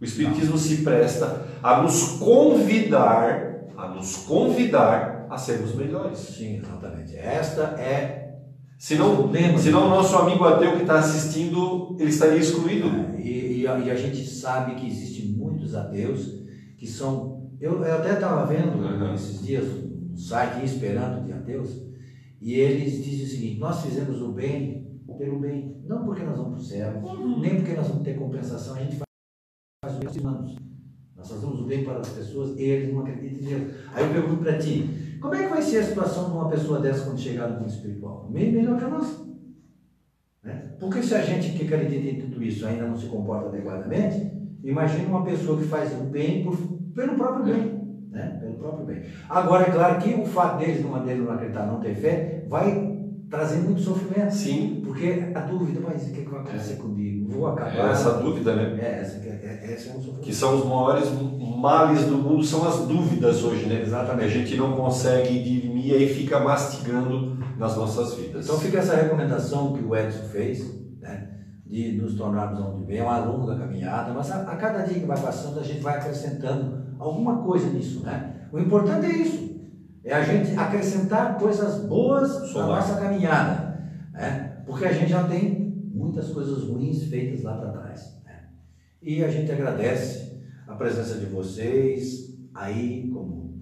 O 0.00 0.04
espiritismo 0.04 0.56
se 0.56 0.78
presta 0.78 1.46
a 1.62 1.82
nos 1.82 2.16
convidar, 2.18 3.66
a 3.76 3.88
nos 3.88 4.16
convidar 4.18 5.26
a 5.30 5.36
sermos 5.36 5.74
melhores. 5.74 6.18
Sim, 6.18 6.58
exatamente. 6.58 7.14
Esta 7.16 7.62
é 7.78 8.22
Senão, 8.78 9.30
lema. 9.30 9.58
senão 9.58 9.86
o 9.86 9.90
nosso 9.90 10.16
amigo 10.16 10.44
ateu 10.44 10.72
que 10.76 10.82
está 10.82 10.98
assistindo, 10.98 11.96
ele 11.98 12.10
estaria 12.10 12.38
excluído. 12.38 12.88
É, 12.88 13.20
E, 13.20 13.60
e 13.62 13.66
a, 13.66 13.78
e 13.78 13.90
a 13.90 13.94
gente 13.94 14.26
sabe 14.26 14.74
que 14.74 14.86
existem 14.86 15.26
muitos 15.26 15.74
ateus 15.74 16.42
que 16.76 16.86
são. 16.86 17.50
Eu, 17.60 17.82
eu 17.84 17.94
até 17.96 18.14
estava 18.14 18.44
vendo 18.46 18.78
Uhum. 18.78 19.14
esses 19.14 19.42
dias 19.44 19.64
um 19.64 20.16
site 20.16 20.64
esperando 20.64 21.24
de 21.24 21.32
ateus, 21.32 21.70
e 22.44 22.52
eles 22.54 23.02
dizem 23.02 23.24
o 23.24 23.28
seguinte: 23.28 23.58
nós 23.58 23.82
fizemos 23.82 24.20
o 24.20 24.32
bem 24.32 25.00
pelo 25.18 25.38
bem, 25.38 25.80
não 25.86 26.04
porque 26.04 26.22
nós 26.22 26.36
vamos 26.36 26.52
para 26.52 26.60
o 26.60 26.64
céu, 26.64 27.02
nem 27.40 27.56
porque 27.56 27.72
nós 27.72 27.88
vamos 27.88 28.02
ter 28.02 28.14
compensação, 28.18 28.74
a 28.74 28.80
gente 28.80 28.96
faz 28.96 29.96
o 29.96 29.98
bem 29.98 30.08
aos 30.08 30.16
humanos. 30.16 30.56
Nós 31.16 31.28
fazemos 31.30 31.60
o 31.60 31.64
bem 31.66 31.84
para 31.84 32.00
as 32.00 32.08
pessoas 32.10 32.58
e 32.58 32.62
eles 32.62 32.92
não 32.92 33.00
acreditam 33.00 33.40
em 33.40 33.44
Deus. 33.60 33.74
Aí 33.94 34.04
eu 34.04 34.12
pergunto 34.12 34.42
para 34.42 34.58
ti: 34.58 35.18
como 35.22 35.34
é 35.34 35.44
que 35.44 35.48
vai 35.48 35.62
ser 35.62 35.78
a 35.78 35.84
situação 35.84 36.26
de 36.26 36.32
uma 36.32 36.48
pessoa 36.50 36.80
dessa 36.80 37.06
quando 37.06 37.18
chegar 37.18 37.48
no 37.48 37.60
mundo 37.60 37.70
espiritual? 37.70 38.28
Melhor 38.30 38.76
que 38.78 38.84
a 38.84 38.88
nossa. 38.88 39.24
Né? 40.42 40.74
Porque 40.78 41.02
se 41.02 41.14
a 41.14 41.22
gente 41.22 41.56
que 41.56 41.64
acredita 41.64 42.08
em 42.08 42.20
tudo 42.20 42.42
isso 42.42 42.66
ainda 42.66 42.86
não 42.86 42.96
se 42.96 43.06
comporta 43.06 43.48
adequadamente, 43.48 44.30
imagine 44.62 45.06
uma 45.06 45.24
pessoa 45.24 45.56
que 45.58 45.64
faz 45.64 45.92
o 45.98 46.04
bem 46.04 46.44
por- 46.44 46.58
pelo 46.94 47.14
próprio 47.14 47.44
bem. 47.54 47.84
Né? 48.10 48.38
Pelo 48.40 48.54
próprio 48.54 48.86
bem. 48.86 49.02
Agora, 49.28 49.64
é 49.66 49.70
claro 49.72 50.00
que 50.02 50.12
o 50.14 50.26
fato 50.26 50.58
deles 50.58 50.82
não, 50.82 51.02
deles 51.04 51.24
não 51.24 51.32
acreditar, 51.32 51.66
não 51.66 51.80
ter 51.80 51.94
fé, 51.94 52.33
vai 52.48 52.92
trazer 53.30 53.56
muito 53.58 53.80
sofrimento. 53.80 54.32
Sim. 54.32 54.82
Porque 54.84 55.32
a 55.34 55.40
dúvida, 55.40 55.80
mas 55.82 56.02
o 56.08 56.12
que, 56.12 56.22
que 56.22 56.30
vai 56.30 56.40
acontecer 56.40 56.76
comigo? 56.76 57.32
Vou 57.32 57.46
acabar. 57.48 57.88
É 57.88 57.90
essa 57.90 58.10
dúvida, 58.14 58.54
né? 58.54 58.78
É, 58.80 59.00
essa, 59.00 59.18
que- 59.20 59.28
é, 59.28 59.60
essa 59.72 59.88
é 59.88 59.92
um 59.92 59.96
sofrimento. 59.96 60.20
Que 60.20 60.32
são 60.34 60.56
os 60.58 60.64
maiores 60.64 61.08
males 61.60 62.04
do 62.04 62.16
mundo, 62.18 62.42
são 62.44 62.66
as 62.68 62.80
dúvidas 62.86 63.42
hoje, 63.42 63.66
né? 63.66 63.76
A 63.76 63.80
Exatamente. 63.80 64.30
gente 64.30 64.56
não 64.56 64.76
consegue 64.76 65.42
dirimir 65.42 65.86
e 65.86 65.94
aí 65.94 66.08
fica 66.14 66.38
mastigando 66.40 67.36
nas 67.58 67.76
nossas 67.76 68.14
vidas. 68.14 68.44
Então 68.44 68.58
fica 68.58 68.78
essa 68.78 68.94
recomendação 68.94 69.72
que 69.72 69.82
o 69.84 69.94
Edson 69.96 70.24
fez, 70.28 70.64
né, 71.00 71.30
de 71.66 71.92
nos 72.00 72.14
tornarmos 72.14 72.60
onde 72.60 72.84
vem, 72.84 72.98
é 72.98 73.02
uma 73.02 73.18
longa 73.18 73.56
caminhada, 73.56 74.12
mas 74.12 74.30
a, 74.30 74.42
a 74.42 74.56
cada 74.56 74.82
dia 74.82 75.00
que 75.00 75.06
vai 75.06 75.18
passando 75.20 75.58
a 75.60 75.62
gente 75.62 75.80
vai 75.80 75.96
acrescentando 75.98 76.84
alguma 76.98 77.42
coisa 77.42 77.66
nisso, 77.68 78.02
né? 78.04 78.46
O 78.52 78.58
importante 78.58 79.06
é 79.06 79.10
isso, 79.16 79.43
é 80.04 80.12
a 80.14 80.22
gente 80.22 80.54
acrescentar 80.56 81.38
coisas 81.38 81.84
boas 81.86 82.30
na 82.54 82.66
nossa 82.66 83.00
caminhada, 83.00 83.78
né? 84.12 84.62
Porque 84.66 84.84
a 84.84 84.92
gente 84.92 85.10
já 85.10 85.24
tem 85.26 85.72
muitas 85.92 86.28
coisas 86.30 86.64
ruins 86.64 87.04
feitas 87.04 87.42
lá 87.42 87.56
para 87.56 87.70
trás, 87.72 88.20
né? 88.24 88.44
E 89.02 89.24
a 89.24 89.28
gente 89.30 89.50
agradece 89.50 90.40
a 90.66 90.74
presença 90.74 91.18
de 91.18 91.26
vocês 91.26 92.36
aí 92.54 93.10
como 93.12 93.54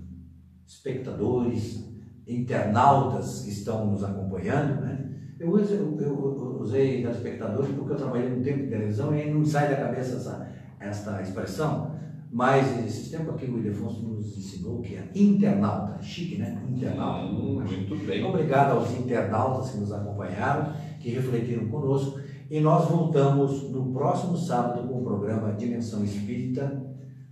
espectadores, 0.66 1.84
internautas 2.26 3.40
que 3.43 3.51
estão 3.51 3.86
nos 3.90 4.03
acompanhando, 4.05 4.80
né? 4.80 4.99
Eu, 5.38 5.51
uso- 5.51 5.74
eu, 5.74 5.99
eu 6.01 6.59
usei 6.61 7.03
telespectadores 7.03 7.74
porque 7.74 7.93
eu 7.93 7.97
trabalhei 7.97 8.32
um 8.32 8.43
tempo 8.43 8.61
em 8.64 8.68
televisão 8.68 9.14
e 9.16 9.30
não 9.30 9.45
sai 9.45 9.68
da 9.70 9.76
cabeça 9.76 10.16
essa, 10.16 10.49
esta 10.78 11.20
expressão, 11.22 11.91
mas 12.32 12.86
esses 12.86 13.10
tempos 13.10 13.34
aqui 13.34 13.44
o 13.44 13.58
Ildefonso 13.58 14.02
nos 14.02 14.36
ensinou 14.38 14.80
que 14.80 14.94
é 14.96 15.10
internauta, 15.14 16.00
chique, 16.00 16.38
né? 16.38 16.62
Internauta. 16.68 17.34
Hum, 17.34 17.54
muito 17.62 18.06
bem. 18.06 18.24
Obrigado 18.24 18.72
aos 18.78 18.90
internautas 18.92 19.70
que 19.70 19.78
nos 19.78 19.92
acompanharam, 19.92 20.72
que 20.98 21.10
refletiram 21.10 21.68
conosco. 21.68 22.18
E 22.50 22.60
nós 22.60 22.88
voltamos 22.88 23.70
no 23.70 23.92
próximo 23.92 24.36
sábado 24.36 24.86
com 24.88 25.00
o 25.00 25.04
programa 25.04 25.52
Dimensão 25.52 26.02
Espírita. 26.04 26.82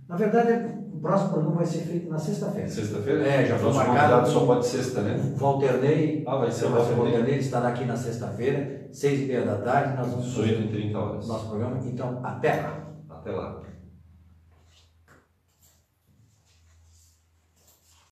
Na 0.07 0.15
verdade, 0.15 0.81
o 0.93 0.99
próximo 0.99 1.29
programa 1.31 1.57
vai 1.57 1.65
ser 1.65 1.79
feito 1.79 2.09
na 2.09 2.17
sexta-feira. 2.17 2.67
Sexta-feira? 2.67 3.27
É, 3.27 3.45
já 3.45 3.57
foi 3.57 3.73
marcado. 3.73 4.27
só 4.29 4.45
pode 4.45 4.65
sexta, 4.65 5.01
né? 5.01 5.15
O 5.33 5.35
Valternei, 5.37 6.23
Ah, 6.27 6.37
vai 6.37 6.51
ser 6.51 6.65
o 6.65 6.69
Valternei. 6.71 7.11
Valternei. 7.11 7.37
estará 7.39 7.69
aqui 7.69 7.85
na 7.85 7.95
sexta-feira, 7.95 8.87
seis 8.91 9.21
e 9.21 9.25
meia 9.25 9.45
da 9.45 9.57
tarde. 9.57 9.95
Nós 9.97 10.07
vamos 10.09 10.33
fazer 10.35 10.47
18 10.57 10.63
e 10.63 10.81
30 10.81 10.97
horas. 10.99 11.27
nosso 11.27 11.47
programa. 11.49 11.79
Então, 11.85 12.19
até 12.23 12.53
lá. 12.61 12.93
Até 13.09 13.31
lá. 13.31 13.61